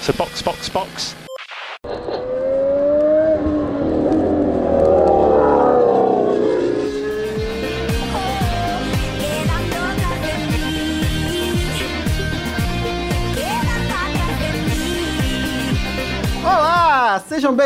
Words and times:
So 0.00 0.12
box, 0.12 0.42
box, 0.42 0.68
box. 0.68 1.27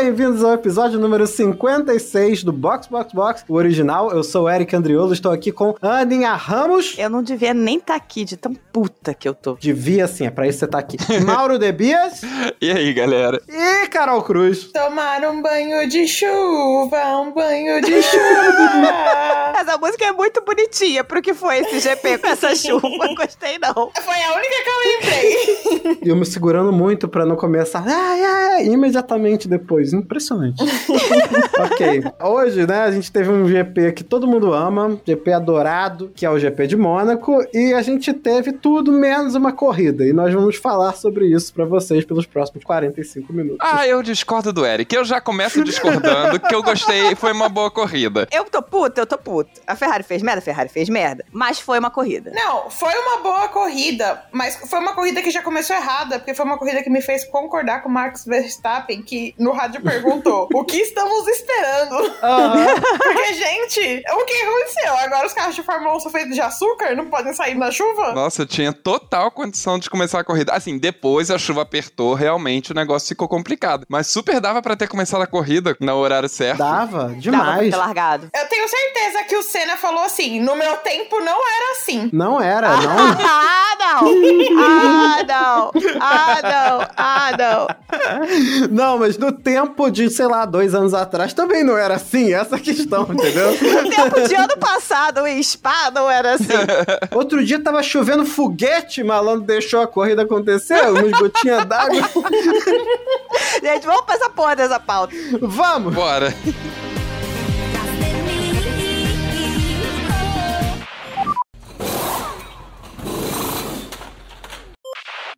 Bem-vindos 0.03 0.43
ao 0.43 0.51
episódio 0.51 0.99
número 0.99 1.25
56 1.25 2.43
do 2.43 2.51
Box 2.51 2.87
Box 2.87 3.13
Box, 3.13 3.45
o 3.47 3.53
original. 3.53 4.11
Eu 4.11 4.21
sou 4.21 4.43
o 4.43 4.49
Eric 4.49 4.75
Andriolo, 4.75 5.13
estou 5.13 5.31
aqui 5.31 5.49
com 5.49 5.77
Aninha 5.81 6.33
Ramos. 6.33 6.95
Eu 6.97 7.09
não 7.09 7.23
devia 7.23 7.53
nem 7.53 7.77
estar 7.77 7.95
aqui 7.95 8.25
de 8.25 8.35
tão 8.35 8.53
puta 8.53 9.13
que 9.13 9.25
eu 9.29 9.33
tô. 9.33 9.53
Devia 9.53 10.05
sim, 10.07 10.25
é 10.25 10.29
pra 10.29 10.45
isso 10.45 10.59
que 10.59 10.65
você 10.65 10.67
tá 10.71 10.77
aqui. 10.79 10.97
Mauro 11.25 11.57
Debias 11.57 12.21
E 12.59 12.69
aí, 12.69 12.91
galera? 12.93 13.41
e 13.47 13.87
Carol 13.87 14.21
Cruz. 14.23 14.65
Tomar 14.73 15.21
um 15.23 15.41
banho 15.41 15.87
de 15.87 16.05
chuva, 16.05 17.17
um 17.21 17.31
banho 17.33 17.79
de 17.81 18.01
chuva. 18.03 19.53
Essa 19.57 19.77
música 19.77 20.03
é 20.05 20.11
muito 20.11 20.41
bonitinha 20.43 21.05
pro 21.05 21.21
que 21.21 21.33
foi 21.33 21.59
esse 21.59 21.79
GP 21.79 22.17
com 22.17 22.27
essa 22.27 22.53
chuva. 22.53 22.81
Não 22.89 23.15
gostei, 23.15 23.57
não. 23.57 23.73
Foi 23.73 24.21
a 24.21 24.33
única 24.35 24.55
que 24.63 24.69
eu 24.69 24.81
lembrei. 24.91 25.99
E 26.03 26.09
eu 26.09 26.15
me 26.17 26.25
segurando 26.25 26.73
muito 26.73 27.07
pra 27.07 27.25
não 27.25 27.37
começar 27.37 27.81
ai, 27.87 28.21
ai, 28.21 28.65
imediatamente 28.65 29.47
depois. 29.47 29.92
Impressionante. 29.95 30.63
ok. 31.59 32.03
Hoje, 32.21 32.65
né, 32.65 32.81
a 32.81 32.91
gente 32.91 33.11
teve 33.11 33.29
um 33.29 33.47
GP 33.47 33.93
que 33.93 34.03
todo 34.03 34.27
mundo 34.27 34.53
ama, 34.53 34.99
GP 35.05 35.33
adorado, 35.33 36.11
que 36.15 36.25
é 36.25 36.29
o 36.29 36.39
GP 36.39 36.67
de 36.67 36.75
Mônaco, 36.75 37.45
e 37.53 37.73
a 37.73 37.81
gente 37.81 38.13
teve 38.13 38.53
tudo 38.53 38.91
menos 38.91 39.35
uma 39.35 39.51
corrida. 39.51 40.05
E 40.05 40.13
nós 40.13 40.33
vamos 40.33 40.55
falar 40.55 40.93
sobre 40.93 41.27
isso 41.27 41.53
pra 41.53 41.65
vocês 41.65 42.05
pelos 42.05 42.25
próximos 42.25 42.63
45 42.63 43.33
minutos. 43.33 43.59
Ah, 43.61 43.87
eu 43.87 44.01
discordo 44.01 44.51
do 44.51 44.65
Eric. 44.65 44.93
Eu 44.93 45.05
já 45.05 45.21
começo 45.21 45.63
discordando 45.63 46.39
que 46.39 46.53
eu 46.53 46.63
gostei, 46.63 47.15
foi 47.15 47.31
uma 47.31 47.49
boa 47.49 47.69
corrida. 47.69 48.27
Eu 48.31 48.45
tô 48.45 48.61
puta, 48.61 49.01
eu 49.01 49.05
tô 49.05 49.17
puta. 49.17 49.61
A 49.67 49.75
Ferrari 49.75 50.03
fez 50.03 50.21
merda, 50.21 50.39
a 50.39 50.41
Ferrari 50.41 50.69
fez 50.69 50.89
merda. 50.89 51.25
Mas 51.31 51.59
foi 51.59 51.79
uma 51.79 51.89
corrida. 51.89 52.31
Não, 52.33 52.69
foi 52.69 52.93
uma 52.93 53.21
boa 53.21 53.47
corrida, 53.49 54.23
mas 54.31 54.55
foi 54.55 54.79
uma 54.79 54.93
corrida 54.93 55.21
que 55.21 55.31
já 55.31 55.41
começou 55.41 55.75
errada, 55.75 56.19
porque 56.19 56.33
foi 56.33 56.45
uma 56.45 56.57
corrida 56.57 56.81
que 56.83 56.89
me 56.89 57.01
fez 57.01 57.23
concordar 57.25 57.81
com 57.81 57.89
o 57.89 57.91
Max 57.91 58.25
Verstappen, 58.25 59.01
que 59.01 59.33
no 59.37 59.51
rádio 59.51 59.81
perguntou: 59.83 60.47
o 60.53 60.63
que 60.63 60.77
estamos 60.77 61.27
esperando? 61.27 62.11
Aham. 62.23 62.65
Porque, 62.97 63.33
gente, 63.33 64.03
o 64.11 64.25
que 64.25 64.33
aconteceu? 64.33 64.97
Agora 64.97 65.27
os 65.27 65.33
carros 65.33 65.55
de 65.55 65.63
Fórmula 65.63 65.95
1 65.97 65.99
são 66.01 66.11
feitos 66.11 66.35
de 66.35 66.41
açúcar? 66.41 66.95
Não 66.95 67.05
podem 67.05 67.33
sair 67.33 67.55
na 67.55 67.71
chuva? 67.71 68.13
Nossa, 68.13 68.41
eu 68.43 68.45
tinha 68.45 68.71
total 68.73 69.31
condição 69.31 69.77
de 69.77 69.89
começar 69.89 70.19
a 70.19 70.23
corrida. 70.23 70.53
Assim, 70.53 70.77
depois 70.77 71.29
a 71.29 71.37
chuva 71.37 71.61
apertou, 71.63 72.13
realmente 72.13 72.71
o 72.71 72.75
negócio 72.75 73.07
ficou 73.07 73.27
complicado. 73.27 73.85
Mas 73.89 74.07
super 74.07 74.39
dava 74.39 74.61
pra 74.61 74.75
ter 74.75 74.87
começado 74.87 75.21
a 75.21 75.27
corrida 75.27 75.75
no 75.79 75.95
horário 75.95 76.29
certo. 76.29 76.59
Dava 76.59 76.83
Dava 76.83 77.05
pra 77.09 77.19
demais. 77.19 77.69
ter 77.71 77.77
largado. 77.77 78.29
Eu 78.35 78.47
tenho 78.47 78.67
certeza 78.67 79.23
que 79.23 79.35
o 79.35 79.43
Senna 79.43 79.77
falou 79.77 80.03
assim: 80.03 80.39
no 80.39 80.55
meu 80.55 80.77
tempo 80.77 81.19
não 81.19 81.37
era 81.47 81.71
assim. 81.71 82.09
Não 82.13 82.41
era, 82.41 82.69
não. 82.77 83.17
Ah, 83.25 83.75
não! 83.79 84.13
Ah, 84.59 85.23
não! 85.27 85.71
Ah, 85.99 86.39
não! 86.43 86.87
Ah, 86.97 87.31
não! 87.37 88.67
Não, 88.69 88.97
mas 88.97 89.17
no 89.17 89.31
tempo 89.31 89.72
de, 89.91 90.09
sei 90.09 90.27
lá, 90.27 90.45
dois 90.45 90.73
anos 90.73 90.93
atrás 90.93 91.33
também 91.33 91.63
não 91.63 91.77
era 91.77 91.95
assim, 91.95 92.33
essa 92.33 92.59
questão, 92.59 93.03
entendeu? 93.03 93.53
No 93.83 93.89
tempo 93.89 94.27
de 94.27 94.35
ano 94.35 94.57
passado, 94.57 95.25
em 95.27 95.41
Spa 95.41 95.91
não 95.91 96.09
era 96.09 96.33
assim. 96.33 96.53
Outro 97.11 97.43
dia 97.43 97.61
tava 97.61 97.81
chovendo 97.83 98.25
foguete, 98.25 99.03
malandro 99.03 99.45
deixou 99.45 99.81
a 99.81 99.87
corrida 99.87 100.23
acontecer, 100.23 100.79
umas 100.89 101.11
gotinhas 101.11 101.65
d'água. 101.65 102.01
Gente, 103.61 103.85
vamos 103.85 104.05
pra 104.05 104.15
essa 104.15 104.29
porra 104.29 104.55
dessa 104.55 104.79
pauta. 104.79 105.13
Vamos! 105.41 105.93
Bora. 105.93 106.33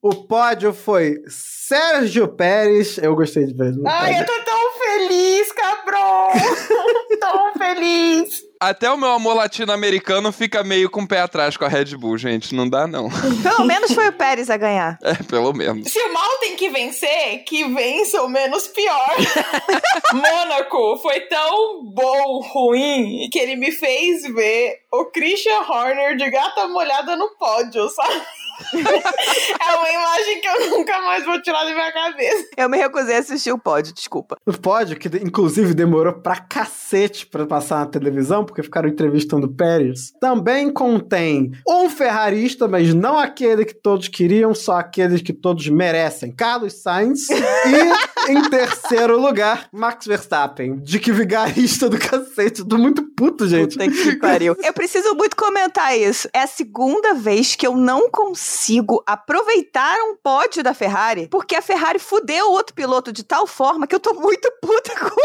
O 0.02 0.14
pódio 0.14 0.72
foi 0.72 1.18
Sérgio 1.68 2.28
Pérez. 2.28 3.00
Eu 3.00 3.16
gostei 3.16 3.46
de 3.46 3.54
ver. 3.56 3.74
Ai, 3.88 4.20
eu 4.20 4.26
tô 4.26 4.40
tão 4.44 4.72
feliz, 4.78 5.52
cabrão! 5.52 6.30
tão 7.20 7.54
feliz! 7.54 8.44
Até 8.60 8.90
o 8.90 8.98
meu 8.98 9.10
amor 9.10 9.36
latino-americano 9.36 10.32
fica 10.32 10.64
meio 10.64 10.90
com 10.90 11.02
o 11.02 11.08
pé 11.08 11.22
atrás 11.22 11.58
com 11.58 11.66
a 11.66 11.68
Red 11.68 11.98
Bull, 11.98 12.18
gente. 12.18 12.54
Não 12.54 12.70
dá, 12.70 12.86
não. 12.86 13.10
Pelo 13.42 13.66
menos 13.66 13.92
foi 13.94 14.08
o 14.08 14.14
Pérez 14.14 14.50
a 14.50 14.58
ganhar. 14.58 14.98
É, 15.04 15.16
pelo 15.24 15.54
menos. 15.54 15.92
Se 15.92 16.00
o 16.00 16.14
mal 16.14 16.38
tem 16.38 16.56
que 16.56 16.70
vencer, 16.70 17.44
que 17.46 17.64
vença 17.74 18.22
o 18.22 18.30
menos 18.30 18.68
pior. 18.68 19.16
Mônaco 20.14 20.98
foi 20.98 21.22
tão 21.22 21.84
bom, 21.86 22.42
ruim, 22.42 23.28
que 23.32 23.40
ele 23.40 23.56
me 23.56 23.72
fez 23.72 24.24
ver 24.34 24.82
o 24.92 25.06
Christian 25.06 25.62
Horner 25.62 26.16
de 26.16 26.30
gata 26.30 26.68
molhada 26.68 27.16
no 27.16 27.36
pódio, 27.38 27.90
sabe? 27.90 28.22
É 28.74 29.76
uma 29.76 29.90
imagem 29.90 30.42
que 30.42 30.48
eu 30.48 30.70
nunca 30.70 31.02
mais 31.02 31.26
vou 31.26 31.42
tirar 31.42 31.64
da 31.64 31.74
minha 31.74 31.92
cabeça. 31.92 32.46
Eu 32.58 32.70
me 32.70 32.78
recusei 32.78 33.16
a 33.16 33.20
assistir 33.20 33.52
o 33.52 33.58
pódio, 33.58 33.94
desculpa. 33.94 34.38
O 34.46 34.54
pódio, 34.54 34.98
que 34.98 35.08
inclusive 35.18 35.74
demorou 35.74 36.14
pra 36.14 36.38
cacete 36.38 37.26
pra 37.26 37.46
passar 37.46 37.80
na 37.80 37.86
televisão, 37.86 38.46
porque 38.46 38.64
ficaram 38.64 38.90
entrevistando 38.90 39.48
o 39.48 39.54
Pérez, 39.54 40.12
também 40.20 40.72
contém 40.72 41.52
um 41.68 41.90
ferrarista, 41.90 42.68
mas 42.68 42.94
não 42.94 43.18
aquele 43.18 43.66
que 43.66 43.74
todos 43.74 44.08
queriam, 44.08 44.54
só 44.54 44.78
aqueles 44.80 45.22
que 45.22 45.34
todos 45.34 45.68
merecem. 45.68 46.32
Carlos 46.32 46.82
Sainz. 46.82 47.30
e, 47.30 47.36
em 48.28 48.50
terceiro 48.50 49.20
lugar, 49.20 49.68
Max 49.72 50.06
Verstappen. 50.06 50.78
De 50.80 51.00
que 51.00 51.12
vigarista 51.12 51.90
do 51.90 51.98
cacete. 51.98 52.66
Tô 52.66 52.78
muito 52.78 53.04
puto, 53.16 53.48
gente. 53.48 53.78
Puta 53.78 53.90
que 53.90 54.16
pariu. 54.20 54.56
Eu 54.62 54.74
preciso 54.74 55.14
muito 55.16 55.36
comentar 55.36 55.98
isso. 55.98 56.30
É 56.34 56.42
a 56.42 56.48
segunda 56.48 57.14
vez 57.14 57.56
que 57.56 57.66
eu 57.66 57.76
não 57.76 58.10
consigo 58.10 59.04
aproveitar 59.06 59.96
um 60.04 60.16
pódio 60.16 60.64
da 60.64 60.74
Ferrari, 60.74 61.28
porque 61.30 61.56
a 61.56 61.62
Ferrari 61.62 62.00
fudeu 62.00 62.48
o 62.48 62.52
outro 62.52 62.74
piloto 62.74 63.12
de 63.12 63.24
tal 63.24 63.48
forma 63.48 63.88
que 63.88 63.96
eu 63.96 64.00
tô 64.00 64.14
muito 64.14 64.52
puta 64.62 64.94
com 65.00 65.16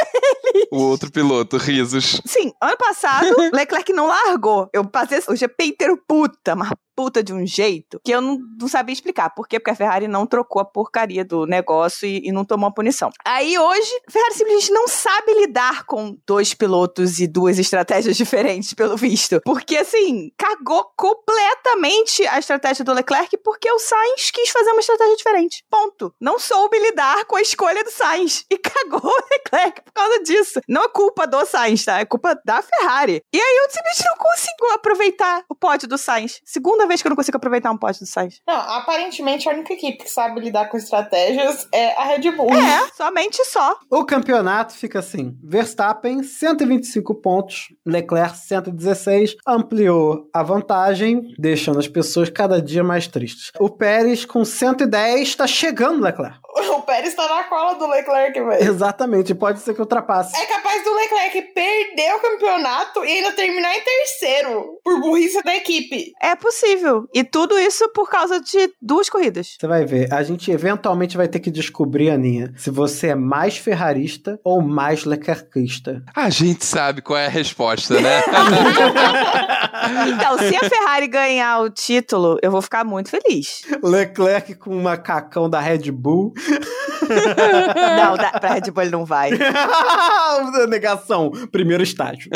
ele. 0.54 0.68
O 0.70 0.82
outro 0.82 1.10
piloto, 1.10 1.56
risos. 1.56 2.20
Sim, 2.24 2.52
ano 2.60 2.76
passado, 2.76 3.34
Leclerc 3.52 3.92
não 3.92 4.06
largou. 4.06 4.68
Eu 4.72 4.84
passei 4.84 5.20
o 5.28 5.36
GP 5.36 5.64
inteiro 5.64 6.00
puta, 6.06 6.54
mas 6.54 6.70
puta 6.94 7.22
de 7.22 7.32
um 7.32 7.46
jeito 7.46 8.00
que 8.04 8.12
eu 8.12 8.20
não, 8.20 8.38
não 8.58 8.68
sabia 8.68 8.92
explicar. 8.92 9.30
Por 9.30 9.46
quê? 9.48 9.58
Porque 9.58 9.70
a 9.70 9.74
Ferrari 9.74 10.08
não 10.08 10.26
trocou 10.26 10.60
a 10.60 10.64
porcaria 10.64 11.24
do 11.24 11.46
negócio 11.46 12.06
e, 12.06 12.28
e 12.28 12.32
não 12.32 12.44
tomou 12.44 12.68
a 12.68 12.72
punição. 12.72 13.10
Aí 13.24 13.58
hoje, 13.58 13.90
a 14.08 14.10
Ferrari 14.10 14.34
simplesmente 14.34 14.72
não 14.72 14.88
sabe 14.88 15.34
lidar 15.34 15.84
com 15.84 16.16
dois 16.26 16.54
pilotos 16.54 17.18
e 17.18 17.26
duas 17.26 17.58
estratégias 17.58 18.16
diferentes, 18.16 18.74
pelo 18.74 18.96
visto. 18.96 19.40
Porque, 19.44 19.76
assim, 19.76 20.30
cagou 20.36 20.84
completamente 20.96 22.26
a 22.26 22.38
estratégia 22.38 22.84
do 22.84 22.92
Leclerc 22.92 23.36
porque 23.38 23.70
o 23.70 23.78
Sainz 23.78 24.30
quis 24.30 24.50
fazer 24.50 24.70
uma 24.70 24.80
estratégia 24.80 25.16
diferente. 25.16 25.64
Ponto. 25.70 26.14
Não 26.20 26.38
soube 26.38 26.78
lidar 26.78 27.24
com 27.24 27.36
a 27.36 27.42
escolha 27.42 27.82
do 27.84 27.90
Sainz 27.90 28.44
e 28.50 28.58
cagou 28.58 29.10
o 29.10 29.24
Leclerc 29.32 29.82
por 29.82 29.92
causa 29.92 30.22
disso. 30.22 30.60
Não 30.68 30.84
é 30.84 30.88
culpa 30.88 31.26
do 31.26 31.44
Sainz, 31.46 31.84
tá? 31.84 32.00
É 32.00 32.04
culpa 32.04 32.38
da 32.44 32.62
Ferrari. 32.62 33.22
E 33.32 33.40
aí 33.40 33.56
eu 33.64 33.70
simplesmente 33.70 34.04
não 34.08 34.16
consigo 34.16 34.74
aproveitar 34.74 35.44
o 35.48 35.54
pódio 35.54 35.88
do 35.88 35.98
Sainz. 35.98 36.40
Segunda 36.80 36.88
vez 36.88 37.02
que 37.02 37.08
eu 37.08 37.10
não 37.10 37.16
consigo 37.16 37.36
aproveitar 37.36 37.70
um 37.70 37.76
pódio 37.76 38.00
do 38.00 38.06
Sainz. 38.06 38.40
Não, 38.48 38.54
aparentemente 38.54 39.46
a 39.46 39.52
única 39.52 39.74
equipe 39.74 40.02
que 40.02 40.10
sabe 40.10 40.40
lidar 40.40 40.70
com 40.70 40.78
estratégias 40.78 41.68
é 41.74 41.94
a 41.94 42.04
Red 42.04 42.30
Bull. 42.30 42.50
É, 42.54 42.88
somente 42.96 43.44
só. 43.44 43.76
O 43.90 44.02
campeonato 44.02 44.72
fica 44.72 45.00
assim: 45.00 45.36
Verstappen, 45.44 46.22
125 46.22 47.14
pontos, 47.16 47.68
Leclerc, 47.84 48.34
116, 48.38 49.36
ampliou 49.46 50.26
a 50.32 50.42
vantagem, 50.42 51.34
deixando 51.38 51.78
as 51.78 51.86
pessoas 51.86 52.30
cada 52.30 52.62
dia 52.62 52.82
mais 52.82 53.06
tristes. 53.06 53.52
O 53.60 53.68
Pérez, 53.68 54.24
com 54.24 54.42
110, 54.42 55.34
tá 55.34 55.46
chegando, 55.46 56.02
Leclerc. 56.02 56.38
O 56.70 56.82
Pérez 56.82 57.14
tá 57.14 57.28
na 57.28 57.44
cola 57.44 57.74
do 57.74 57.86
Leclerc, 57.86 58.40
velho. 58.40 58.70
Exatamente, 58.70 59.34
pode 59.34 59.60
ser 59.60 59.74
que 59.74 59.80
ultrapasse. 59.80 60.36
É 60.36 60.46
capaz 60.46 60.82
do 60.84 60.94
Leclerc 60.94 61.42
perder 61.52 62.14
o 62.14 62.20
campeonato 62.20 63.04
e 63.04 63.12
ainda 63.12 63.32
terminar 63.32 63.76
em 63.76 63.80
terceiro, 63.80 64.78
por 64.84 65.00
burrice 65.00 65.42
da 65.42 65.54
equipe. 65.54 66.12
É 66.20 66.34
possível. 66.34 67.06
E 67.14 67.22
tudo 67.24 67.58
isso 67.58 67.88
por 67.90 68.08
causa 68.08 68.40
de 68.40 68.72
duas 68.80 69.08
corridas. 69.08 69.56
Você 69.58 69.66
vai 69.66 69.84
ver, 69.84 70.12
a 70.12 70.22
gente 70.22 70.50
eventualmente 70.50 71.16
vai 71.16 71.28
ter 71.28 71.40
que 71.40 71.50
descobrir, 71.50 72.10
Aninha, 72.10 72.52
se 72.56 72.70
você 72.70 73.08
é 73.08 73.14
mais 73.14 73.56
ferrarista 73.56 74.38
ou 74.44 74.60
mais 74.60 75.04
leclercista. 75.04 76.02
A 76.14 76.30
gente 76.30 76.64
sabe 76.64 77.02
qual 77.02 77.18
é 77.18 77.26
a 77.26 77.30
resposta, 77.30 78.00
né? 78.00 78.22
Então, 80.08 80.38
se 80.38 80.56
a 80.56 80.68
Ferrari 80.68 81.06
ganhar 81.08 81.60
o 81.60 81.70
título, 81.70 82.38
eu 82.42 82.50
vou 82.50 82.60
ficar 82.60 82.84
muito 82.84 83.10
feliz. 83.10 83.62
Leclerc 83.82 84.54
com 84.56 84.76
um 84.76 84.82
macacão 84.82 85.48
da 85.48 85.58
Red 85.58 85.90
Bull. 85.90 86.32
Não, 87.96 88.16
dá, 88.16 88.38
pra 88.38 88.54
Red 88.54 88.70
Bull 88.70 88.82
ele 88.82 88.90
não 88.92 89.04
vai. 89.04 89.30
Negação, 90.68 91.30
primeiro 91.50 91.82
estágio. 91.82 92.30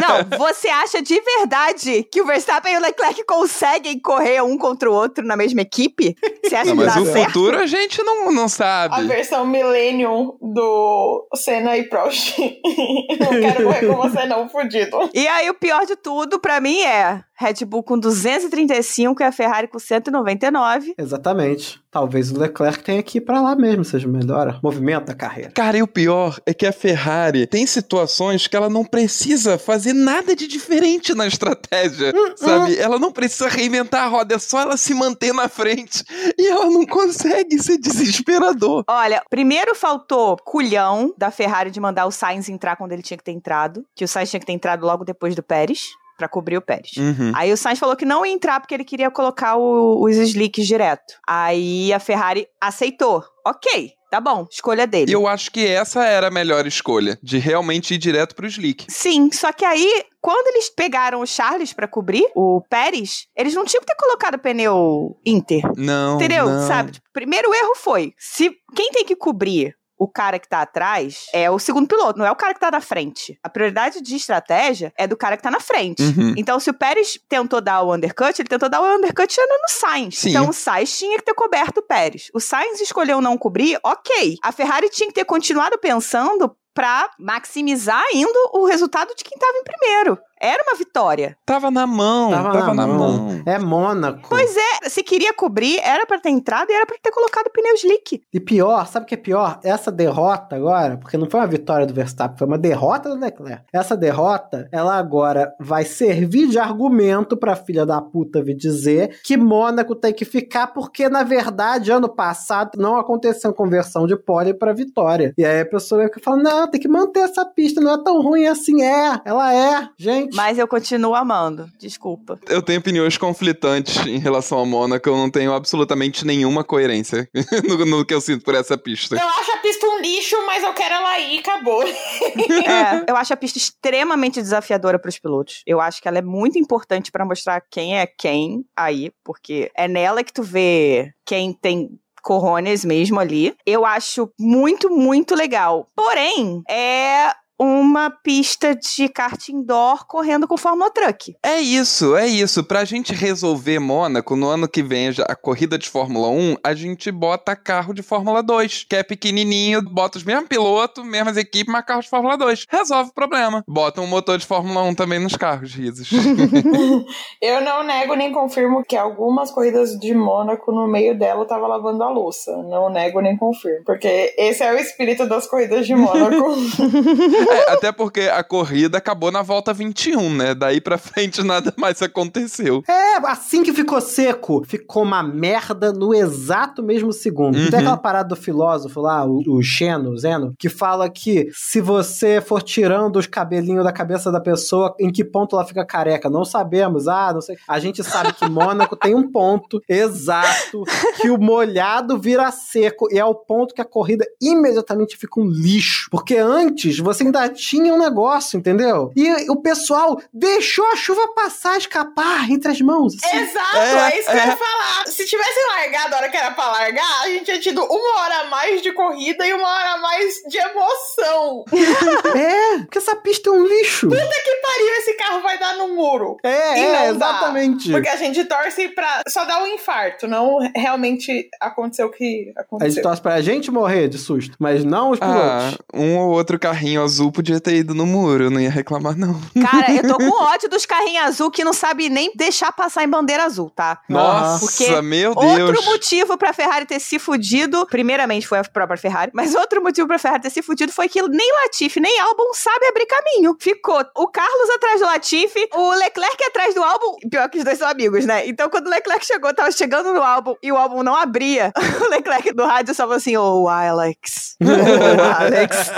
Não, 0.00 0.38
você 0.38 0.68
acha 0.68 1.00
de 1.02 1.20
verdade 1.20 2.04
que 2.12 2.20
o 2.20 2.26
Verstappen 2.26 2.74
e 2.74 2.76
o 2.76 2.80
Leclerc 2.80 3.24
conseguem 3.24 3.98
correr 4.00 4.42
um 4.42 4.56
contra 4.58 4.90
o 4.90 4.94
outro 4.94 5.24
na 5.24 5.36
mesma 5.36 5.62
equipe? 5.62 6.14
Você 6.44 6.54
acha 6.56 6.66
Não, 6.74 6.76
que 6.76 6.84
mas 6.84 6.94
dá 6.94 7.00
o 7.00 7.06
certo? 7.06 7.26
futuro 7.26 7.58
a 7.58 7.66
gente 7.66 8.02
não, 8.02 8.30
não 8.32 8.44
A 8.44 8.48
sabe. 8.48 9.06
versão 9.06 9.46
Millennium 9.46 10.36
do 10.40 11.28
Senna 11.34 11.76
e 11.76 11.84
Prost. 11.84 12.36
não 13.18 13.40
quero 13.40 13.64
correr 13.64 13.86
com 13.86 13.96
você 13.96 14.26
não, 14.26 14.48
fudido. 14.48 15.10
E 15.14 15.26
aí, 15.26 15.48
o 15.48 15.54
pior 15.54 15.86
de 15.86 15.96
tudo, 15.96 16.38
pra 16.38 16.60
mim, 16.60 16.80
é 16.82 17.22
Red 17.38 17.64
Bull 17.64 17.84
com 17.84 17.96
235 17.96 19.22
e 19.22 19.24
a 19.24 19.30
Ferrari 19.30 19.68
com 19.68 19.78
199. 19.78 20.94
Exatamente. 20.98 21.80
Talvez 21.90 22.32
o 22.32 22.38
Leclerc 22.38 22.82
tenha 22.82 23.02
que 23.02 23.18
ir 23.18 23.20
pra 23.20 23.40
lá 23.40 23.54
mesmo, 23.54 23.84
seja 23.84 24.08
melhor. 24.08 24.58
Movimento 24.62 25.06
da 25.06 25.14
carreira. 25.14 25.52
Cara, 25.52 25.78
e 25.78 25.82
o 25.82 25.86
pior 25.86 26.38
é 26.44 26.52
que 26.52 26.66
a 26.66 26.72
Ferrari 26.72 27.46
tem 27.46 27.64
situações 27.64 28.46
que 28.46 28.56
ela 28.56 28.68
não 28.68 28.84
precisa 28.84 29.56
fazer 29.56 29.92
nada 29.92 30.34
de 30.34 30.48
diferente 30.48 31.14
na 31.14 31.26
estratégia, 31.26 32.12
sabe? 32.36 32.76
Ela 32.76 32.98
não 32.98 33.12
precisa 33.12 33.48
reinventar 33.48 34.04
a 34.04 34.08
roda, 34.08 34.34
é 34.34 34.38
só 34.38 34.60
ela 34.60 34.76
se 34.76 34.92
manter 34.92 35.32
na 35.32 35.48
frente. 35.48 36.04
E 36.36 36.46
ela 36.48 36.66
não 36.66 36.84
consegue, 36.84 37.54
isso 37.54 37.72
é 37.72 37.78
desesperador. 37.78 38.84
Olha, 38.88 39.22
primeiro 39.30 39.74
faltou 39.74 40.36
culhão 40.44 41.14
da 41.16 41.30
Ferrari 41.30 41.70
de 41.70 41.80
mandar 41.80 42.06
o 42.06 42.10
Sainz 42.10 42.48
entrar 42.48 42.76
quando 42.76 42.92
ele 42.92 43.02
tinha 43.02 43.16
que 43.16 43.24
ter 43.24 43.32
entrado, 43.32 43.84
que 43.94 44.04
o 44.04 44.08
Sainz 44.08 44.28
tinha 44.28 44.40
que 44.40 44.46
ter 44.46 44.52
entrado 44.52 44.84
logo 44.84 45.04
depois 45.04 45.34
do 45.34 45.42
Pérez. 45.42 45.86
Pra 46.18 46.28
cobrir 46.28 46.56
o 46.58 46.60
Pérez. 46.60 46.90
Uhum. 46.98 47.30
Aí 47.34 47.52
o 47.52 47.56
Sainz 47.56 47.78
falou 47.78 47.94
que 47.96 48.04
não 48.04 48.26
ia 48.26 48.32
entrar 48.32 48.58
porque 48.60 48.74
ele 48.74 48.84
queria 48.84 49.08
colocar 49.10 49.56
o- 49.56 50.02
os 50.02 50.16
slicks 50.16 50.66
direto. 50.66 51.14
Aí 51.26 51.92
a 51.92 52.00
Ferrari 52.00 52.46
aceitou. 52.60 53.22
Ok, 53.46 53.92
tá 54.10 54.20
bom, 54.20 54.44
escolha 54.50 54.84
dele. 54.84 55.12
Eu 55.12 55.28
acho 55.28 55.50
que 55.52 55.64
essa 55.64 56.04
era 56.04 56.26
a 56.26 56.30
melhor 56.30 56.66
escolha, 56.66 57.16
de 57.22 57.38
realmente 57.38 57.94
ir 57.94 57.98
direto 57.98 58.34
pro 58.34 58.46
slick. 58.48 58.84
Sim, 58.90 59.30
só 59.32 59.52
que 59.52 59.64
aí, 59.64 60.04
quando 60.20 60.48
eles 60.48 60.68
pegaram 60.68 61.20
o 61.20 61.26
Charles 61.26 61.72
pra 61.72 61.86
cobrir 61.86 62.28
o 62.34 62.60
Pérez, 62.68 63.26
eles 63.36 63.54
não 63.54 63.64
tinham 63.64 63.80
que 63.80 63.86
ter 63.86 63.94
colocado 63.96 64.38
pneu 64.40 65.16
Inter. 65.24 65.62
Não. 65.76 66.16
Entendeu? 66.16 66.46
não. 66.46 66.66
Sabe? 66.66 66.90
Tipo, 66.92 67.06
primeiro 67.12 67.54
erro 67.54 67.74
foi: 67.76 68.12
se 68.18 68.50
quem 68.74 68.90
tem 68.90 69.04
que 69.04 69.14
cobrir 69.16 69.72
o 69.98 70.08
cara 70.08 70.38
que 70.38 70.48
tá 70.48 70.62
atrás 70.62 71.26
é 71.32 71.50
o 71.50 71.58
segundo 71.58 71.88
piloto, 71.88 72.18
não 72.18 72.26
é 72.26 72.30
o 72.30 72.36
cara 72.36 72.54
que 72.54 72.60
tá 72.60 72.70
na 72.70 72.80
frente. 72.80 73.38
A 73.42 73.48
prioridade 73.48 74.00
de 74.00 74.16
estratégia 74.16 74.92
é 74.96 75.06
do 75.06 75.16
cara 75.16 75.36
que 75.36 75.42
tá 75.42 75.50
na 75.50 75.60
frente. 75.60 76.02
Uhum. 76.02 76.34
Então, 76.36 76.60
se 76.60 76.70
o 76.70 76.74
Pérez 76.74 77.18
tentou 77.28 77.60
dar 77.60 77.82
o 77.82 77.94
undercut, 77.94 78.40
ele 78.40 78.48
tentou 78.48 78.68
dar 78.68 78.80
o 78.80 78.96
undercut 78.96 79.36
no 79.38 79.68
Sainz. 79.68 80.18
Sim. 80.18 80.30
Então, 80.30 80.48
o 80.48 80.52
Sainz 80.52 80.96
tinha 80.96 81.18
que 81.18 81.24
ter 81.24 81.34
coberto 81.34 81.80
o 81.80 81.82
Pérez. 81.82 82.30
O 82.32 82.40
Sainz 82.40 82.80
escolheu 82.80 83.20
não 83.20 83.36
cobrir, 83.36 83.78
ok. 83.82 84.36
A 84.42 84.52
Ferrari 84.52 84.88
tinha 84.88 85.08
que 85.08 85.14
ter 85.14 85.24
continuado 85.24 85.78
pensando 85.78 86.54
pra 86.78 87.10
maximizar 87.18 88.00
ainda 88.12 88.38
o 88.52 88.64
resultado 88.64 89.12
de 89.16 89.24
quem 89.24 89.36
tava 89.36 89.58
em 89.58 89.64
primeiro. 89.64 90.16
Era 90.40 90.62
uma 90.62 90.76
vitória. 90.76 91.36
Tava 91.44 91.70
na 91.70 91.86
mão, 91.86 92.30
tava, 92.30 92.74
na, 92.74 92.86
mão. 92.86 93.42
É 93.44 93.58
Mônaco. 93.58 94.28
Pois 94.28 94.56
é, 94.56 94.88
se 94.88 95.02
queria 95.02 95.32
cobrir, 95.32 95.78
era 95.80 96.06
pra 96.06 96.18
ter 96.18 96.30
entrado 96.30 96.70
e 96.70 96.74
era 96.74 96.86
pra 96.86 96.96
ter 97.02 97.10
colocado 97.10 97.50
pneu 97.50 97.74
slick. 97.74 98.22
E 98.32 98.40
pior, 98.40 98.86
sabe 98.86 99.04
o 99.04 99.06
que 99.08 99.14
é 99.14 99.18
pior? 99.18 99.58
Essa 99.62 99.90
derrota 99.90 100.56
agora, 100.56 100.96
porque 100.96 101.16
não 101.16 101.28
foi 101.28 101.40
uma 101.40 101.46
vitória 101.46 101.86
do 101.86 101.94
Verstappen, 101.94 102.38
foi 102.38 102.46
uma 102.46 102.58
derrota 102.58 103.08
do 103.08 103.20
Leclerc. 103.20 103.64
Essa 103.72 103.96
derrota, 103.96 104.68
ela 104.72 104.96
agora 104.96 105.52
vai 105.58 105.84
servir 105.84 106.48
de 106.48 106.58
argumento 106.58 107.36
pra 107.36 107.56
filha 107.56 107.84
da 107.84 108.00
puta 108.00 108.42
vir 108.42 108.54
dizer 108.54 109.20
que 109.24 109.36
Mônaco 109.36 109.94
tem 109.94 110.12
que 110.12 110.24
ficar, 110.24 110.68
porque 110.68 111.08
na 111.08 111.22
verdade, 111.22 111.90
ano 111.90 112.08
passado, 112.08 112.72
não 112.76 112.98
aconteceu 112.98 113.52
conversão 113.52 114.06
de 114.06 114.16
pole 114.16 114.54
pra 114.54 114.72
vitória. 114.72 115.32
E 115.36 115.44
aí 115.44 115.60
a 115.60 115.66
pessoa 115.66 116.08
fala: 116.22 116.36
não, 116.36 116.70
tem 116.70 116.80
que 116.80 116.88
manter 116.88 117.20
essa 117.20 117.44
pista, 117.44 117.80
não 117.80 117.92
é 117.92 118.02
tão 118.02 118.20
ruim 118.22 118.46
assim. 118.46 118.82
É, 118.82 119.20
ela 119.24 119.54
é, 119.54 119.88
gente. 119.98 120.27
Mas 120.34 120.58
eu 120.58 120.68
continuo 120.68 121.14
amando. 121.14 121.70
Desculpa. 121.78 122.38
Eu 122.48 122.62
tenho 122.62 122.78
opiniões 122.78 123.16
conflitantes 123.16 123.96
em 124.06 124.18
relação 124.18 124.58
a 124.58 124.66
Mônaco, 124.66 125.08
eu 125.08 125.16
não 125.16 125.30
tenho 125.30 125.52
absolutamente 125.52 126.26
nenhuma 126.26 126.64
coerência 126.64 127.28
no, 127.66 127.84
no 127.84 128.04
que 128.04 128.14
eu 128.14 128.20
sinto 128.20 128.44
por 128.44 128.54
essa 128.54 128.76
pista. 128.76 129.16
Eu 129.16 129.28
acho 129.28 129.52
a 129.52 129.56
pista 129.58 129.86
um 129.86 130.00
lixo, 130.00 130.36
mas 130.46 130.62
eu 130.62 130.72
quero 130.72 130.94
ela 130.94 131.10
aí, 131.10 131.38
acabou. 131.38 131.82
É, 131.82 133.04
eu 133.08 133.16
acho 133.16 133.32
a 133.32 133.36
pista 133.36 133.58
extremamente 133.58 134.40
desafiadora 134.40 134.98
para 134.98 135.08
os 135.08 135.18
pilotos. 135.18 135.62
Eu 135.66 135.80
acho 135.80 136.00
que 136.00 136.08
ela 136.08 136.18
é 136.18 136.22
muito 136.22 136.58
importante 136.58 137.10
para 137.10 137.24
mostrar 137.24 137.62
quem 137.70 137.98
é 137.98 138.06
quem 138.06 138.64
aí, 138.76 139.12
porque 139.24 139.70
é 139.74 139.88
nela 139.88 140.22
que 140.22 140.32
tu 140.32 140.42
vê 140.42 141.12
quem 141.24 141.52
tem 141.52 141.98
corrones 142.22 142.84
mesmo 142.84 143.18
ali. 143.18 143.54
Eu 143.64 143.84
acho 143.86 144.30
muito, 144.38 144.90
muito 144.90 145.34
legal. 145.34 145.88
Porém, 145.94 146.62
é 146.68 147.32
uma 147.58 148.10
pista 148.10 148.74
de 148.74 149.08
kart 149.08 149.48
indoor 149.48 150.06
correndo 150.06 150.46
com 150.46 150.56
Fórmula 150.56 150.90
Truck. 150.90 151.36
É 151.42 151.58
isso, 151.60 152.14
é 152.16 152.26
isso. 152.26 152.62
Pra 152.62 152.84
gente 152.84 153.12
resolver 153.12 153.78
Mônaco, 153.78 154.36
no 154.36 154.48
ano 154.48 154.68
que 154.68 154.82
vem 154.82 155.08
a 155.26 155.34
corrida 155.34 155.76
de 155.76 155.88
Fórmula 155.88 156.28
1, 156.28 156.56
a 156.62 156.74
gente 156.74 157.10
bota 157.10 157.56
carro 157.56 157.92
de 157.92 158.02
Fórmula 158.02 158.42
2, 158.42 158.84
que 158.88 158.96
é 158.96 159.02
pequenininho, 159.02 159.82
bota 159.82 160.18
os 160.18 160.24
mesmos 160.24 160.48
pilotos, 160.48 161.04
mesmas 161.04 161.36
equipes, 161.36 161.72
mas 161.72 161.84
carro 161.84 162.02
de 162.02 162.08
Fórmula 162.08 162.36
2. 162.36 162.66
Resolve 162.68 163.10
o 163.10 163.14
problema. 163.14 163.64
Bota 163.66 164.00
um 164.00 164.06
motor 164.06 164.38
de 164.38 164.46
Fórmula 164.46 164.82
1 164.82 164.94
também 164.94 165.18
nos 165.18 165.34
carros, 165.34 165.74
risos. 165.74 166.10
Eu 167.42 167.60
não 167.60 167.82
nego 167.82 168.14
nem 168.14 168.32
confirmo 168.32 168.84
que 168.84 168.96
algumas 168.96 169.50
corridas 169.50 169.98
de 169.98 170.14
Mônaco, 170.14 170.70
no 170.70 170.86
meio 170.86 171.18
dela, 171.18 171.42
eu 171.42 171.46
tava 171.46 171.66
lavando 171.66 172.02
a 172.02 172.10
louça. 172.10 172.56
Não 172.64 172.90
nego 172.90 173.20
nem 173.20 173.36
confirmo. 173.36 173.84
Porque 173.84 174.34
esse 174.36 174.62
é 174.62 174.72
o 174.72 174.76
espírito 174.76 175.26
das 175.26 175.46
corridas 175.46 175.86
de 175.86 175.94
Mônaco. 175.94 176.54
É, 177.48 177.72
até 177.72 177.92
porque 177.92 178.22
a 178.22 178.42
corrida 178.42 178.98
acabou 178.98 179.30
na 179.30 179.42
volta 179.42 179.72
21, 179.72 180.34
né? 180.34 180.54
Daí 180.54 180.80
pra 180.80 180.98
frente 180.98 181.42
nada 181.42 181.72
mais 181.76 182.00
aconteceu. 182.02 182.82
É, 182.88 183.16
assim 183.26 183.62
que 183.62 183.72
ficou 183.72 184.00
seco, 184.00 184.62
ficou 184.66 185.02
uma 185.02 185.22
merda 185.22 185.92
no 185.92 186.14
exato 186.14 186.82
mesmo 186.82 187.12
segundo. 187.12 187.56
Uhum. 187.56 187.70
Tem 187.70 187.80
aquela 187.80 187.96
parada 187.96 188.30
do 188.30 188.36
filósofo 188.36 189.00
lá, 189.00 189.24
o, 189.24 189.42
o 189.46 189.62
Xeno, 189.62 190.10
o 190.10 190.18
Zeno, 190.18 190.54
que 190.58 190.68
fala 190.68 191.08
que 191.08 191.48
se 191.52 191.80
você 191.80 192.40
for 192.40 192.62
tirando 192.62 193.16
os 193.16 193.26
cabelinhos 193.26 193.84
da 193.84 193.92
cabeça 193.92 194.30
da 194.30 194.40
pessoa, 194.40 194.94
em 194.98 195.10
que 195.10 195.24
ponto 195.24 195.56
ela 195.56 195.64
fica 195.64 195.84
careca? 195.84 196.28
Não 196.28 196.44
sabemos. 196.44 197.08
Ah, 197.08 197.32
não 197.32 197.40
sei. 197.40 197.56
A 197.66 197.78
gente 197.78 198.02
sabe 198.02 198.32
que 198.32 198.48
Mônaco 198.48 198.96
tem 198.96 199.14
um 199.14 199.30
ponto 199.30 199.80
exato 199.88 200.84
que 201.20 201.30
o 201.30 201.38
molhado 201.38 202.18
vira 202.18 202.50
seco 202.50 203.08
e 203.10 203.18
é 203.18 203.24
o 203.24 203.34
ponto 203.34 203.74
que 203.74 203.80
a 203.80 203.84
corrida 203.84 204.26
imediatamente 204.40 205.16
fica 205.16 205.40
um 205.40 205.46
lixo. 205.46 206.08
Porque 206.10 206.36
antes 206.36 206.98
você 206.98 207.24
ainda 207.24 207.37
tinha 207.46 207.92
um 207.92 207.98
negócio, 207.98 208.58
entendeu? 208.58 209.12
E 209.14 209.50
o 209.50 209.56
pessoal 209.56 210.18
deixou 210.32 210.86
a 210.86 210.96
chuva 210.96 211.28
passar, 211.34 211.76
escapar 211.76 212.50
entre 212.50 212.72
as 212.72 212.80
mãos. 212.80 213.14
assim. 213.22 213.36
Exato, 213.36 213.76
É, 213.76 214.12
é, 214.14 214.18
isso 214.18 214.30
que 214.30 214.36
eu 214.36 214.40
é. 214.40 214.46
ia 214.46 214.56
falar. 214.56 215.06
Se 215.06 215.26
tivessem 215.26 215.66
largado 215.68 216.14
a 216.14 216.18
hora 216.18 216.28
que 216.30 216.36
era 216.38 216.50
pra 216.52 216.70
largar, 216.70 217.22
a 217.22 217.28
gente 217.28 217.44
tinha 217.44 217.60
tido 217.60 217.82
uma 217.84 218.20
hora 218.22 218.40
a 218.40 218.44
mais 218.46 218.80
de 218.80 218.92
corrida 218.92 219.46
e 219.46 219.52
uma 219.52 219.68
hora 219.68 219.92
a 219.92 219.98
mais 219.98 220.34
de 220.48 220.56
emoção. 220.58 221.64
É, 222.38 222.78
porque 222.78 222.98
essa 222.98 223.16
pista 223.16 223.50
é 223.50 223.52
um 223.52 223.64
lixo. 223.66 224.08
Puta 224.08 224.20
que 224.20 224.54
pariu, 224.62 224.88
esse 224.98 225.14
carro 225.14 225.40
vai 225.42 225.58
dar 225.58 225.76
no 225.76 225.88
muro. 225.94 226.36
É, 226.42 226.78
E 226.78 226.84
é, 226.84 226.86
não 227.12 227.18
dá, 227.18 227.26
exatamente. 227.28 227.90
Porque 227.90 228.08
a 228.08 228.16
gente 228.16 228.44
torce 228.44 228.88
pra 228.88 229.22
só 229.28 229.44
dar 229.44 229.62
um 229.62 229.66
infarto, 229.66 230.26
não 230.26 230.58
realmente 230.74 231.48
aconteceu 231.60 232.06
o 232.06 232.10
que 232.10 232.24
A 232.24 232.28
gente 232.48 232.58
aconteceu. 232.58 233.02
torce 233.02 233.22
pra 233.22 233.40
gente 233.40 233.70
morrer 233.70 234.08
de 234.08 234.18
susto, 234.18 234.54
mas 234.58 234.84
não 234.84 235.10
os 235.10 235.18
Ah, 235.20 235.26
pilotos. 235.72 235.78
um 235.94 236.18
ou 236.18 236.30
outro 236.30 236.58
carrinho 236.58 237.02
azul 237.02 237.27
podia 237.30 237.60
ter 237.60 237.76
ido 237.76 237.94
no 237.94 238.06
muro, 238.06 238.44
eu 238.44 238.50
não 238.50 238.60
ia 238.60 238.70
reclamar, 238.70 239.16
não. 239.16 239.40
Cara, 239.60 239.92
eu 239.92 240.06
tô 240.06 240.16
com 240.16 240.30
ódio 240.30 240.68
dos 240.68 240.86
carrinhos 240.86 241.24
azul 241.24 241.50
que 241.50 241.64
não 241.64 241.72
sabe 241.72 242.08
nem 242.08 242.32
deixar 242.34 242.72
passar 242.72 243.04
em 243.04 243.08
bandeira 243.08 243.44
azul, 243.44 243.70
tá? 243.70 244.00
Nossa, 244.08 244.64
Porque 244.64 245.00
meu 245.02 245.34
Deus. 245.34 245.68
Outro 245.68 245.84
motivo 245.84 246.36
pra 246.36 246.52
Ferrari 246.52 246.86
ter 246.86 247.00
se 247.00 247.18
fudido, 247.18 247.86
primeiramente 247.86 248.46
foi 248.46 248.58
a 248.58 248.64
própria 248.64 248.96
Ferrari, 248.96 249.30
mas 249.34 249.54
outro 249.54 249.82
motivo 249.82 250.06
pra 250.06 250.18
Ferrari 250.18 250.42
ter 250.42 250.50
se 250.50 250.62
fudido 250.62 250.92
foi 250.92 251.08
que 251.08 251.20
nem 251.22 251.52
Latifi, 251.64 252.00
nem 252.00 252.18
Albon 252.20 252.52
sabe 252.54 252.86
abrir 252.86 253.06
caminho. 253.06 253.56
Ficou 253.58 254.04
o 254.16 254.28
Carlos 254.28 254.70
atrás 254.70 255.00
do 255.00 255.06
Latifi, 255.06 255.68
o 255.74 255.90
Leclerc 255.92 256.44
atrás 256.44 256.74
do 256.74 256.82
Albon, 256.82 257.16
pior 257.30 257.48
que 257.48 257.58
os 257.58 257.64
dois 257.64 257.78
são 257.78 257.88
amigos, 257.88 258.24
né? 258.24 258.46
Então 258.46 258.68
quando 258.68 258.86
o 258.86 258.90
Leclerc 258.90 259.24
chegou, 259.24 259.52
tava 259.54 259.70
chegando 259.72 260.12
no 260.12 260.22
Albon 260.22 260.56
e 260.62 260.70
o 260.70 260.76
Albon 260.76 261.02
não 261.02 261.16
abria, 261.16 261.72
o 262.00 262.08
Leclerc 262.10 262.52
do 262.52 262.64
rádio 262.64 262.94
só 262.94 263.02
falou 263.02 263.16
assim, 263.16 263.36
oh, 263.36 263.68
Alex, 263.68 264.56
oh, 264.62 265.42
Alex. 265.42 265.90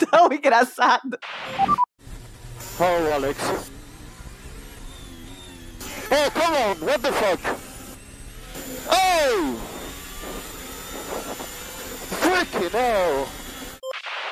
Tão 0.10 0.28
engraçado. 0.50 1.18
Oh, 2.80 3.12
Alex. 3.12 3.38
Oh, 6.10 6.30
come 6.34 6.54
on, 6.54 6.76
what 6.84 7.02
the 7.02 7.12
fuck? 7.12 7.40
Oh! 8.90 9.60
Freaking 12.20 12.70
hell! 12.72 13.28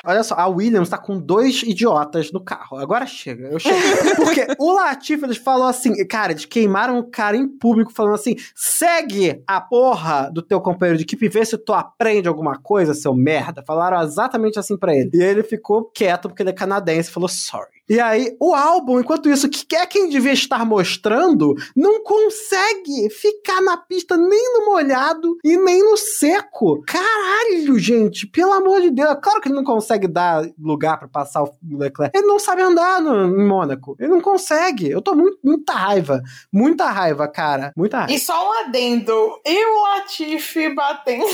Olha 0.09 0.23
só, 0.23 0.35
a 0.35 0.47
Williams 0.47 0.89
tá 0.89 0.97
com 0.97 1.19
dois 1.19 1.61
idiotas 1.63 2.31
no 2.31 2.43
carro. 2.43 2.77
Agora 2.77 3.05
chega, 3.05 3.47
eu 3.47 3.59
chego. 3.59 3.77
Porque 4.17 4.47
o 4.57 4.73
Latifi, 4.73 5.23
eles 5.23 5.37
falou 5.37 5.67
assim, 5.67 5.93
cara, 6.07 6.31
eles 6.31 6.45
queimaram 6.45 6.97
o 6.97 7.09
cara 7.09 7.37
em 7.37 7.47
público 7.47 7.93
falando 7.93 8.15
assim, 8.15 8.35
segue 8.55 9.41
a 9.47 9.61
porra 9.61 10.29
do 10.31 10.41
teu 10.41 10.59
companheiro 10.59 10.97
de 10.97 11.03
equipe 11.03 11.25
e 11.25 11.29
vê 11.29 11.45
se 11.45 11.57
tu 11.57 11.73
aprende 11.73 12.27
alguma 12.27 12.57
coisa, 12.57 12.93
seu 12.93 13.13
merda. 13.13 13.63
Falaram 13.65 14.01
exatamente 14.01 14.57
assim 14.57 14.77
pra 14.77 14.95
ele. 14.95 15.11
E 15.13 15.21
ele 15.21 15.43
ficou 15.43 15.85
quieto 15.85 16.27
porque 16.27 16.41
ele 16.41 16.49
é 16.49 16.53
canadense 16.53 17.09
e 17.09 17.13
falou 17.13 17.29
sorry. 17.29 17.78
E 17.89 17.99
aí, 17.99 18.35
o 18.39 18.53
álbum, 18.53 18.99
enquanto 18.99 19.29
isso, 19.29 19.49
que 19.49 19.75
é 19.75 19.85
quem 19.87 20.09
devia 20.09 20.31
estar 20.31 20.63
mostrando, 20.63 21.55
não 21.75 22.03
consegue 22.03 23.09
ficar 23.09 23.61
na 23.61 23.77
pista 23.77 24.15
nem 24.15 24.53
no 24.53 24.65
molhado 24.65 25.37
e 25.43 25.57
nem 25.57 25.83
no 25.83 25.97
seco. 25.97 26.83
Caralho, 26.85 27.79
gente, 27.79 28.27
pelo 28.27 28.53
amor 28.53 28.81
de 28.81 28.91
Deus. 28.91 29.17
Claro 29.21 29.41
que 29.41 29.47
ele 29.47 29.55
não 29.55 29.63
consegue 29.63 30.07
dar 30.07 30.47
lugar 30.59 30.99
para 30.99 31.07
passar 31.07 31.43
o 31.43 31.51
Leclerc. 31.71 32.15
Ele 32.15 32.27
não 32.27 32.37
sabe 32.37 32.61
andar 32.61 33.01
no, 33.01 33.41
em 33.41 33.47
Mônaco. 33.47 33.95
Ele 33.99 34.09
não 34.09 34.21
consegue. 34.21 34.89
Eu 34.89 35.01
tô 35.01 35.15
muito, 35.15 35.39
muita 35.43 35.73
raiva. 35.73 36.21
Muita 36.53 36.85
raiva, 36.91 37.27
cara. 37.27 37.73
Muita 37.75 38.01
raiva. 38.01 38.13
E 38.13 38.19
só 38.19 38.49
um 38.49 38.53
adendo. 38.65 39.41
E 39.43 39.65
o 39.65 39.81
Latifi 39.81 40.73
batendo. 40.75 41.25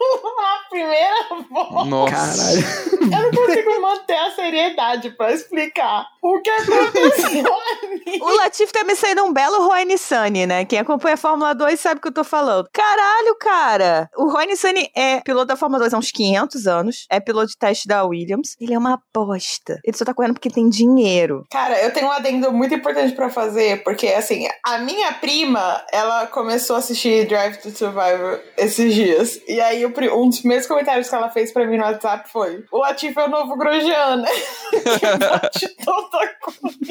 A 0.40 0.68
primeira 0.70 1.26
volta. 1.50 1.84
Nossa. 1.84 2.12
Caralho. 2.12 2.90
Eu 3.00 3.22
não 3.22 3.30
consigo 3.30 3.80
manter 3.80 4.16
a 4.16 4.30
seriedade 4.30 5.10
pra 5.10 5.32
explicar 5.32 6.06
o 6.22 6.40
que 6.40 6.50
aconteceu 6.50 7.44
ali. 7.82 8.20
O 8.20 8.36
Latif 8.36 8.72
tá 8.72 8.84
me 8.84 8.94
saindo 8.94 9.24
um 9.24 9.32
belo 9.32 9.66
Roy 9.66 9.84
Nissany, 9.84 10.46
né? 10.46 10.64
Quem 10.64 10.78
acompanha 10.78 11.14
a 11.14 11.18
Fórmula 11.18 11.54
2 11.54 11.78
sabe 11.78 11.98
o 11.98 12.02
que 12.02 12.08
eu 12.08 12.14
tô 12.14 12.24
falando. 12.24 12.68
Caralho, 12.72 13.36
cara! 13.38 14.08
O 14.16 14.30
Roy 14.30 14.46
Nissany 14.46 14.90
é 14.94 15.20
piloto 15.20 15.46
da 15.46 15.56
Fórmula 15.56 15.80
2 15.80 15.94
há 15.94 15.98
uns 15.98 16.10
500 16.10 16.66
anos, 16.66 17.06
é 17.10 17.20
piloto 17.20 17.48
de 17.48 17.58
teste 17.58 17.86
da 17.86 18.04
Williams. 18.04 18.56
Ele 18.60 18.74
é 18.74 18.78
uma 18.78 18.94
aposta. 18.94 19.80
Ele 19.84 19.96
só 19.96 20.04
tá 20.04 20.14
correndo 20.14 20.34
porque 20.34 20.50
tem 20.50 20.68
dinheiro. 20.68 21.44
Cara, 21.50 21.80
eu 21.82 21.92
tenho 21.92 22.06
um 22.06 22.12
adendo 22.12 22.52
muito 22.52 22.74
importante 22.74 23.14
pra 23.14 23.28
fazer, 23.28 23.82
porque 23.82 24.08
assim, 24.08 24.48
a 24.64 24.78
minha 24.78 25.12
prima, 25.14 25.84
ela 25.92 26.26
começou 26.26 26.76
a 26.76 26.78
assistir 26.78 27.26
Drive 27.26 27.58
to 27.58 27.70
Survive 27.70 28.40
esses 28.56 28.94
dias. 28.94 29.40
E 29.46 29.60
aí 29.60 29.84
um 30.12 30.28
dos 30.28 30.40
primeiros 30.40 30.66
comentários 30.66 31.08
que 31.08 31.14
ela 31.14 31.30
fez 31.30 31.52
pra 31.52 31.66
mim 31.66 31.76
no 31.76 31.84
WhatsApp 31.84 32.30
foi: 32.30 32.64
O 32.70 32.78
Latif 32.78 33.16
é 33.16 33.24
o 33.24 33.28
novo 33.28 33.56
Grosjean, 33.56 34.16
né? 34.16 34.28
que 34.70 35.18
bate 35.18 35.76
toda 35.84 36.28
coisa. 36.40 36.90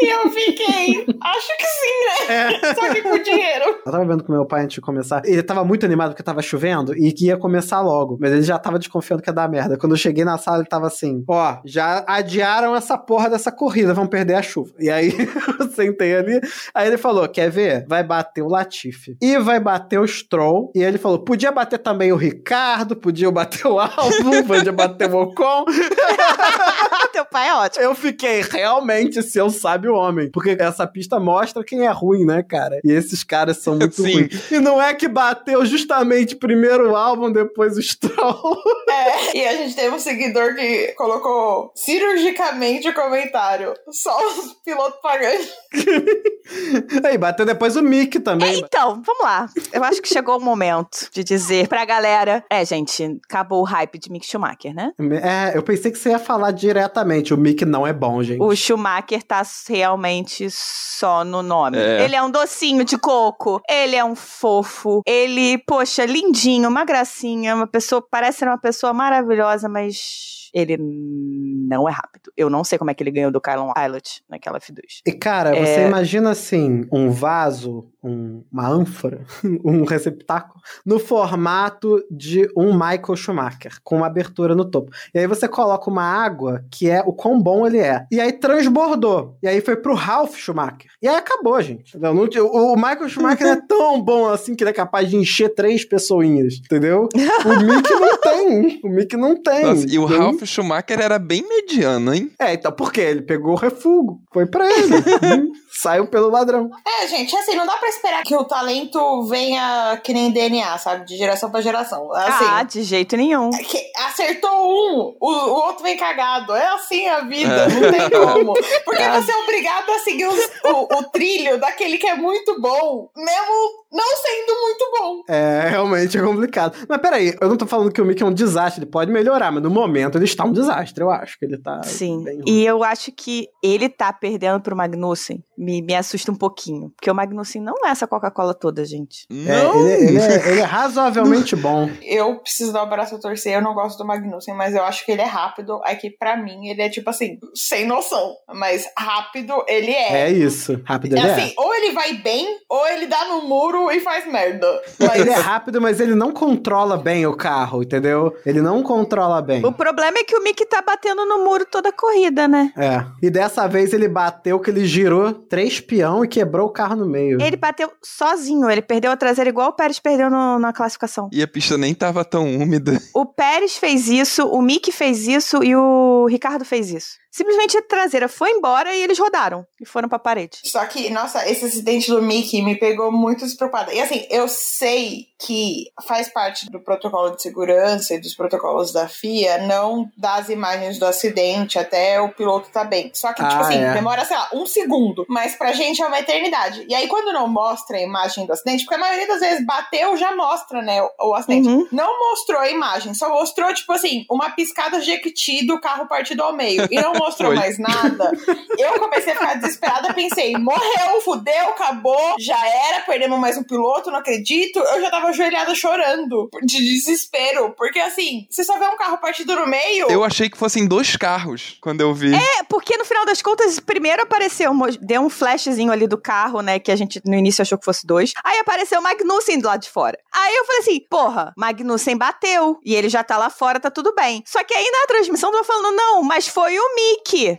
E 0.00 0.12
eu 0.12 0.30
fiquei, 0.30 1.06
acho 1.22 1.56
que 1.56 1.64
sim, 1.64 2.28
né? 2.28 2.74
Só 2.74 2.92
que 2.92 3.02
com 3.02 3.18
dinheiro. 3.18 3.64
Eu 3.86 3.92
tava 3.92 4.04
vendo 4.04 4.24
com 4.24 4.32
meu 4.32 4.46
pai 4.46 4.64
antes 4.64 4.74
de 4.74 4.80
começar. 4.80 5.22
Ele 5.24 5.42
tava 5.42 5.64
muito 5.64 5.86
animado 5.86 6.10
porque 6.10 6.22
tava 6.22 6.42
chovendo 6.42 6.96
e 6.96 7.12
que 7.12 7.26
ia 7.26 7.36
começar 7.36 7.80
logo. 7.80 8.18
Mas 8.20 8.32
ele 8.32 8.42
já 8.42 8.58
tava 8.58 8.78
desconfiando 8.78 9.22
que 9.22 9.30
ia 9.30 9.34
dar 9.34 9.48
merda. 9.48 9.78
Quando 9.78 9.92
eu 9.92 9.98
cheguei 9.98 10.24
na 10.24 10.38
sala, 10.38 10.58
ele 10.58 10.68
tava 10.68 10.86
assim: 10.86 11.24
Ó, 11.28 11.58
já 11.64 12.04
adiaram 12.06 12.74
essa 12.76 12.98
porra 12.98 13.30
dessa 13.30 13.50
corrida, 13.50 13.94
vão 13.94 14.06
perder 14.06 14.34
a 14.34 14.42
chuva. 14.42 14.72
E 14.78 14.90
aí 14.90 15.12
eu 15.58 15.68
sentei 15.68 16.16
ali. 16.16 16.40
Aí 16.74 16.86
ele 16.86 16.98
falou: 16.98 17.28
Quer 17.28 17.50
ver? 17.50 17.86
Vai 17.88 18.02
bater 18.02 18.42
o 18.42 18.48
Latifi. 18.48 19.16
E 19.20 19.38
vai 19.38 19.60
bater 19.60 19.98
o 19.98 20.06
Stroll. 20.06 20.70
E 20.74 20.82
ele 20.82 20.98
falou: 20.98 21.20
Podia 21.20 21.52
bater 21.52 21.78
também 21.78 22.12
o 22.12 22.16
Ricardo, 22.34 22.96
podia 22.96 23.30
bater 23.30 23.66
o 23.66 23.78
Albon, 23.78 24.42
podia 24.46 24.72
bater 24.72 25.14
o 25.14 25.22
Ocon. 25.22 25.66
Teu 27.14 27.24
pai 27.24 27.48
é 27.48 27.54
ótimo. 27.54 27.84
Eu 27.84 27.94
fiquei, 27.94 28.40
realmente, 28.40 29.22
se 29.22 29.38
eu 29.38 29.48
sabe 29.48 29.86
o 29.86 29.94
homem. 29.94 30.28
Porque 30.32 30.56
essa 30.58 30.84
pista 30.84 31.20
mostra 31.20 31.62
quem 31.62 31.86
é 31.86 31.90
ruim, 31.92 32.24
né, 32.24 32.42
cara? 32.42 32.80
E 32.82 32.90
esses 32.90 33.22
caras 33.22 33.58
são 33.58 33.76
muito 33.76 33.94
Sim. 33.94 34.14
ruins. 34.14 34.50
E 34.50 34.58
não 34.58 34.82
é 34.82 34.92
que 34.92 35.06
bateu 35.06 35.64
justamente 35.64 36.34
primeiro 36.34 36.90
o 36.90 36.96
álbum, 36.96 37.30
depois 37.30 37.78
o 37.78 37.82
Stroll. 37.82 38.58
É, 38.94 39.36
e 39.36 39.44
a 39.48 39.56
gente 39.56 39.74
teve 39.74 39.92
um 39.92 39.98
seguidor 39.98 40.54
que 40.54 40.92
colocou 40.92 41.72
cirurgicamente 41.74 42.88
o 42.88 42.94
comentário: 42.94 43.74
só 43.90 44.16
os 44.28 44.52
pilotos 44.64 45.00
pagantes. 45.00 45.52
Aí, 47.04 47.18
bateu 47.18 47.44
depois 47.44 47.74
o 47.74 47.82
Mick 47.82 48.20
também. 48.20 48.60
Então, 48.60 49.02
vamos 49.04 49.24
lá. 49.24 49.48
Eu 49.72 49.82
acho 49.82 50.00
que 50.00 50.08
chegou 50.08 50.38
o 50.38 50.40
momento 50.40 51.08
de 51.12 51.24
dizer 51.24 51.66
pra 51.66 51.84
galera: 51.84 52.44
é, 52.48 52.64
gente, 52.64 53.18
acabou 53.28 53.62
o 53.62 53.64
hype 53.64 53.98
de 53.98 54.12
Mick 54.12 54.24
Schumacher, 54.24 54.72
né? 54.72 54.92
É, 55.22 55.56
eu 55.56 55.62
pensei 55.62 55.90
que 55.90 55.98
você 55.98 56.10
ia 56.10 56.18
falar 56.18 56.52
diretamente. 56.52 57.03
O 57.34 57.36
Mick 57.36 57.64
não 57.64 57.86
é 57.86 57.92
bom, 57.92 58.22
gente. 58.22 58.40
O 58.42 58.54
Schumacher 58.54 59.22
tá 59.22 59.42
realmente 59.68 60.48
só 60.50 61.24
no 61.24 61.42
nome. 61.42 61.78
É. 61.78 62.04
Ele 62.04 62.16
é 62.16 62.22
um 62.22 62.30
docinho 62.30 62.84
de 62.84 62.98
coco, 62.98 63.60
ele 63.68 63.96
é 63.96 64.04
um 64.04 64.14
fofo, 64.14 65.02
ele, 65.06 65.58
poxa, 65.58 66.04
lindinho, 66.04 66.68
uma 66.68 66.84
gracinha, 66.84 67.54
uma 67.54 67.66
pessoa, 67.66 68.04
parece 68.10 68.38
ser 68.38 68.48
uma 68.48 68.58
pessoa 68.58 68.92
maravilhosa, 68.92 69.68
mas 69.68 70.43
ele 70.54 70.76
não 70.78 71.88
é 71.88 71.92
rápido. 71.92 72.30
Eu 72.36 72.48
não 72.48 72.62
sei 72.62 72.78
como 72.78 72.90
é 72.90 72.94
que 72.94 73.02
ele 73.02 73.10
ganhou 73.10 73.30
do 73.32 73.40
Kylon 73.40 73.72
Pilot 73.72 74.22
naquela 74.28 74.58
F2. 74.60 74.80
E, 75.06 75.12
cara, 75.12 75.56
É. 75.56 75.64
você 75.66 75.86
imagina 75.86 76.30
assim, 76.30 76.86
um 76.92 77.10
vaso, 77.10 77.86
um- 78.02 78.44
uma 78.52 78.68
ânfora, 78.68 79.24
um 79.64 79.84
receptáculo, 79.84 80.60
no 80.86 80.98
formato 80.98 82.02
de 82.10 82.48
um 82.56 82.72
Michael 82.72 83.16
Schumacher, 83.16 83.78
com 83.82 83.96
uma 83.96 84.06
abertura 84.06 84.54
no 84.54 84.64
topo. 84.64 84.90
E 85.14 85.18
aí 85.18 85.26
você 85.26 85.48
coloca 85.48 85.90
uma 85.90 86.04
água, 86.04 86.64
que 86.70 86.88
é 86.88 87.00
o 87.04 87.12
quão 87.12 87.40
bom 87.40 87.66
ele 87.66 87.78
é. 87.78 88.06
E 88.10 88.20
aí 88.20 88.32
transbordou. 88.32 89.36
E 89.42 89.48
aí 89.48 89.60
foi 89.60 89.76
pro 89.76 89.94
Ralph 89.94 90.36
Schumacher. 90.36 90.90
E 91.02 91.08
aí 91.08 91.16
acabou, 91.16 91.60
gente. 91.60 91.98
Não, 91.98 92.14
não- 92.14 92.24
o, 92.24 92.72
o 92.72 92.76
Michael 92.76 93.08
Schumacher 93.08 93.46
é 93.46 93.56
tão 93.66 94.00
bom 94.02 94.28
assim 94.28 94.54
que 94.54 94.62
ele 94.62 94.70
é 94.70 94.74
capaz 94.74 95.08
de 95.08 95.16
encher 95.16 95.48
três 95.54 95.84
pessoinhas, 95.84 96.54
entendeu? 96.58 97.08
O 97.14 97.60
Mick 97.64 97.90
não 97.90 98.18
tem. 98.34 98.80
O 98.82 98.88
Mick 98.88 99.16
não 99.16 99.36
tem. 99.42 99.62
Nossa, 99.64 99.86
e 99.88 99.98
o 99.98 100.04
Então, 100.04 100.18
Ralph 100.18 100.42
Schumacher 100.44 101.00
era 101.00 101.18
bem 101.18 101.44
mediano, 101.48 102.14
hein? 102.14 102.30
É, 102.38 102.54
então 102.54 102.72
por 102.72 102.92
quê? 102.92 103.00
Ele 103.02 103.22
pegou 103.22 103.52
o 103.52 103.56
refúgio. 103.56 104.18
Foi 104.32 104.46
pra 104.46 104.66
ele. 104.68 104.88
Saiu 105.76 106.06
pelo 106.06 106.30
ladrão. 106.30 106.70
É, 106.86 107.06
gente, 107.08 107.34
assim, 107.36 107.54
não 107.56 107.66
dá 107.66 107.76
pra 107.76 107.88
esperar 107.88 108.22
que 108.22 108.34
o 108.34 108.44
talento 108.44 109.24
venha 109.24 110.00
que 110.02 110.12
nem 110.12 110.30
DNA, 110.30 110.78
sabe? 110.78 111.04
De 111.04 111.16
geração 111.16 111.50
pra 111.50 111.60
geração. 111.60 112.12
Assim, 112.12 112.44
ah, 112.48 112.62
de 112.62 112.82
jeito 112.82 113.16
nenhum. 113.16 113.50
que 113.50 113.78
acertou 113.96 114.50
um, 114.50 115.16
o, 115.20 115.28
o 115.30 115.50
outro 115.66 115.82
vem 115.82 115.96
cagado. 115.96 116.54
É 116.54 116.66
assim 116.74 117.08
a 117.08 117.20
vida, 117.22 117.52
É. 117.52 117.68
não 117.68 117.92
tem 117.92 118.10
como. 118.10 118.52
Porque 118.84 119.02
você 119.02 119.32
é 119.32 119.36
obrigado 119.38 119.90
a 119.90 119.98
seguir 119.98 120.26
os- 120.26 120.50
o, 120.64 120.98
o 120.98 121.02
trilho 121.10 121.58
daquele 121.58 121.98
que 121.98 122.06
é 122.06 122.14
muito 122.14 122.60
bom, 122.60 123.08
mesmo 123.16 123.84
não 123.92 124.16
sendo 124.16 124.60
muito 124.60 124.90
bom. 124.98 125.22
É, 125.28 125.68
realmente 125.70 126.16
é 126.16 126.22
complicado. 126.22 126.76
Mas 126.88 127.00
peraí, 127.00 127.36
eu 127.40 127.48
não 127.48 127.56
tô 127.56 127.66
falando 127.66 127.92
que 127.92 128.00
o 128.00 128.04
Mickey 128.04 128.22
é 128.22 128.26
um 128.26 128.32
desastre, 128.32 128.82
ele 128.84 128.90
pode 128.90 129.10
melhorar, 129.10 129.50
mas 129.52 129.62
no 129.62 129.70
momento 129.70 130.16
ele 130.18 130.24
está 130.24 130.44
um 130.44 130.52
desastre, 130.52 131.02
eu 131.02 131.10
acho 131.10 131.38
que 131.38 131.44
ele 131.44 131.58
tá 131.58 131.82
Sim. 131.82 132.22
bem 132.22 132.34
ruim. 132.36 132.44
E 132.46 132.64
eu 132.64 132.82
acho 132.84 133.10
que 133.12 133.48
ele 133.62 133.88
tá 133.88 134.12
perdendo 134.12 134.60
pro 134.60 134.76
Magnussen. 134.76 135.42
Me, 135.56 135.82
me 135.82 135.94
assusta 135.94 136.30
um 136.32 136.34
pouquinho. 136.34 136.90
Porque 136.96 137.10
o 137.10 137.14
Magnussen 137.14 137.62
não 137.62 137.74
é 137.84 137.90
essa 137.90 138.06
Coca-Cola 138.06 138.54
toda, 138.54 138.84
gente. 138.84 139.26
É, 139.30 139.62
Não! 139.62 139.86
ele, 139.86 140.08
ele 140.08 140.18
é, 140.18 140.48
ele 140.48 140.60
é 140.60 140.64
razoavelmente 140.64 141.54
bom. 141.56 141.88
Eu 142.02 142.36
preciso 142.40 142.72
dar 142.72 142.82
o 142.82 142.88
braço 142.88 143.14
a 143.14 143.18
torcer, 143.18 143.54
eu 143.54 143.62
não 143.62 143.74
gosto 143.74 143.98
do 143.98 144.06
Magnussen, 144.06 144.54
mas 144.54 144.74
eu 144.74 144.82
acho 144.82 145.04
que 145.04 145.12
ele 145.12 145.22
é 145.22 145.26
rápido. 145.26 145.80
É 145.84 145.94
que 145.94 146.10
pra 146.10 146.36
mim 146.36 146.68
ele 146.68 146.82
é 146.82 146.88
tipo 146.88 147.08
assim, 147.10 147.38
sem 147.54 147.86
noção. 147.86 148.34
Mas 148.54 148.88
rápido 148.98 149.52
ele 149.68 149.90
é. 149.90 150.28
É 150.28 150.30
isso. 150.30 150.80
Rápido 150.84 151.16
É 151.16 151.20
ele 151.20 151.28
é. 151.28 151.32
assim, 151.32 151.54
ou 151.56 151.74
ele 151.74 151.92
vai 151.92 152.14
bem, 152.14 152.46
ou 152.68 152.86
ele 152.88 153.06
dá 153.06 153.24
no 153.26 153.42
muro 153.42 153.90
e 153.90 154.00
faz 154.00 154.26
merda. 154.30 154.66
Mas 154.98 155.20
Ele 155.20 155.30
é 155.30 155.34
rápido, 155.34 155.80
mas 155.80 156.00
ele 156.00 156.14
não 156.14 156.32
controla 156.32 156.96
bem 156.96 157.26
o 157.26 157.36
carro, 157.36 157.82
entendeu? 157.82 158.34
Ele 158.44 158.60
não 158.60 158.82
controla 158.82 159.40
bem. 159.40 159.64
O 159.64 159.72
problema 159.72 160.18
é 160.18 160.24
que 160.24 160.36
o 160.36 160.42
Mick 160.42 160.64
tá 160.66 160.82
batendo 160.82 161.24
no 161.24 161.44
muro 161.44 161.66
toda 161.70 161.88
a 161.88 161.92
corrida, 161.92 162.48
né? 162.48 162.72
É. 162.76 163.04
E 163.22 163.30
dessa 163.30 163.66
vez 163.66 163.92
ele 163.92 164.08
bateu 164.08 164.58
que 164.60 164.70
ele 164.70 164.84
girou 164.86 165.32
três 165.48 165.80
peão 165.80 166.24
e 166.24 166.28
quebrou 166.28 166.66
o 166.68 166.72
carro 166.72 166.96
no 166.96 167.06
meio. 167.06 167.40
Ele 167.40 167.56
bateu 167.56 167.90
sozinho, 168.02 168.70
ele 168.70 168.82
perdeu 168.82 169.10
a 169.10 169.16
traseira 169.16 169.50
igual 169.50 169.68
o 169.70 169.72
Pérez 169.72 169.98
perdeu 169.98 170.30
no- 170.30 170.58
na 170.58 170.72
classificação. 170.72 171.28
E 171.32 171.42
a 171.42 171.48
pista 171.48 171.76
nem 171.78 171.94
tava 171.94 172.24
tão 172.24 172.44
úmida. 172.56 173.00
O 173.14 173.26
Pérez 173.26 173.76
fez 173.76 174.08
isso, 174.08 174.46
o 174.46 174.60
Mick 174.62 174.90
fez 174.92 175.26
isso 175.28 175.62
e 175.62 175.74
o 175.76 176.26
Ricardo 176.28 176.64
fez 176.64 176.90
isso. 176.90 177.23
Simplesmente 177.34 177.76
a 177.76 177.82
traseira 177.82 178.28
foi 178.28 178.48
embora 178.52 178.94
e 178.94 179.02
eles 179.02 179.18
rodaram 179.18 179.66
e 179.80 179.84
foram 179.84 180.08
pra 180.08 180.20
parede. 180.20 180.60
Só 180.62 180.86
que, 180.86 181.10
nossa, 181.10 181.48
esse 181.50 181.64
acidente 181.64 182.08
do 182.08 182.22
Mickey 182.22 182.62
me 182.62 182.78
pegou 182.78 183.10
muito 183.10 183.44
despreocupada. 183.44 183.92
E 183.92 184.00
assim, 184.00 184.24
eu 184.30 184.46
sei 184.46 185.26
que 185.36 185.86
faz 186.06 186.28
parte 186.28 186.70
do 186.70 186.78
protocolo 186.78 187.30
de 187.34 187.42
segurança 187.42 188.14
e 188.14 188.20
dos 188.20 188.36
protocolos 188.36 188.92
da 188.92 189.08
FIA 189.08 189.58
não 189.66 190.08
dar 190.16 190.36
as 190.36 190.48
imagens 190.48 190.96
do 190.96 191.06
acidente 191.06 191.76
até 191.76 192.20
o 192.20 192.28
piloto 192.32 192.70
tá 192.70 192.84
bem. 192.84 193.10
Só 193.12 193.32
que, 193.32 193.42
tipo 193.42 193.52
Ah, 193.52 193.66
assim, 193.66 193.78
é. 193.82 193.92
demora, 193.92 194.24
sei 194.24 194.36
lá, 194.36 194.50
um 194.54 194.64
segundo. 194.64 195.26
Mas 195.28 195.56
pra 195.56 195.72
gente 195.72 196.00
é 196.00 196.06
uma 196.06 196.20
eternidade. 196.20 196.86
E 196.88 196.94
aí, 196.94 197.08
quando 197.08 197.32
não 197.32 197.48
mostra 197.48 197.96
a 197.96 198.00
imagem 198.00 198.46
do 198.46 198.52
acidente, 198.52 198.84
porque 198.84 198.94
a 198.94 198.98
maioria 198.98 199.26
das 199.26 199.40
vezes 199.40 199.66
bateu, 199.66 200.16
já 200.16 200.36
mostra, 200.36 200.80
né, 200.82 201.02
o, 201.02 201.30
o 201.30 201.34
acidente. 201.34 201.66
Uhum. 201.68 201.88
Não 201.90 202.30
mostrou 202.30 202.60
a 202.60 202.70
imagem, 202.70 203.12
só 203.12 203.28
mostrou, 203.28 203.74
tipo 203.74 203.92
assim, 203.92 204.24
uma 204.30 204.50
piscada 204.50 205.00
de 205.00 205.06
Jequiti 205.06 205.66
do 205.66 205.80
carro 205.80 206.06
partido 206.06 206.40
ao 206.44 206.54
meio. 206.54 206.86
E 206.92 206.94
não 206.94 207.12
mostrou 207.24 207.50
Foi. 207.50 207.56
mais 207.56 207.78
nada, 207.78 208.30
eu 208.78 208.98
comecei 208.98 209.32
a 209.32 209.36
ficar 209.36 209.54
desesperada, 209.54 210.12
pensei, 210.12 210.52
morreu, 210.58 211.20
fudeu, 211.24 211.68
acabou, 211.68 212.34
já 212.38 212.58
era, 212.88 213.00
perdemos 213.00 213.38
mais 213.38 213.56
um 213.56 213.64
piloto, 213.64 214.10
não 214.10 214.18
acredito. 214.18 214.78
Eu 214.78 215.00
já 215.00 215.10
tava 215.10 215.28
ajoelhada 215.28 215.74
chorando 215.74 216.48
de 216.62 216.78
desespero, 216.78 217.74
porque 217.76 217.98
assim, 217.98 218.46
você 218.50 218.62
só 218.62 218.78
vê 218.78 218.86
um 218.86 218.96
carro 218.96 219.18
partido 219.18 219.56
no 219.56 219.66
meio. 219.66 220.10
Eu 220.10 220.22
achei 220.22 220.50
que 220.50 220.58
fossem 220.58 220.86
dois 220.86 221.16
carros 221.16 221.78
quando 221.80 222.00
eu 222.00 222.14
vi. 222.14 222.34
É, 222.34 222.62
porque 222.68 222.96
no 222.96 223.04
final 223.04 223.24
das 223.24 223.40
contas, 223.40 223.80
primeiro 223.80 224.22
apareceu, 224.22 224.72
deu 225.00 225.22
um 225.22 225.30
flashzinho 225.30 225.90
ali 225.90 226.06
do 226.06 226.18
carro, 226.18 226.60
né? 226.60 226.78
Que 226.78 226.92
a 226.92 226.96
gente 226.96 227.20
no 227.24 227.34
início 227.34 227.62
achou 227.62 227.78
que 227.78 227.84
fosse 227.84 228.06
dois. 228.06 228.32
Aí 228.44 228.58
apareceu 228.58 229.00
o 229.00 229.02
Magnussen 229.02 229.58
do 229.58 229.66
lado 229.66 229.82
de 229.82 229.90
fora. 229.90 230.18
Aí 230.32 230.54
eu 230.54 230.64
falei 230.64 230.80
assim, 230.80 231.00
porra, 231.08 231.52
Magnussen 231.56 232.16
bateu. 232.16 232.78
E 232.84 232.94
ele 232.94 233.08
já 233.08 233.24
tá 233.24 233.36
lá 233.36 233.50
fora, 233.50 233.80
tá 233.80 233.90
tudo 233.90 234.14
bem. 234.14 234.42
Só 234.46 234.62
que 234.62 234.74
aí 234.74 234.90
na 234.90 235.06
transmissão 235.06 235.50
tava 235.50 235.64
falando, 235.64 235.94
não, 235.94 236.22
mas 236.22 236.48
foi 236.48 236.78
o 236.78 236.94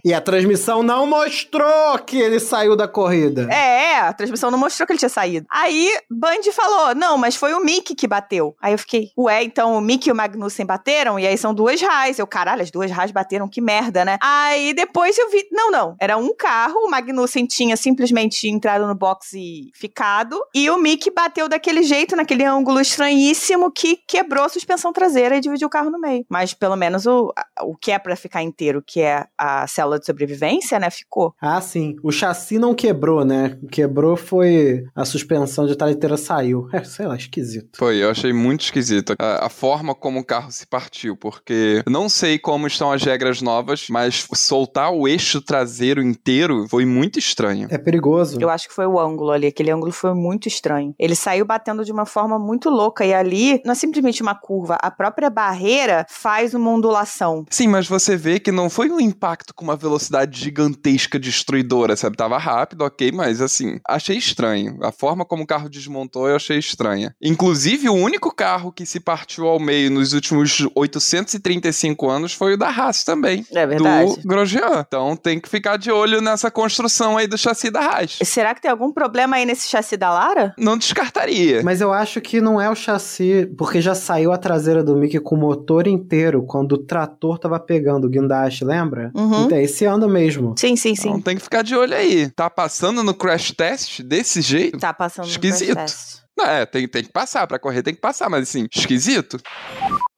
E 0.04 0.14
a 0.14 0.22
transmissão 0.22 0.84
não 0.84 1.06
mostrou 1.06 1.98
que 2.06 2.18
ele 2.18 2.40
saiu 2.40 2.76
da 2.76 2.88
corrida. 2.88 3.44
É, 3.52 4.00
a 4.00 4.14
transmissão 4.14 4.52
não 4.52 4.58
mostrou 4.58 4.86
que 4.86 4.94
ele 4.94 5.00
tinha 5.00 5.10
saído. 5.10 5.46
Aí, 5.50 5.90
Band 6.10 6.52
falou, 6.54 6.96
não, 6.96 7.18
mas 7.18 7.36
foi 7.36 7.54
o 7.54 7.64
Mickey 7.64 7.96
que 7.96 8.08
bateu. 8.08 8.56
Aí 8.62 8.74
eu 8.74 8.78
fiquei, 8.78 9.12
ué, 9.18 9.44
então 9.44 9.76
o 9.76 9.82
Mickey 9.82 10.10
e 10.10 10.12
o 10.12 10.16
Magnussen 10.16 10.66
bateram? 10.66 11.20
E 11.20 11.28
aí 11.28 11.38
são 11.38 11.54
duas 11.54 11.82
Haas. 11.82 12.20
Eu, 12.20 12.28
caralho, 12.28 12.62
as 12.62 12.72
duas 12.72 12.92
Haas 12.92 13.12
bateram, 13.12 13.48
que 13.48 13.62
merda, 13.62 14.06
né? 14.06 14.18
Aí 14.22 14.74
depois 14.74 15.18
eu 15.18 15.30
vi, 15.30 15.48
não, 15.52 15.72
não, 15.72 15.96
era 16.00 16.18
um 16.18 16.34
carro, 16.36 16.80
o 16.86 16.90
Magnussen 16.90 17.46
tinha 17.46 17.78
simplesmente 17.78 18.48
entrado 18.48 18.88
no 18.88 18.96
box 18.96 19.34
e 19.34 19.72
ficado, 19.74 20.40
e 20.54 20.70
o 20.70 20.78
Mickey 20.78 21.12
bateu 21.12 21.48
daquele 21.48 21.84
jeito, 21.84 22.16
naquele 22.16 22.44
ângulo 22.44 22.80
estranhíssimo, 22.80 23.72
que 23.72 23.98
quebrou 24.08 24.46
a 24.46 24.50
suspensão 24.50 24.92
traseira 24.92 25.38
e 25.38 25.42
dividiu 25.42 25.68
o 25.68 25.72
carro 25.72 25.90
no 25.90 26.00
meio. 26.00 26.26
Mas 26.30 26.54
pelo 26.54 26.76
menos 26.76 27.06
o, 27.06 27.34
o 27.62 27.76
que 27.76 27.92
é 27.92 28.00
pra 28.00 28.16
ficar 28.16 28.42
inteiro, 28.42 28.84
que 28.86 29.02
é 29.02 29.26
a 29.38 29.45
célula 29.68 30.00
de 30.00 30.06
sobrevivência, 30.06 30.80
né, 30.80 30.90
ficou. 30.90 31.34
Ah, 31.42 31.62
sim. 31.62 31.96
O 32.04 32.12
chassi 32.12 32.58
não 32.60 32.74
quebrou, 32.74 33.24
né? 33.24 33.58
Quebrou 33.72 34.16
foi 34.16 34.86
a 34.96 35.06
suspensão 35.06 35.66
de 35.66 35.75
inteira 35.92 36.18
saiu. 36.18 36.68
É, 36.72 36.84
sei 36.84 37.06
lá, 37.06 37.16
esquisito. 37.16 37.78
Foi, 37.78 37.98
eu 37.98 38.10
achei 38.10 38.34
muito 38.34 38.62
esquisito 38.62 39.16
a, 39.20 39.46
a 39.46 39.50
forma 39.50 39.94
como 39.94 40.20
o 40.20 40.25
carro 40.25 40.52
se 40.52 40.66
partiu, 40.66 41.16
porque 41.16 41.84
eu 41.86 41.92
não 41.92 42.10
sei 42.10 42.38
como 42.38 42.68
estão 42.68 42.92
as 42.92 43.04
regras 43.04 43.42
novas, 43.42 43.88
mas 43.90 44.28
soltar 44.34 44.92
o 44.92 45.08
eixo 45.08 45.42
traseiro 45.42 46.02
inteiro 46.02 46.68
foi 46.70 46.86
muito 46.86 47.20
estranho. 47.20 47.68
É 47.72 47.78
perigoso. 47.78 48.38
Eu 48.40 48.50
acho 48.50 48.68
que 48.68 48.74
foi 48.74 48.86
o 48.86 49.00
ângulo 49.00 49.32
ali. 49.32 49.48
Aquele 49.48 49.72
ângulo 49.72 49.92
foi 49.92 50.14
muito 50.14 50.48
estranho. 50.48 50.94
Ele 51.00 51.16
saiu 51.16 51.46
batendo 51.46 51.84
de 51.84 51.92
uma 51.92 52.06
forma 52.06 52.38
muito 52.38 52.70
louca. 52.70 53.06
E 53.06 53.14
ali, 53.14 53.62
não 53.66 53.72
é 53.72 53.75
simplesmente 53.75 54.22
uma 54.22 54.36
curva. 54.36 54.78
A 54.82 54.92
própria 54.92 55.30
barreira 55.30 56.06
faz 56.10 56.54
uma 56.54 56.70
ondulação. 56.70 57.46
Sim, 57.50 57.68
mas 57.68 57.88
você 57.88 58.16
vê 58.16 58.40
que 58.40 58.52
não 58.52 58.70
foi 58.70 58.90
um 58.90 59.00
impacto 59.00 59.35
com 59.54 59.63
uma 59.63 59.75
velocidade 59.75 60.39
gigantesca 60.39 61.20
destruidora, 61.20 61.96
sabe? 61.96 62.18
Tava 62.18 62.38
rápido, 62.38 62.84
ok, 62.84 63.12
mas 63.12 63.42
assim, 63.42 63.80
achei 63.88 64.18
estranho. 64.18 64.77
A 64.82 64.92
forma 64.92 65.25
como 65.25 65.44
o 65.44 65.48
carro 65.48 65.70
desmontou 65.70 66.27
eu 66.27 66.36
achei 66.36 66.58
estranha. 66.58 67.15
Inclusive, 67.22 67.89
o 67.89 67.94
único 67.94 68.34
carro 68.34 68.72
que 68.72 68.86
se 68.86 69.00
partiu 69.00 69.48
ao 69.48 69.60
meio 69.60 69.92
nos 69.92 70.13
últimos 70.13 70.68
835 70.75 72.10
anos 72.10 72.34
foi 72.34 72.54
o 72.54 72.58
da 72.58 72.70
Haas 72.70 73.04
também. 73.04 73.46
É 73.54 73.65
verdade. 73.65 74.22
Do 74.22 74.27
Grosjean. 74.27 74.86
Então 74.88 75.15
tem 75.15 75.39
que 75.39 75.50
ficar 75.50 75.77
de 75.77 75.92
olho 75.92 76.22
nessa 76.22 76.50
construção 76.51 77.18
aí 77.18 77.27
do 77.27 77.38
chassi 77.38 77.70
da 77.70 77.82
Haas. 77.82 78.20
Será 78.24 78.54
que 78.54 78.62
tem 78.62 78.72
algum 78.72 78.92
problema 78.92 79.36
aí 79.38 79.46
nesse 79.46 79.68
chassi 79.68 79.98
da 79.98 80.12
Lara? 80.12 80.54
Não 80.58 80.77
descartaria. 80.77 81.63
Mas 81.63 81.82
eu 81.82 81.94
acho 81.94 82.22
que 82.22 82.42
não 82.42 82.60
é 82.60 82.70
o 82.70 82.75
chassi, 82.75 83.50
porque 83.58 83.82
já 83.82 83.96
saiu 83.96 84.32
a 84.32 84.38
traseira 84.38 84.84
do 84.84 84.96
Mickey 84.96 85.20
com 85.20 85.36
o 85.36 85.39
motor 85.39 85.88
inteiro 85.88 86.44
quando 86.44 86.74
o 86.74 86.77
trator 86.77 87.39
tava 87.39 87.60
pegando 87.60 88.06
o 88.06 88.10
guindaste, 88.10 88.63
lembra? 88.63 89.12
Uhum. 89.15 89.45
Então, 89.45 89.57
esse 89.57 89.86
ano 89.86 90.10
mesmo. 90.10 90.53
Sim, 90.57 90.75
sim, 90.75 90.93
sim. 90.95 91.07
Então 91.10 91.22
tem 91.22 91.38
que 91.38 91.41
ficar 91.43 91.62
de 91.62 91.74
olho 91.75 91.95
aí. 91.95 92.29
Tá 92.31 92.50
passando 92.50 93.01
no 93.01 93.13
crash 93.13 93.51
test 93.51 94.01
desse 94.01 94.41
jeito? 94.41 94.77
Tá 94.77 94.93
passando 94.93 95.25
no 95.25 95.31
Esquisito. 95.31 95.74
crash 95.74 95.91
test. 95.93 96.25
Não, 96.38 96.45
é, 96.45 96.65
tem, 96.65 96.86
tem 96.86 97.03
que 97.03 97.12
passar. 97.13 97.48
Pra 97.48 97.57
correr 97.57 97.81
tem 97.81 97.95
que 97.95 98.01
passar, 98.01 98.29
mas 98.29 98.43
assim, 98.43 98.67
esquisito. 98.75 99.38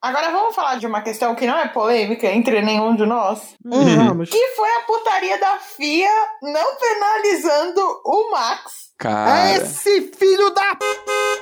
Agora 0.02 0.32
vamos 0.32 0.52
falar 0.54 0.76
de 0.76 0.86
uma 0.86 1.00
questão 1.00 1.32
que 1.36 1.46
não 1.46 1.56
é 1.56 1.68
polêmica 1.68 2.26
entre 2.26 2.60
nenhum 2.60 2.96
de 2.96 3.06
nós. 3.06 3.54
Hum, 3.64 4.06
Vamos. 4.08 4.30
Que 4.30 4.46
foi 4.56 4.68
a 4.68 4.80
putaria 4.80 5.38
da 5.38 5.58
FIA 5.58 6.10
não 6.42 6.76
penalizando 6.76 7.80
o 8.04 8.30
Max. 8.32 8.87
Cara. 8.98 9.54
Esse 9.56 10.10
filho 10.18 10.50
da. 10.50 10.76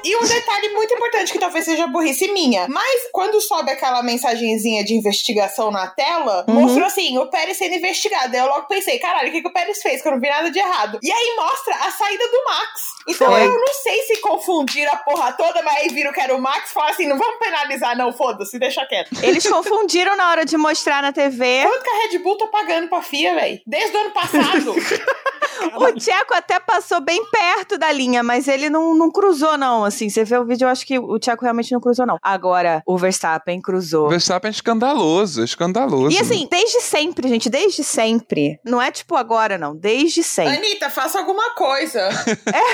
E 0.05 0.15
um 0.17 0.21
detalhe 0.23 0.69
muito 0.75 0.93
importante 0.95 1.33
que 1.33 1.39
talvez 1.39 1.65
seja 1.65 1.87
burrice 1.87 2.29
minha, 2.29 2.67
mas 2.69 3.09
quando 3.11 3.41
sobe 3.41 3.71
aquela 3.73 4.03
mensagenzinha 4.03 4.85
de 4.85 4.95
investigação 4.95 5.71
na 5.71 5.87
tela, 5.89 6.45
Uhum. 6.47 6.55
mostrou 6.55 6.87
assim, 6.87 7.19
o 7.19 7.27
Pérez 7.29 7.57
sendo 7.57 7.75
investigado. 7.75 8.35
Aí 8.35 8.41
eu 8.41 8.47
logo 8.47 8.67
pensei, 8.69 8.99
caralho, 8.99 9.31
o 9.31 9.33
que, 9.33 9.41
que 9.43 9.49
o 9.49 9.53
Pérez 9.53 9.81
fez? 9.83 10.03
Que 10.03 10.09
eu 10.09 10.13
não 10.13 10.21
vi 10.21 10.29
nada 10.29 10.51
de 10.51 10.59
errado. 10.59 10.99
E 11.03 11.11
aí 11.11 11.35
mostra 11.37 11.75
a 11.75 11.91
saída 11.91 12.25
do 12.29 12.45
Max. 12.45 12.83
Então 13.09 13.27
Foi. 13.29 13.43
eu 13.47 13.53
não 13.59 13.75
sei 13.75 14.03
se 14.03 14.17
confundiram 14.21 14.93
a 14.93 14.97
porra 14.97 15.33
toda, 15.33 15.63
mas 15.63 15.77
aí 15.79 15.89
viram 15.89 16.13
que 16.13 16.21
era 16.21 16.37
o 16.37 16.41
Max 16.41 16.71
e 16.71 16.75
falaram 16.75 16.93
assim, 16.95 17.07
não 17.07 17.19
vamos 17.19 17.39
penalizar 17.39 17.97
não, 17.97 18.13
foda-se, 18.13 18.59
deixa 18.59 18.85
quieto. 18.87 19.11
Eles 19.23 19.47
confundiram 19.49 20.15
na 20.15 20.31
hora 20.31 20.45
de 20.45 20.57
mostrar 20.57 21.03
na 21.03 21.13
TV. 21.13 21.63
Quanto 21.63 21.83
que 21.83 21.91
a 21.91 22.03
Red 22.11 22.19
Bull 22.19 22.37
tá 22.37 22.47
pagando 22.49 22.89
pra 22.89 23.01
FIA, 23.03 23.35
velho? 23.35 23.61
Desde 23.67 23.97
o 23.97 24.01
ano 24.01 24.11
passado. 24.13 24.75
O 25.75 25.91
Tcheco 25.95 26.35
até 26.35 26.61
passou 26.61 27.01
bem 27.01 27.25
perto 27.31 27.46
da 27.79 27.93
linha, 27.93 28.23
mas 28.23 28.49
ele 28.49 28.71
não, 28.71 28.95
não 28.95 29.11
cruzou, 29.11 29.57
não. 29.59 29.85
Assim, 29.85 30.09
você 30.09 30.25
vê 30.25 30.39
o 30.39 30.45
vídeo, 30.45 30.67
eu 30.67 30.69
acho 30.71 30.87
que 30.87 30.99
o 30.99 31.19
Tcheco 31.19 31.43
realmente 31.45 31.73
não 31.73 31.81
cruzou, 31.81 32.07
não. 32.07 32.17
Agora, 32.23 32.83
o 32.87 32.97
Verstappen 32.97 33.61
cruzou. 33.61 34.07
O 34.07 34.11
Verstappen 34.11 34.49
é 34.49 34.53
escandaloso, 34.53 35.41
é 35.41 35.45
escandaloso. 35.45 36.17
E 36.17 36.21
assim, 36.21 36.47
desde 36.51 36.81
sempre, 36.81 37.29
gente, 37.29 37.51
desde 37.51 37.83
sempre. 37.85 38.59
Não 38.65 38.81
é 38.81 38.91
tipo 38.91 39.17
agora, 39.17 39.59
não. 39.59 39.77
Desde 39.77 40.23
sempre. 40.23 40.57
Anitta, 40.57 40.89
faça 40.91 41.19
alguma 41.19 41.55
coisa. 41.55 42.09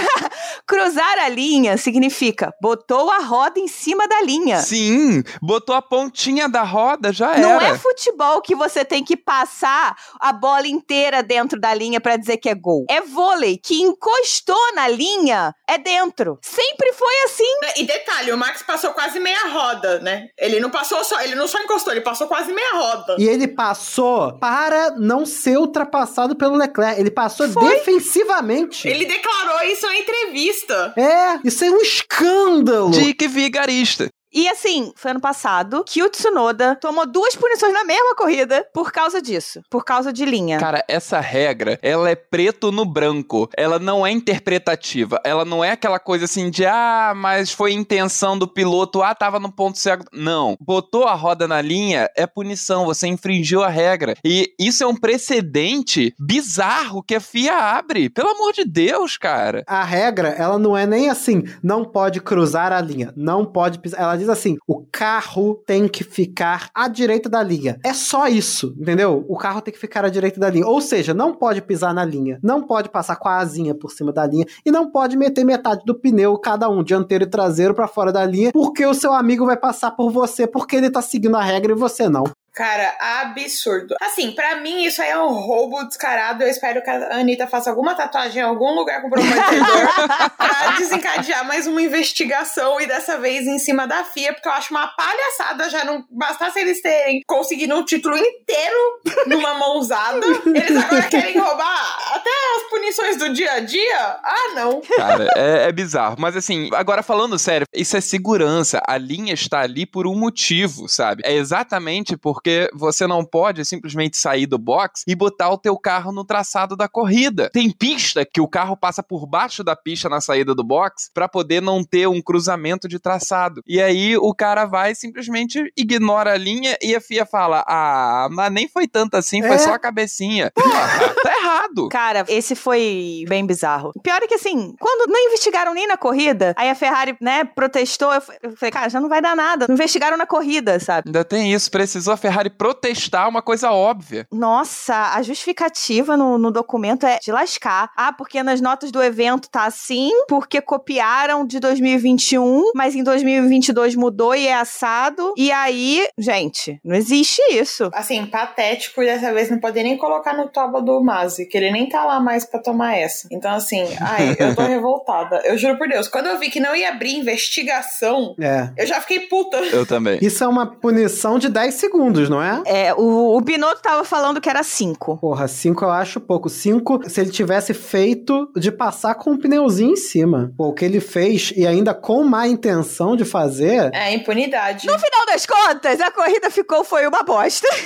Cruzar 0.67 1.19
a 1.19 1.29
linha 1.29 1.77
significa 1.77 2.53
botou 2.61 3.11
a 3.11 3.19
roda 3.19 3.59
em 3.59 3.69
cima 3.69 4.07
da 4.07 4.23
linha. 4.23 4.61
Sim, 4.61 5.23
botou 5.41 5.75
a 5.75 5.83
pontinha 5.83 6.49
da 6.49 6.63
roda, 6.63 7.13
já 7.13 7.37
Não 7.39 7.61
era. 7.61 7.75
é 7.75 7.79
futebol 7.79 8.41
que 8.41 8.55
você 8.55 8.85
tem 8.85 9.05
que 9.05 9.17
passar 9.17 9.97
a 10.21 10.33
bola 10.33 10.67
inteira 10.67 11.23
dentro 11.23 11.61
da 11.61 11.75
linha 11.75 12.01
pra 12.01 12.17
dizer 12.17 12.37
que 12.37 12.49
é 12.49 12.55
gol. 12.55 12.85
É 12.89 13.01
vôlei 13.01 13.59
que 13.59 13.81
encostou 13.83 14.57
na 14.75 14.89
linha, 14.89 15.55
é 15.69 15.79
dentro. 15.79 16.39
Sempre 16.43 16.93
foi 16.93 17.15
assim. 17.25 17.81
E 17.83 17.85
detalhe, 17.85 18.33
o 18.33 18.37
Max 18.37 18.63
passou 18.63 18.91
quase 18.93 19.19
meia 19.19 19.49
roda, 19.49 20.01
né? 20.01 20.29
Ele 20.39 20.61
não 20.61 20.71
passou 20.71 21.03
só, 21.05 21.21
ele 21.21 21.35
não 21.35 21.49
só 21.49 21.59
encostou, 21.61 21.93
ele 21.93 22.01
passou 22.03 22.27
quase 22.27 22.53
meia 22.53 22.73
roda. 22.75 23.17
E 23.19 23.29
ele 23.29 23.49
passou 23.49 24.39
para 24.39 24.93
não 24.93 25.27
ser 25.27 25.59
ultrapassado 25.59 26.37
pelo 26.37 26.57
Leclerc. 26.57 27.01
Ele 27.01 27.11
passou 27.11 27.47
defensivamente. 27.49 28.89
Ele 28.89 29.05
declarou 29.05 29.63
isso 29.65 29.87
na 29.87 29.97
entrevista. 29.97 30.95
É, 30.97 31.41
isso 31.45 31.65
é 31.65 31.71
um 31.71 31.81
escândalo. 31.81 32.91
Dick 32.91 33.27
vigarista. 33.29 34.09
E 34.33 34.49
assim, 34.49 34.93
foi 34.97 35.11
ano 35.11 35.21
passado 35.21 35.85
que 35.87 36.03
o 36.03 36.09
Tsunoda 36.09 36.75
tomou 36.77 37.07
duas 37.07 37.37
punições 37.37 37.75
na 37.75 37.85
mesma 37.85 38.15
corrida 38.15 38.67
por 38.73 38.91
causa 38.91 39.21
disso. 39.21 39.61
Por 39.69 39.85
causa 39.85 40.11
de 40.11 40.25
linha. 40.25 40.59
Cara, 40.59 40.83
essa 40.89 41.21
regra, 41.21 41.79
ela 41.83 42.09
é 42.09 42.15
preto 42.15 42.73
no 42.73 42.87
branco. 42.87 43.51
Ela 43.55 43.79
não 43.79 44.07
é 44.07 44.11
interpretativa. 44.11 45.21
Ela 45.23 45.45
não 45.45 45.63
é 45.63 45.73
aquela 45.73 45.99
coisa 45.99 46.25
assim 46.25 46.49
de, 46.49 46.65
ah, 46.65 47.13
mas 47.15 47.53
foi 47.53 47.73
intenção 47.73 48.39
do 48.39 48.49
piloto, 48.49 49.03
ah, 49.03 49.15
tava 49.15 49.39
no 49.39 49.53
ponto 49.53 49.79
cego. 49.79 50.05
Não. 50.13 50.57
Botou 50.59 51.05
a 51.05 51.15
roda 51.15 51.47
na 51.47 51.61
linha, 51.61 52.09
é 52.17 52.27
punição. 52.27 52.87
Você 52.87 53.07
infringiu 53.07 53.63
a 53.63 53.69
regra. 53.69 54.15
E 54.25 54.55
isso 54.59 54.83
é 54.83 54.87
um 54.87 54.97
precedente 54.97 56.15
bizarro 56.19 57.03
que 57.03 57.15
a 57.15 57.21
FIA 57.21 57.55
abre. 57.55 58.09
Pelo 58.09 58.31
amor 58.31 58.55
de 58.55 58.65
Deus, 58.65 59.19
cara. 59.19 59.63
A 59.67 59.85
regra, 59.85 60.29
ela 60.29 60.59
não 60.59 60.77
é 60.77 60.87
nem 60.87 61.11
assim, 61.11 61.43
não 61.63 61.85
pode 61.85 62.21
cruzar 62.21 62.73
a 62.73 62.81
linha, 62.81 63.13
não 63.15 63.45
pode 63.45 63.79
pisar. 63.79 64.01
Ela 64.01 64.22
diz 64.23 64.31
assim, 64.31 64.57
o 64.67 64.85
carro 64.91 65.63
tem 65.67 65.87
que 65.89 66.03
ficar 66.05 66.71
à 66.75 66.89
direita 66.89 67.29
da 67.29 67.43
linha. 67.43 67.79
É 67.85 67.93
só 67.93 68.27
isso, 68.29 68.75
entendeu? 68.79 69.25
O 69.29 69.37
carro 69.37 69.61
tem 69.61 69.73
que 69.73 69.81
ficar 69.81 70.05
à 70.05 70.09
direita 70.09 70.41
da 70.41 70.49
linha. 70.49 70.67
Ou 70.67 70.81
seja, 70.81 71.13
não 71.13 71.35
pode 71.35 71.61
pisar 71.63 71.93
na 71.93 72.05
linha, 72.05 72.39
não 72.43 72.63
pode 72.63 72.89
passar 72.89 73.17
com 73.17 73.29
a 73.29 73.39
asinha 73.39 73.75
por 73.75 73.91
cima 73.91 74.13
da 74.13 74.27
linha 74.27 74.47
e 74.65 74.71
não 74.71 74.91
pode 74.91 75.17
meter 75.17 75.45
metade 75.45 75.83
do 75.85 75.95
pneu, 75.95 76.39
cada 76.39 76.69
um, 76.69 76.83
dianteiro 76.83 77.25
e 77.25 77.27
traseiro, 77.27 77.75
pra 77.75 77.89
fora 77.89 78.13
da 78.13 78.25
linha, 78.25 78.53
porque 78.53 78.85
o 78.87 78.95
seu 78.95 79.13
amigo 79.13 79.47
vai 79.47 79.57
passar 79.57 79.93
por 79.93 80.11
você, 80.11 80.47
porque 80.47 80.77
ele 80.77 80.91
tá 80.91 81.03
seguindo 81.03 81.37
a 81.37 81.43
regra 81.43 81.73
e 81.73 81.77
você 81.77 82.09
não. 82.09 82.25
Cara, 82.55 82.95
absurdo. 83.01 83.95
Assim, 84.01 84.33
pra 84.33 84.57
mim 84.57 84.85
isso 84.85 85.01
aí 85.01 85.09
é 85.09 85.19
um 85.19 85.33
roubo 85.33 85.83
descarado. 85.85 86.43
Eu 86.43 86.49
espero 86.49 86.83
que 86.83 86.91
a 86.91 87.17
Anitta 87.17 87.47
faça 87.47 87.71
alguma 87.71 87.95
tatuagem 87.95 88.43
em 88.43 88.45
algum 88.45 88.75
lugar 88.75 89.01
comprometedor 89.01 89.89
pra 90.37 90.73
desencadear 90.77 91.47
mais 91.47 91.67
uma 91.67 91.81
investigação 91.81 92.79
e 92.79 92.87
dessa 92.87 93.17
vez 93.19 93.47
em 93.47 93.59
cima 93.59 93.87
da 93.87 94.05
FIA, 94.05 94.35
porque 94.35 94.49
eu 94.49 94.53
acho 94.53 94.75
uma 94.75 94.87
palhaçada. 94.89 95.71
Já 95.71 95.83
não 95.85 96.05
bastasse 96.11 96.59
eles 96.59 96.83
terem 96.83 97.23
conseguido 97.27 97.75
um 97.75 97.85
título 97.85 98.17
inteiro 98.19 99.01
numa 99.27 99.55
mãozada. 99.55 100.21
Eles 100.45 100.77
agora 100.77 101.03
querem 101.09 101.39
roubar 101.39 102.15
até 102.15 102.31
as 102.57 102.69
punições 102.69 103.17
do 103.17 103.33
dia 103.33 103.53
a 103.53 103.61
dia? 103.61 104.19
Ah, 104.23 104.53
não. 104.55 104.83
Cara, 104.95 105.27
é, 105.37 105.69
é 105.69 105.73
bizarro. 105.73 106.17
Mas 106.19 106.37
assim, 106.37 106.69
agora 106.75 107.03
falando 107.03 107.39
sério, 107.39 107.67
isso 107.73 107.97
é 107.97 108.01
segurança. 108.03 108.83
A 108.87 108.99
linha 108.99 109.33
está 109.33 109.61
ali 109.61 109.87
por 109.87 110.07
um 110.07 110.15
motivo, 110.15 110.87
sabe? 110.87 111.23
É 111.25 111.33
exatamente 111.33 112.15
porque 112.15 112.42
porque 112.43 112.69
você 112.75 113.07
não 113.07 113.25
pode 113.25 113.65
simplesmente 113.65 114.17
sair 114.17 114.47
do 114.47 114.59
box 114.59 115.05
e 115.07 115.15
botar 115.15 115.51
o 115.51 115.57
teu 115.57 115.79
carro 115.79 116.11
no 116.11 116.25
traçado 116.25 116.77
da 116.77 116.89
corrida. 116.89 117.49
Tem 117.53 117.71
pista 117.71 118.25
que 118.27 118.41
o 118.41 118.49
carro 118.49 118.77
passa 118.77 119.01
por 119.01 119.27
baixo 119.27 119.63
da 119.63 119.77
pista 119.77 120.09
na 120.09 120.21
saída 120.21 120.53
do 120.53 120.65
box 120.65 121.09
para 121.15 121.29
poder 121.29 121.63
não 121.63 121.85
ter 121.85 122.09
um 122.09 122.21
cruzamento 122.21 122.89
de 122.89 122.99
traçado. 122.99 123.63
E 123.65 123.81
aí 123.81 124.17
o 124.17 124.35
cara 124.35 124.65
vai 124.67 124.93
simplesmente 124.97 125.73
ignora 125.77 126.33
a 126.33 126.37
linha 126.37 126.77
e 126.83 126.97
a 126.97 127.01
FIA 127.01 127.25
fala: 127.25 127.65
"Ah, 127.69 128.27
mas 128.33 128.53
nem 128.53 128.69
foi 128.69 128.89
tanto 128.89 129.17
assim, 129.17 129.41
foi 129.41 129.55
É. 129.55 129.59
só 129.59 129.75
a 129.75 129.79
cabecinha". 129.79 130.51
Porra, 130.53 131.15
tá 131.23 131.33
errado. 131.39 131.89
Cara, 131.91 132.25
esse 132.27 132.57
foi 132.57 133.25
bem 133.29 133.47
bizarro. 133.47 133.93
Pior 134.03 134.21
é 134.21 134.27
que, 134.27 134.35
assim, 134.35 134.75
quando 134.81 135.09
não 135.09 135.27
investigaram 135.29 135.73
nem 135.75 135.87
na 135.87 135.97
corrida, 135.97 136.55
aí 136.57 136.69
a 136.69 136.75
Ferrari, 136.75 137.17
né, 137.21 137.45
protestou. 137.45 138.13
Eu 138.13 138.21
falei, 138.57 138.73
cara, 138.73 138.89
já 138.89 139.01
não 139.01 139.09
vai 139.09 139.23
dar 139.23 139.37
nada. 139.37 139.67
Não 139.69 139.75
investigaram 139.77 140.17
na 140.17 140.27
corrida, 140.27 140.81
sabe? 140.81 141.05
Ainda 141.07 141.25
tem 141.25 141.53
isso, 141.53 141.71
precisou 141.71 142.13
a 142.13 142.17
Ferrari 142.17 142.32
protestar 142.51 143.29
uma 143.29 143.43
coisa 143.43 143.71
óbvia. 143.73 144.27
Nossa, 144.33 145.15
a 145.15 145.23
justificativa 145.23 146.17
no, 146.17 146.39
no 146.39 146.51
documento 146.51 147.07
é 147.07 147.19
de 147.19 147.31
lascar. 147.33 147.91
Ah, 147.97 148.13
porque 148.13 148.43
nas 148.43 148.61
notas 148.61 148.91
do 148.91 149.03
evento 149.03 149.49
tá 149.51 149.65
assim, 149.65 150.11
porque 150.29 150.61
copiaram 150.61 151.45
de 151.47 151.59
2021, 151.61 152.73
mas 152.75 152.95
em 152.95 153.03
2022 153.03 153.95
mudou 153.95 154.35
e 154.35 154.47
é 154.47 154.55
assado. 154.55 155.33
E 155.37 155.51
aí, 155.53 156.07
gente, 156.19 156.79
não 156.85 156.95
existe 156.95 157.41
isso. 157.53 157.91
Assim, 157.95 158.25
patético 158.27 159.03
e 159.03 159.07
dessa 159.07 159.33
vez 159.33 159.51
não 159.51 159.59
poder 159.61 159.83
nem 159.83 159.97
colocar 159.97 160.37
no 160.37 160.49
toba 160.49 160.81
do 160.81 161.03
Mazi, 161.03 161.47
que 161.47 161.57
ele 161.57 161.71
nem 161.71 161.89
tá 161.89 162.05
lá 162.05 162.21
mais 162.21 162.45
pra 162.45 162.61
tomar 162.61 162.97
essa. 162.97 163.29
Então, 163.31 163.53
assim, 163.55 163.85
ai, 164.01 164.37
eu 164.39 164.55
tô 164.55 164.63
revoltada. 164.67 165.41
Eu 165.45 165.57
juro 165.59 165.77
por 165.79 165.89
Deus, 165.89 166.09
quando 166.09 166.27
eu 166.27 166.39
vi 166.39 166.51
que 166.51 166.61
não 166.61 166.75
ia 166.75 166.91
abrir 166.91 167.15
investigação, 167.17 168.35
É. 168.41 168.71
eu 168.77 168.87
já 168.87 169.01
fiquei 169.01 169.21
puta. 169.21 169.57
Eu 169.59 169.87
também. 169.87 170.19
Isso 170.23 170.43
é 170.43 170.49
uma 170.49 170.67
punição 170.67 171.39
de 171.39 171.49
10 171.49 171.75
segundos, 171.75 172.22
não 172.29 172.43
é? 172.43 172.63
É, 172.67 172.95
o, 172.95 173.37
o 173.37 173.41
Binotto 173.41 173.83
tava 173.83 174.05
falando 174.05 174.41
que 174.41 174.49
era 174.49 174.63
5. 174.63 175.19
Porra, 175.19 175.49
5 175.49 175.85
eu 175.85 175.91
acho 175.91 176.21
pouco. 176.21 176.49
5, 176.49 177.09
se 177.09 177.21
ele 177.21 177.31
tivesse 177.31 177.75
feito 177.75 178.51
de 178.57 178.71
passar 178.71 179.15
com 179.15 179.33
um 179.33 179.39
pneuzinho 179.39 179.93
em 179.93 179.97
cima. 179.97 180.53
Pô, 180.57 180.69
o 180.69 180.73
que 180.75 180.85
ele 180.85 181.01
fez, 181.01 181.53
e 181.57 181.67
ainda 181.67 181.95
com 181.95 182.23
má 182.25 182.47
intenção 182.47 183.17
de 183.17 183.25
fazer, 183.25 183.91
É, 183.95 184.13
impunidade. 184.15 184.87
No 184.87 184.99
final 184.99 185.27
das 185.27 185.47
contas, 185.47 186.01
a 186.01 186.11
corrida 186.11 186.51
ficou, 186.51 186.85
foi 186.85 187.07
uma 187.07 187.23
bosta. 187.23 187.69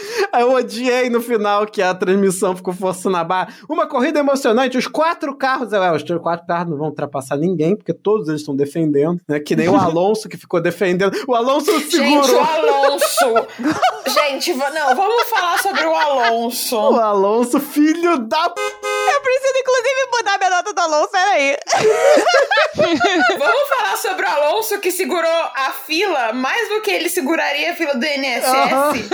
Eu 0.38 0.52
odiei 0.52 1.10
no 1.10 1.20
final 1.20 1.66
que 1.66 1.82
a 1.82 1.94
transmissão 1.94 2.56
ficou 2.56 2.72
forçando 2.72 3.16
a 3.16 3.24
barra. 3.24 3.52
Uma 3.68 3.86
corrida 3.86 4.20
emocionante, 4.20 4.78
os 4.78 4.86
quatro 4.86 5.34
carros, 5.36 5.72
é, 5.72 5.92
os 5.92 6.02
quatro 6.22 6.46
carros 6.46 6.70
não 6.70 6.76
vão 6.78 6.88
ultrapassar 6.88 7.36
ninguém, 7.36 7.74
porque 7.76 7.92
todos 7.92 8.28
eles 8.28 8.40
estão 8.40 8.54
defendendo, 8.54 9.20
né? 9.28 9.40
Que 9.40 9.56
nem 9.56 9.68
o 9.68 9.76
Alonso 9.78 10.28
que 10.28 10.36
ficou 10.36 10.60
defendendo. 10.60 11.12
O 11.26 11.34
Alonso 11.34 11.72
Gente, 11.80 11.90
segurou. 12.26 12.36
o 12.36 12.44
Alonso. 12.44 13.48
Gente, 14.06 14.54
não, 14.54 14.96
vamos 14.96 15.22
falar 15.28 15.58
sobre 15.60 15.84
o 15.84 15.94
Alonso. 15.94 16.76
O 16.76 17.00
Alonso, 17.00 17.60
filho 17.60 18.18
da. 18.18 18.50
p- 18.50 18.60
Eu 18.60 19.20
preciso, 19.20 19.58
inclusive, 19.58 20.10
mudar 20.16 20.38
minha 20.38 20.50
nota 20.50 20.72
do 20.72 20.80
Alonso, 20.80 21.08
peraí. 21.10 21.56
Vamos 23.38 23.68
falar 23.68 23.96
sobre 23.96 24.24
o 24.24 24.28
Alonso 24.28 24.78
que 24.80 24.90
segurou 24.90 25.30
a 25.54 25.70
fila 25.86 26.32
mais 26.32 26.68
do 26.68 26.80
que 26.80 26.90
ele 26.90 27.08
seguraria 27.08 27.72
a 27.72 27.74
fila 27.74 27.94
do 27.94 28.04
INSS? 28.04 29.10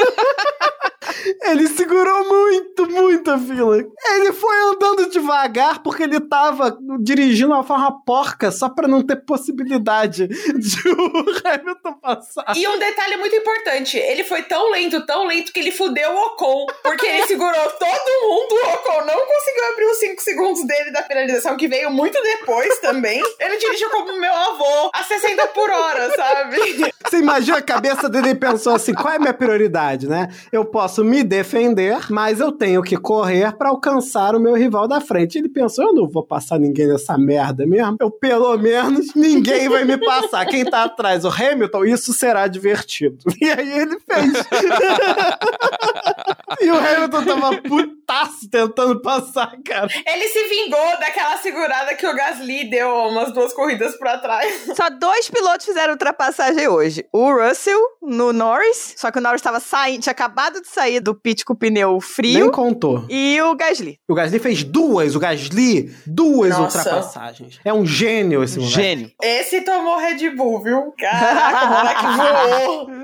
Ele 1.42 1.68
segurou 1.68 2.28
muito, 2.28 2.90
muito 2.90 3.30
a 3.30 3.38
fila. 3.38 3.78
Ele 3.78 4.32
foi 4.32 4.56
andando 4.62 5.08
devagar 5.10 5.82
porque 5.82 6.02
ele 6.02 6.20
tava 6.20 6.76
dirigindo 7.00 7.52
uma 7.52 7.64
forma 7.64 8.04
porca 8.04 8.50
só 8.50 8.68
pra 8.68 8.88
não 8.88 9.02
ter 9.02 9.16
possibilidade 9.16 10.26
de 10.28 10.88
o 10.88 11.48
Hamilton 11.48 11.94
passar. 11.94 12.56
E 12.56 12.66
um 12.68 12.78
detalhe 12.78 13.16
muito 13.16 13.34
importante, 13.34 13.96
ele 13.96 14.24
foi 14.24 14.42
tão 14.42 14.70
lento, 14.70 15.04
tão 15.06 15.26
lento 15.26 15.52
que 15.52 15.60
ele 15.60 15.70
fudeu 15.70 16.10
o 16.12 16.26
Ocon, 16.26 16.66
porque 16.82 17.06
ele 17.06 17.26
segurou 17.26 17.52
todo 17.52 18.22
mundo, 18.22 18.54
o 18.54 18.74
Ocon 18.74 19.04
não 19.04 19.26
conseguiu 19.26 19.72
abrir 19.72 19.84
os 19.86 19.98
5 19.98 20.22
segundos 20.22 20.66
dele 20.66 20.90
da 20.90 21.02
finalização, 21.02 21.56
que 21.56 21.68
veio 21.68 21.90
muito 21.90 22.20
depois 22.22 22.78
também. 22.80 23.22
Ele 23.40 23.56
dirigiu 23.56 23.90
como 23.90 24.18
meu 24.20 24.32
avô, 24.32 24.90
a 24.92 25.02
60 25.02 25.46
por 25.48 25.70
hora, 25.70 26.10
sabe? 26.14 26.56
Você 27.04 27.18
imagina 27.18 27.58
a 27.58 27.62
cabeça 27.62 28.08
dele 28.08 28.30
e 28.30 28.34
pensou 28.34 28.74
assim: 28.74 28.94
qual 28.94 29.12
é 29.12 29.16
a 29.16 29.20
minha 29.20 29.34
prioridade, 29.34 30.08
né? 30.08 30.28
Eu 30.52 30.64
posso 30.66 31.04
me 31.04 31.22
defender, 31.22 31.98
mas 32.10 32.40
eu 32.40 32.52
tenho 32.52 32.82
que 32.82 32.96
correr 32.96 33.56
pra 33.56 33.70
alcançar 33.70 34.34
o 34.34 34.40
meu 34.40 34.54
rival 34.54 34.86
da 34.86 35.00
frente. 35.00 35.38
Ele 35.38 35.48
pensou: 35.48 35.86
eu 35.86 35.94
não 35.94 36.08
vou 36.08 36.22
passar 36.22 36.58
ninguém 36.58 36.86
nessa 36.86 37.16
merda 37.16 37.66
mesmo. 37.66 37.96
Eu, 38.00 38.10
pelo 38.10 38.56
menos, 38.58 39.14
ninguém 39.14 39.68
vai 39.68 39.84
me 39.84 39.98
passar. 39.98 40.44
Quem 40.46 40.64
tá 40.64 40.84
atrás? 40.84 41.24
O 41.24 41.28
Hamilton, 41.28 41.84
isso 41.84 42.12
será 42.12 42.46
divertido. 42.46 43.18
E 43.46 43.50
aí 43.50 43.78
ele 43.78 43.96
fez. 44.00 44.32
e 46.60 46.70
o 46.70 46.76
Hamilton 46.76 47.24
tava 47.24 47.62
putaço 47.62 48.50
tentando 48.50 49.00
passar, 49.00 49.56
cara. 49.64 49.88
Ele 50.04 50.28
se 50.28 50.48
vingou 50.48 50.98
daquela 50.98 51.36
segurada 51.36 51.94
que 51.94 52.06
o 52.06 52.14
Gasly 52.14 52.68
deu 52.68 52.88
umas 52.88 53.32
duas 53.32 53.52
corridas 53.52 53.96
pra 53.98 54.18
trás. 54.18 54.66
Só 54.74 54.90
dois 54.90 55.30
pilotos 55.30 55.66
fizeram 55.66 55.92
ultrapassagem 55.92 56.66
hoje. 56.66 57.06
O 57.12 57.32
Russell 57.32 57.80
no 58.02 58.32
Norris, 58.32 58.94
só 58.96 59.10
que 59.10 59.18
o 59.18 59.22
Norris 59.22 59.42
tava 59.42 59.60
saindo, 59.60 60.02
tinha 60.02 60.12
acabado 60.12 60.45
de 60.50 60.68
sair 60.68 61.00
do 61.00 61.14
pit 61.14 61.44
com 61.44 61.52
o 61.52 61.56
pneu 61.56 61.92
Nem 61.92 62.00
frio. 62.00 62.50
contou. 62.50 63.04
E 63.08 63.40
o 63.42 63.54
Gasly. 63.54 63.98
O 64.08 64.14
Gasly 64.14 64.38
fez 64.38 64.64
duas, 64.64 65.14
o 65.14 65.18
Gasly, 65.20 65.90
duas 66.06 66.50
Nossa. 66.50 66.78
ultrapassagens. 66.78 67.60
É 67.64 67.72
um 67.72 67.84
gênio 67.84 68.42
esse 68.42 68.58
moleque. 68.58 68.74
Gênio. 68.74 69.10
Esse 69.22 69.60
tomou 69.62 69.98
Red 69.98 70.30
Bull, 70.36 70.62
viu? 70.62 70.92
Caraca, 70.98 71.66
o 71.66 72.16
moleque 72.16 72.56
voou. 72.56 72.96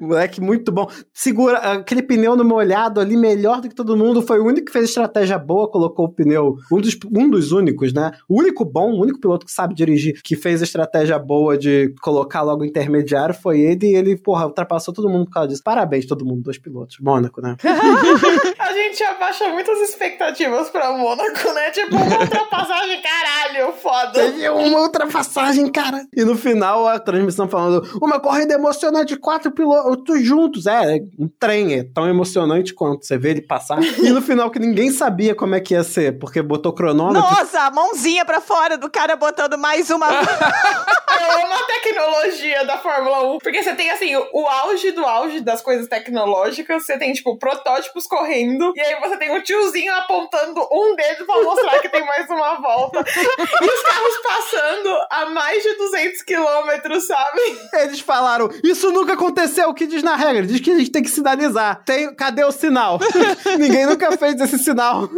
Moleque, 0.00 0.40
muito 0.40 0.70
bom. 0.70 0.88
Segura 1.12 1.58
aquele 1.58 2.02
pneu 2.02 2.36
no 2.36 2.44
molhado 2.44 3.00
ali, 3.00 3.16
melhor 3.16 3.60
do 3.60 3.68
que 3.68 3.74
todo 3.74 3.96
mundo. 3.96 4.22
Foi 4.22 4.38
o 4.38 4.44
único 4.46 4.66
que 4.66 4.72
fez 4.72 4.86
estratégia 4.86 5.38
boa, 5.38 5.68
colocou 5.70 6.06
o 6.06 6.08
pneu. 6.08 6.56
Um 6.72 6.80
dos, 6.80 6.96
um 7.12 7.28
dos 7.28 7.52
únicos, 7.52 7.92
né? 7.92 8.12
O 8.28 8.38
único 8.38 8.64
bom, 8.64 8.92
o 8.92 9.02
único 9.02 9.20
piloto 9.20 9.44
que 9.46 9.52
sabe 9.52 9.74
dirigir, 9.74 10.20
que 10.22 10.36
fez 10.36 10.60
a 10.60 10.64
estratégia 10.64 11.18
boa 11.18 11.56
de 11.58 11.94
colocar 12.00 12.42
logo 12.42 12.62
o 12.62 12.64
intermediário 12.64 13.34
foi 13.34 13.60
ele. 13.60 13.86
E 13.88 13.94
ele, 13.94 14.16
porra, 14.16 14.46
ultrapassou 14.46 14.94
todo 14.94 15.08
mundo 15.08 15.26
por 15.26 15.32
causa 15.32 15.48
disso. 15.48 15.62
Parabéns, 15.64 16.06
todo 16.06 16.24
mundo, 16.24 16.42
dois 16.42 16.58
pilotos. 16.58 16.87
Mônaco, 17.00 17.40
né? 17.40 17.56
A 18.58 18.72
gente 18.72 19.02
abaixa 19.04 19.48
muitas 19.48 19.78
expectativas 19.80 20.70
pra 20.70 20.92
Mônaco, 20.92 21.52
né? 21.52 21.70
Tipo, 21.70 21.96
uma 21.96 22.20
ultrapassagem, 22.20 23.02
caralho, 23.02 23.72
foda. 23.74 24.12
Teve 24.12 24.48
uma 24.48 24.80
ultrapassagem, 24.80 25.70
cara. 25.70 26.06
E 26.14 26.24
no 26.24 26.36
final, 26.36 26.86
a 26.86 26.98
transmissão 26.98 27.48
falando: 27.48 27.86
uma 28.00 28.20
corrida 28.20 28.54
emocionante, 28.54 29.16
quatro 29.16 29.50
pilotos 29.50 30.22
juntos. 30.22 30.66
É, 30.66 30.96
é 30.96 31.00
um 31.18 31.28
trem, 31.28 31.74
é 31.74 31.84
tão 31.84 32.08
emocionante 32.08 32.74
quanto 32.74 33.04
você 33.04 33.18
vê 33.18 33.30
ele 33.30 33.42
passar. 33.42 33.78
E 33.98 34.10
no 34.10 34.22
final, 34.22 34.50
que 34.50 34.58
ninguém 34.58 34.90
sabia 34.90 35.34
como 35.34 35.54
é 35.54 35.60
que 35.60 35.74
ia 35.74 35.82
ser, 35.82 36.18
porque 36.18 36.40
botou 36.40 36.72
cronômetro. 36.72 37.20
Nossa, 37.20 37.62
a 37.62 37.70
mãozinha 37.70 38.24
pra 38.24 38.40
fora 38.40 38.78
do 38.78 38.88
cara 38.88 39.16
botando 39.16 39.58
mais 39.58 39.90
uma. 39.90 40.06
Eu 41.20 41.32
amo 41.44 41.54
a 41.54 41.62
tecnologia 41.64 42.64
da 42.64 42.78
Fórmula 42.78 43.34
1. 43.34 43.38
Porque 43.38 43.62
você 43.62 43.74
tem, 43.74 43.90
assim, 43.90 44.14
o 44.16 44.46
auge 44.46 44.92
do 44.92 45.04
auge 45.04 45.40
das 45.40 45.60
coisas 45.60 45.88
tecnológicas. 45.88 46.77
Você 46.80 46.98
tem, 46.98 47.12
tipo, 47.12 47.36
protótipos 47.38 48.06
correndo. 48.06 48.72
E 48.76 48.80
aí 48.80 49.00
você 49.00 49.16
tem 49.16 49.30
um 49.30 49.42
tiozinho 49.42 49.92
apontando 49.94 50.66
um 50.72 50.94
dedo 50.94 51.26
pra 51.26 51.42
mostrar 51.42 51.80
que 51.80 51.88
tem 51.88 52.04
mais 52.04 52.28
uma 52.28 52.54
volta. 52.60 53.04
E 53.60 53.64
os 53.64 53.82
carros 53.82 54.18
passando 54.22 54.98
a 55.10 55.26
mais 55.30 55.62
de 55.62 55.74
200 55.74 56.22
quilômetros, 56.22 57.06
sabe? 57.06 57.40
Eles 57.74 58.00
falaram: 58.00 58.48
Isso 58.62 58.90
nunca 58.90 59.14
aconteceu. 59.14 59.68
O 59.68 59.74
que 59.74 59.86
diz 59.86 60.02
na 60.02 60.16
regra? 60.16 60.46
Diz 60.46 60.60
que 60.60 60.70
a 60.70 60.78
gente 60.78 60.90
tem 60.90 61.02
que 61.02 61.10
sinalizar. 61.10 61.82
Tem, 61.84 62.14
cadê 62.14 62.44
o 62.44 62.52
sinal? 62.52 62.98
ninguém 63.58 63.86
nunca 63.86 64.16
fez 64.16 64.40
esse 64.40 64.58
sinal. 64.58 65.08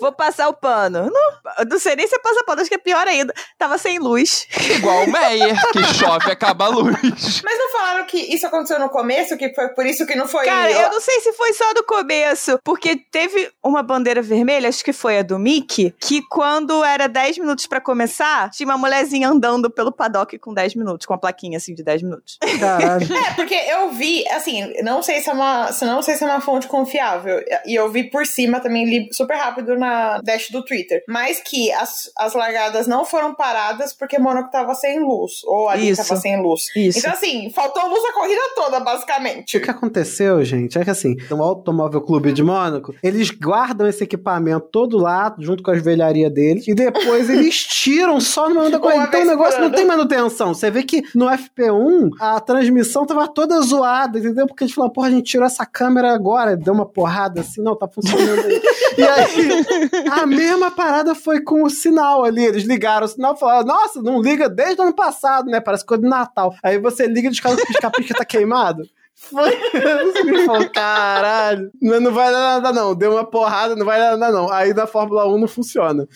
Vou 0.00 0.12
passar 0.12 0.48
o 0.48 0.54
pano. 0.54 1.10
Não, 1.10 1.64
não 1.68 1.78
sei 1.78 1.96
nem 1.96 2.06
se 2.06 2.18
passa 2.20 2.44
pano, 2.44 2.60
acho 2.60 2.70
que 2.70 2.76
é 2.76 2.78
pior 2.78 3.06
ainda. 3.06 3.34
Tava 3.58 3.78
sem 3.78 3.98
luz. 3.98 4.46
Igual 4.76 5.04
o 5.04 5.10
Meyer, 5.10 5.56
que 5.72 5.82
chove 5.94 6.28
e 6.28 6.32
acaba 6.32 6.66
a 6.66 6.68
luz. 6.68 7.42
Mas 7.44 7.58
não 7.58 7.70
falaram 7.70 8.04
que 8.06 8.18
isso 8.34 8.46
aconteceu 8.46 8.78
no 8.78 8.88
começo? 8.88 9.36
Que 9.36 9.52
foi 9.54 9.68
por 9.68 9.86
isso 9.86 10.06
que 10.06 10.14
não 10.14 10.28
foi... 10.28 10.44
Cara, 10.44 10.70
eu 10.70 10.90
não 10.90 11.00
sei 11.10 11.20
se 11.20 11.32
foi 11.34 11.52
só 11.52 11.74
do 11.74 11.84
começo, 11.84 12.58
porque 12.64 12.96
teve 12.96 13.50
uma 13.62 13.82
bandeira 13.82 14.22
vermelha, 14.22 14.68
acho 14.68 14.84
que 14.84 14.92
foi 14.92 15.18
a 15.18 15.22
do 15.22 15.38
Mickey, 15.38 15.94
que 16.00 16.22
quando 16.22 16.82
era 16.82 17.06
10 17.06 17.38
minutos 17.38 17.66
pra 17.66 17.80
começar, 17.80 18.50
tinha 18.50 18.66
uma 18.66 18.78
mulherzinha 18.78 19.28
andando 19.28 19.70
pelo 19.70 19.92
paddock 19.92 20.38
com 20.38 20.54
10 20.54 20.74
minutos, 20.74 21.06
com 21.06 21.14
a 21.14 21.18
plaquinha 21.18 21.58
assim 21.58 21.74
de 21.74 21.82
10 21.82 22.02
minutos. 22.02 22.38
Caralho. 22.58 23.06
É, 23.14 23.34
porque 23.34 23.54
eu 23.54 23.90
vi, 23.90 24.26
assim, 24.28 24.72
não 24.82 25.02
sei 25.02 25.20
se 25.20 25.28
é 25.28 25.32
uma, 25.32 25.72
se 25.72 25.84
não 25.84 26.00
sei 26.02 26.14
se 26.14 26.24
é 26.24 26.26
uma 26.26 26.40
fonte 26.40 26.66
confiável, 26.66 27.42
e 27.66 27.74
eu 27.74 27.90
vi 27.90 28.04
por 28.04 28.26
cima 28.26 28.60
também, 28.60 28.84
li 28.84 29.08
super 29.12 29.36
rápido 29.36 29.76
na 29.76 30.20
dash 30.22 30.50
do 30.50 30.64
Twitter, 30.64 31.02
mas 31.06 31.40
que 31.40 31.70
as, 31.72 32.10
as 32.16 32.34
largadas 32.34 32.86
não 32.86 33.04
foram 33.04 33.34
paradas 33.34 33.92
porque 33.92 34.18
Mônaco 34.18 34.50
tava 34.50 34.74
sem 34.74 35.00
luz, 35.00 35.42
ou 35.44 35.68
ali 35.68 35.90
Isso. 35.90 36.02
tava 36.02 36.18
sem 36.18 36.40
luz. 36.40 36.68
Isso. 36.74 36.98
Então, 36.98 37.12
assim, 37.12 37.50
faltou 37.50 37.86
luz 37.88 37.98
luz 37.98 38.04
a 38.04 38.12
corrida 38.12 38.40
toda, 38.54 38.80
basicamente. 38.80 39.56
O 39.56 39.60
que 39.60 39.70
aconteceu, 39.70 40.42
gente, 40.44 40.78
é 40.78 40.84
que 40.84 40.90
assim, 40.98 41.16
no 41.30 41.42
Automóvel 41.42 42.00
Clube 42.00 42.32
de 42.32 42.42
Mônaco, 42.42 42.94
eles 43.02 43.30
guardam 43.30 43.86
esse 43.86 44.04
equipamento 44.04 44.68
todo 44.70 44.98
lá, 44.98 45.34
junto 45.38 45.62
com 45.62 45.70
as 45.70 45.82
velharias 45.82 46.32
deles, 46.32 46.66
e 46.66 46.74
depois 46.74 47.30
eles 47.30 47.64
tiram 47.64 48.20
só 48.20 48.48
no 48.48 48.56
momento 48.56 48.72
da 48.72 48.78
corrida. 48.78 49.04
Então 49.04 49.22
o 49.22 49.26
negócio 49.26 49.60
não 49.60 49.70
tem 49.70 49.84
manutenção. 49.84 50.52
Você 50.52 50.70
vê 50.70 50.82
que 50.82 51.02
no 51.14 51.26
FP1 51.26 52.10
a 52.20 52.40
transmissão 52.40 53.06
tava 53.06 53.28
toda 53.28 53.60
zoada, 53.60 54.18
entendeu? 54.18 54.46
Porque 54.46 54.64
eles 54.64 54.74
falaram, 54.74 54.92
porra, 54.92 55.08
a 55.08 55.10
gente 55.10 55.24
tirou 55.24 55.46
essa 55.46 55.64
câmera 55.64 56.12
agora, 56.12 56.56
deu 56.56 56.74
uma 56.74 56.86
porrada 56.86 57.40
assim, 57.40 57.62
não, 57.62 57.76
tá 57.76 57.86
funcionando 57.88 58.40
aí. 58.40 58.60
e 58.96 59.02
aí, 59.02 59.64
a 60.10 60.26
mesma 60.26 60.70
parada 60.70 61.14
foi 61.14 61.40
com 61.40 61.62
o 61.62 61.70
sinal 61.70 62.24
ali. 62.24 62.44
Eles 62.44 62.64
ligaram 62.64 63.06
o 63.06 63.08
sinal 63.08 63.34
e 63.34 63.38
falaram, 63.38 63.66
nossa, 63.66 64.02
não 64.02 64.20
liga 64.20 64.48
desde 64.48 64.80
o 64.80 64.84
ano 64.84 64.94
passado, 64.94 65.50
né? 65.50 65.60
Parece 65.60 65.84
coisa 65.84 66.02
de 66.02 66.08
Natal. 66.08 66.54
Aí 66.62 66.78
você 66.78 67.06
liga 67.06 67.28
e 67.28 67.30
os 67.30 67.40
caras 67.40 67.62
pisca-pisca 67.64 68.14
tá 68.14 68.24
queimado. 68.24 68.88
Foi. 69.18 69.52
Ele 69.74 70.46
falou, 70.46 70.70
caralho. 70.70 71.70
Não, 71.82 72.00
não 72.00 72.12
vai 72.12 72.30
dar 72.32 72.60
nada, 72.60 72.72
não. 72.72 72.94
Deu 72.94 73.12
uma 73.12 73.28
porrada, 73.28 73.74
não 73.74 73.84
vai 73.84 73.98
dar 73.98 74.16
nada, 74.16 74.32
não. 74.32 74.50
Aí 74.50 74.72
na 74.72 74.86
Fórmula 74.86 75.26
1 75.26 75.38
não 75.38 75.48
funciona. 75.48 76.08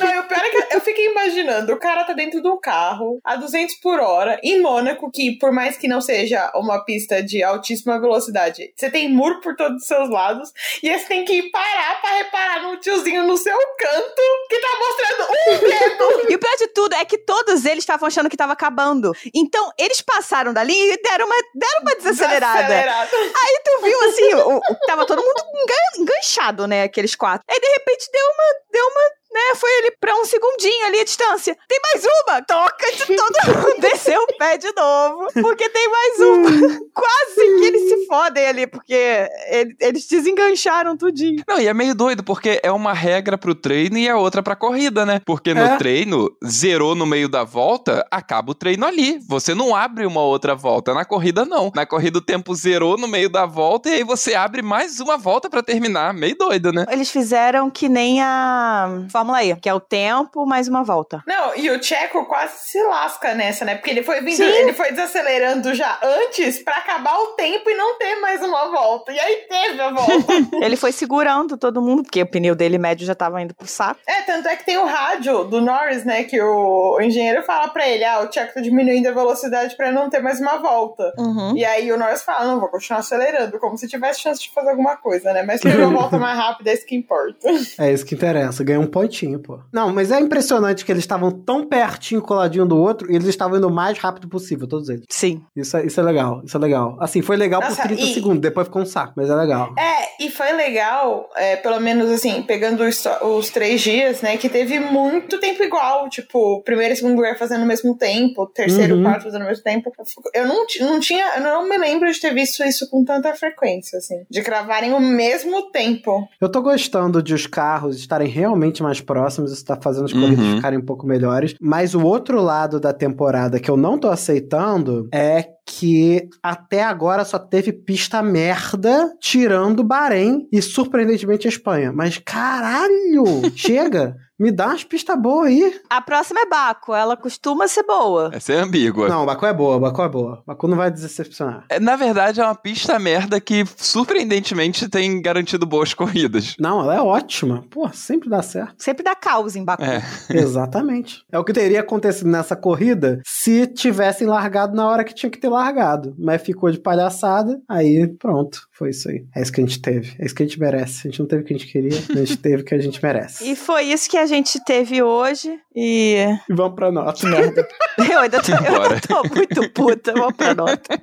Não, 0.00 0.20
o 0.20 0.28
pior 0.28 0.40
é 0.40 0.50
que 0.50 0.74
eu 0.74 0.80
fiquei 0.80 1.06
imaginando, 1.06 1.72
o 1.72 1.78
cara 1.78 2.04
tá 2.04 2.14
dentro 2.14 2.40
de 2.40 2.48
um 2.48 2.58
carro 2.58 3.20
a 3.22 3.36
200 3.36 3.74
por 3.76 4.00
hora, 4.00 4.40
em 4.42 4.60
Mônaco, 4.60 5.10
que 5.10 5.36
por 5.38 5.52
mais 5.52 5.76
que 5.76 5.86
não 5.86 6.00
seja 6.00 6.50
uma 6.54 6.82
pista 6.84 7.22
de 7.22 7.42
altíssima 7.42 8.00
velocidade, 8.00 8.72
você 8.74 8.90
tem 8.90 9.08
muro 9.08 9.40
por 9.40 9.54
todos 9.54 9.82
os 9.82 9.86
seus 9.86 10.08
lados, 10.08 10.50
e 10.82 10.88
aí 10.88 10.98
você 10.98 11.06
tem 11.06 11.24
que 11.24 11.50
parar 11.50 12.00
pra 12.00 12.10
reparar 12.16 12.62
num 12.62 12.78
tiozinho 12.78 13.26
no 13.26 13.36
seu 13.36 13.56
canto 13.78 14.22
que 14.48 14.58
tá 14.58 14.68
mostrando 14.78 15.28
um 15.30 15.68
dedo. 15.68 16.30
E 16.30 16.34
o 16.34 16.38
pior 16.38 16.56
de 16.56 16.68
tudo 16.68 16.94
é 16.94 17.04
que 17.04 17.18
todos 17.18 17.64
eles 17.64 17.82
estavam 17.82 18.06
achando 18.06 18.30
que 18.30 18.36
tava 18.36 18.54
acabando. 18.54 19.12
Então, 19.34 19.70
eles 19.78 20.00
passaram 20.00 20.54
dali 20.54 20.74
e 20.74 20.98
deram 21.10 21.26
uma, 21.26 21.36
deram 21.54 21.80
uma 21.82 21.94
desacelerada. 21.96 22.64
Acelerado. 22.64 23.10
Aí 23.16 23.60
tu 23.64 23.82
viu 23.82 24.00
assim, 24.08 24.34
o, 24.34 24.60
tava 24.86 25.06
todo 25.06 25.22
mundo 25.22 25.42
engan- 25.54 26.02
enganchado, 26.02 26.66
né? 26.66 26.82
Aqueles 26.84 27.14
quatro. 27.14 27.44
Aí 27.50 27.60
de 27.60 27.68
repente 27.68 28.08
deu 28.12 28.24
uma, 28.26 28.44
deu 28.72 28.86
uma, 28.86 29.10
né? 29.38 29.54
Foi 29.56 29.70
ele 29.78 29.92
pra 30.00 30.14
um 30.16 30.24
segundinho 30.24 30.86
ali 30.86 31.00
a 31.00 31.04
distância. 31.04 31.56
Tem 31.68 31.78
mais 31.92 32.04
uma! 32.04 32.42
Toca 32.42 32.86
de 32.92 33.06
todo 33.16 33.56
mundo. 33.56 33.80
Desceu 33.80 34.20
o 34.20 34.38
pé 34.38 34.56
de 34.58 34.72
novo. 34.76 35.26
Porque 35.40 35.68
tem 35.68 35.88
mais 35.88 36.18
uma. 36.20 36.50
Quase 36.94 37.34
que 37.58 37.64
eles 37.64 37.88
se 37.88 38.06
fodem 38.06 38.46
ali, 38.46 38.66
porque 38.66 39.28
ele- 39.50 39.76
eles 39.80 40.06
desengancharam 40.06 40.96
tudinho. 40.96 41.42
Não, 41.48 41.58
e 41.60 41.66
é 41.68 41.74
meio 41.74 41.94
doido, 41.94 42.22
porque 42.24 42.60
é 42.62 42.72
uma 42.72 42.92
regra 42.92 43.38
pro 43.38 43.54
treino 43.54 43.96
e 43.98 44.08
a 44.08 44.16
outra 44.16 44.42
pra 44.42 44.56
corrida, 44.56 45.06
né? 45.06 45.20
Porque 45.24 45.54
no 45.54 45.60
É. 45.60 45.76
treino, 45.76 46.28
zerou 46.44 46.94
no 46.94 47.06
meio 47.06 47.28
da 47.28 47.44
volta, 47.44 48.04
acaba 48.10 48.50
o 48.50 48.54
treino 48.54 48.86
ali. 48.86 49.18
Você 49.28 49.54
não 49.54 49.74
abre 49.76 50.06
uma 50.06 50.22
outra 50.22 50.54
volta. 50.54 50.92
Na 50.94 51.04
corrida, 51.04 51.44
não. 51.44 51.70
Na 51.74 51.86
corrida, 51.86 52.18
o 52.18 52.22
tempo 52.22 52.54
zerou 52.54 52.96
no 52.98 53.06
meio 53.06 53.28
da 53.28 53.46
volta 53.46 53.88
e 53.88 53.94
aí 53.94 54.04
você 54.04 54.34
abre 54.34 54.62
mais 54.62 54.98
uma 55.00 55.16
volta 55.16 55.48
pra 55.48 55.62
terminar. 55.62 56.12
Meio 56.14 56.36
doido, 56.36 56.72
né? 56.72 56.86
Eles 56.90 57.10
fizeram 57.10 57.70
que 57.70 57.88
nem 57.88 58.20
a 58.22 59.04
Fórmula 59.10 59.27
E, 59.36 59.54
que 59.56 59.68
é 59.68 59.74
o 59.74 59.80
tempo 59.80 60.46
mais 60.46 60.68
uma 60.68 60.82
volta. 60.82 61.22
Não, 61.26 61.56
e 61.56 61.70
o 61.70 61.78
Tcheco 61.78 62.26
quase 62.26 62.70
se 62.70 62.82
lasca 62.82 63.34
nessa, 63.34 63.64
né? 63.64 63.74
Porque 63.74 63.90
ele 63.90 64.02
foi 64.02 64.20
vindo, 64.20 64.36
Sim. 64.36 64.44
ele 64.44 64.72
foi 64.72 64.90
desacelerando 64.90 65.74
já 65.74 65.98
antes 66.02 66.62
pra 66.62 66.76
acabar 66.76 67.18
o 67.18 67.28
tempo 67.28 67.70
e 67.70 67.74
não 67.74 67.98
ter 67.98 68.16
mais 68.16 68.42
uma 68.42 68.70
volta. 68.70 69.12
E 69.12 69.18
aí 69.18 69.36
teve 69.48 69.80
a 69.80 69.90
volta. 69.90 70.32
Ele 70.62 70.76
foi 70.76 70.92
segurando 70.92 71.56
todo 71.56 71.80
mundo, 71.80 72.02
porque 72.02 72.22
o 72.22 72.26
pneu 72.26 72.54
dele 72.54 72.78
médio 72.78 73.06
já 73.06 73.14
tava 73.14 73.40
indo 73.40 73.54
pro 73.54 73.66
saco. 73.66 74.00
É, 74.06 74.22
tanto 74.22 74.48
é 74.48 74.56
que 74.56 74.64
tem 74.64 74.76
o 74.76 74.84
rádio 74.84 75.44
do 75.44 75.60
Norris, 75.60 76.04
né? 76.04 76.24
Que 76.24 76.40
o 76.40 77.00
engenheiro 77.00 77.42
fala 77.42 77.68
pra 77.68 77.88
ele: 77.88 78.04
ah, 78.04 78.20
o 78.20 78.28
Tcheco 78.28 78.54
tá 78.54 78.60
diminuindo 78.60 79.08
a 79.08 79.12
velocidade 79.12 79.76
pra 79.76 79.90
não 79.90 80.10
ter 80.10 80.20
mais 80.20 80.40
uma 80.40 80.58
volta. 80.58 81.12
Uhum. 81.18 81.56
E 81.56 81.64
aí 81.64 81.90
o 81.92 81.98
Norris 81.98 82.22
fala: 82.22 82.46
não, 82.46 82.60
vou 82.60 82.68
continuar 82.68 83.00
acelerando, 83.00 83.58
como 83.58 83.76
se 83.76 83.88
tivesse 83.88 84.20
chance 84.20 84.42
de 84.42 84.50
fazer 84.50 84.70
alguma 84.70 84.96
coisa, 84.96 85.32
né? 85.32 85.42
Mas 85.42 85.60
teve 85.60 85.82
uma 85.82 85.92
volta 85.98 86.18
mais 86.18 86.36
rápida, 86.36 86.70
é 86.70 86.74
isso 86.74 86.86
que 86.86 86.96
importa. 86.96 87.48
É 87.78 87.92
isso 87.92 88.04
que 88.04 88.14
interessa. 88.14 88.64
Ganha 88.64 88.80
um 88.80 88.86
pontinho, 88.86 89.07
pô. 89.38 89.58
Não, 89.72 89.92
mas 89.92 90.10
é 90.10 90.20
impressionante 90.20 90.84
que 90.84 90.92
eles 90.92 91.02
estavam 91.04 91.30
tão 91.30 91.66
pertinho, 91.66 92.20
coladinho 92.22 92.66
do 92.66 92.76
outro, 92.76 93.10
e 93.10 93.14
eles 93.16 93.26
estavam 93.28 93.58
indo 93.58 93.68
o 93.68 93.72
mais 93.72 93.98
rápido 93.98 94.28
possível, 94.28 94.66
todos 94.66 94.88
eles. 94.88 95.04
Sim. 95.08 95.42
Isso 95.56 95.76
é, 95.76 95.86
isso 95.86 96.00
é 96.00 96.02
legal, 96.02 96.42
isso 96.44 96.56
é 96.56 96.60
legal. 96.60 96.96
Assim, 97.00 97.22
foi 97.22 97.36
legal 97.36 97.60
Nossa, 97.60 97.76
por 97.82 97.88
30 97.88 98.02
e- 98.02 98.14
segundos, 98.14 98.40
depois 98.40 98.66
ficou 98.66 98.82
um 98.82 98.86
saco, 98.86 99.14
mas 99.16 99.28
é 99.30 99.34
legal. 99.34 99.74
É, 99.78 100.24
e 100.24 100.30
foi 100.30 100.52
legal, 100.52 101.28
é, 101.36 101.56
pelo 101.56 101.80
menos 101.80 102.10
assim, 102.10 102.42
pegando 102.42 102.82
os, 102.84 103.04
os 103.22 103.50
três 103.50 103.80
dias, 103.80 104.20
né? 104.22 104.36
Que 104.36 104.48
teve 104.48 104.78
muito 104.80 105.38
tempo 105.40 105.62
igual. 105.62 106.08
Tipo, 106.08 106.62
primeiro 106.62 106.94
e 106.94 106.96
segundo 106.96 107.16
lugar 107.16 107.36
fazendo 107.38 107.60
ao 107.60 107.66
mesmo 107.66 107.96
tempo, 107.96 108.46
terceiro 108.46 108.94
e 108.94 108.96
Uhum. 108.98 109.02
quarto 109.04 109.24
fazendo 109.24 109.42
ao 109.42 109.48
mesmo 109.48 109.62
tempo. 109.64 109.92
Eu 110.34 110.46
não, 110.46 110.64
não 110.80 111.00
tinha, 111.00 111.36
eu 111.36 111.42
não 111.42 111.68
me 111.68 111.76
lembro 111.78 112.10
de 112.12 112.20
ter 112.20 112.32
visto 112.34 112.62
isso 112.64 112.88
com 112.90 113.04
tanta 113.04 113.34
frequência, 113.34 113.98
assim. 113.98 114.24
De 114.30 114.42
cravarem 114.42 114.92
o 114.92 115.00
mesmo 115.00 115.70
tempo. 115.70 116.26
Eu 116.40 116.48
tô 116.50 116.60
gostando 116.62 117.22
de 117.22 117.34
os 117.34 117.46
carros 117.46 117.96
estarem 117.98 118.28
realmente 118.28 118.82
mais 118.82 118.97
próximos, 119.00 119.52
isso 119.52 119.64
tá 119.64 119.78
fazendo 119.82 120.04
as 120.06 120.12
corridas 120.12 120.44
Uhum. 120.44 120.56
ficarem 120.56 120.78
um 120.78 120.84
pouco 120.84 121.06
melhores. 121.06 121.54
Mas 121.60 121.94
o 121.94 122.02
outro 122.04 122.40
lado 122.42 122.78
da 122.80 122.92
temporada 122.92 123.58
que 123.60 123.70
eu 123.70 123.76
não 123.76 123.98
tô 123.98 124.08
aceitando 124.08 125.08
é 125.12 125.46
que 125.66 126.26
até 126.42 126.82
agora 126.82 127.24
só 127.24 127.38
teve 127.38 127.72
pista 127.72 128.22
merda, 128.22 129.12
tirando 129.20 129.84
Bahrein 129.84 130.46
e 130.52 130.62
surpreendentemente 130.62 131.46
a 131.46 131.50
Espanha. 131.50 131.92
Mas 131.92 132.18
caralho! 132.24 133.24
chega! 133.54 134.16
Me 134.38 134.52
dá 134.52 134.66
umas 134.68 134.84
pistas 134.84 135.20
boas 135.20 135.48
aí. 135.48 135.80
A 135.90 136.00
próxima 136.00 136.40
é 136.40 136.46
Baco, 136.46 136.94
ela 136.94 137.16
costuma 137.16 137.66
ser 137.66 137.82
boa. 137.82 138.30
Essa 138.32 138.52
é 138.52 138.60
ambígua. 138.60 139.08
Não, 139.08 139.26
Baku 139.26 139.46
é 139.46 139.52
boa, 139.52 139.80
Baku 139.80 140.02
é 140.02 140.08
boa. 140.08 140.42
Baku 140.46 140.68
não 140.68 140.76
vai 140.76 140.90
decepcionar. 140.90 141.64
É, 141.68 141.80
Na 141.80 141.96
verdade, 141.96 142.40
é 142.40 142.44
uma 142.44 142.54
pista 142.54 142.98
merda 142.98 143.40
que, 143.40 143.64
surpreendentemente, 143.76 144.88
tem 144.88 145.20
garantido 145.20 145.66
boas 145.66 145.92
corridas. 145.92 146.54
Não, 146.58 146.80
ela 146.82 146.94
é 146.94 147.00
ótima. 147.00 147.64
Pô, 147.70 147.88
sempre 147.92 148.28
dá 148.30 148.40
certo. 148.42 148.74
Sempre 148.78 149.02
dá 149.02 149.14
causa 149.14 149.58
em 149.58 149.64
Baku. 149.64 149.82
É. 149.82 150.02
Exatamente. 150.30 151.24
É 151.32 151.38
o 151.38 151.44
que 151.44 151.52
teria 151.52 151.80
acontecido 151.80 152.30
nessa 152.30 152.54
corrida 152.54 153.20
se 153.26 153.66
tivessem 153.66 154.26
largado 154.26 154.76
na 154.76 154.88
hora 154.88 155.02
que 155.04 155.14
tinha 155.14 155.30
que 155.30 155.38
ter 155.38 155.48
largado. 155.48 156.14
Mas 156.18 156.42
ficou 156.42 156.70
de 156.70 156.78
palhaçada, 156.78 157.60
aí 157.68 158.06
pronto. 158.18 158.60
Foi 158.72 158.90
isso 158.90 159.08
aí. 159.08 159.24
É 159.34 159.42
isso 159.42 159.52
que 159.52 159.60
a 159.60 159.64
gente 159.66 159.82
teve. 159.82 160.14
É 160.18 160.24
isso 160.24 160.34
que 160.34 160.42
a 160.44 160.46
gente 160.46 160.60
merece. 160.60 161.08
A 161.08 161.10
gente 161.10 161.20
não 161.20 161.26
teve 161.26 161.42
o 161.42 161.44
que 161.44 161.54
a 161.54 161.56
gente 161.58 161.70
queria, 161.72 161.98
a 161.98 162.24
gente 162.24 162.36
teve 162.36 162.62
o 162.62 162.64
que 162.64 162.74
a 162.74 162.78
gente 162.78 163.02
merece. 163.02 163.50
E 163.50 163.56
foi 163.56 163.84
isso 163.84 164.08
que 164.08 164.16
a 164.16 164.27
gente 164.28 164.62
teve 164.64 165.02
hoje. 165.02 165.58
E 165.74 166.26
E 166.48 166.54
vamos 166.54 166.74
pra 166.76 166.92
nota. 166.92 167.26
merda. 167.26 167.66
Eu 168.10 168.20
ainda 168.20 168.40
tô, 168.40 168.52
eu 168.52 168.82
ainda 168.82 169.00
tô 169.00 169.22
muito 169.34 169.70
puta. 169.70 170.12
Vamos 170.12 170.36
pra 170.36 170.54
nota. 170.54 171.00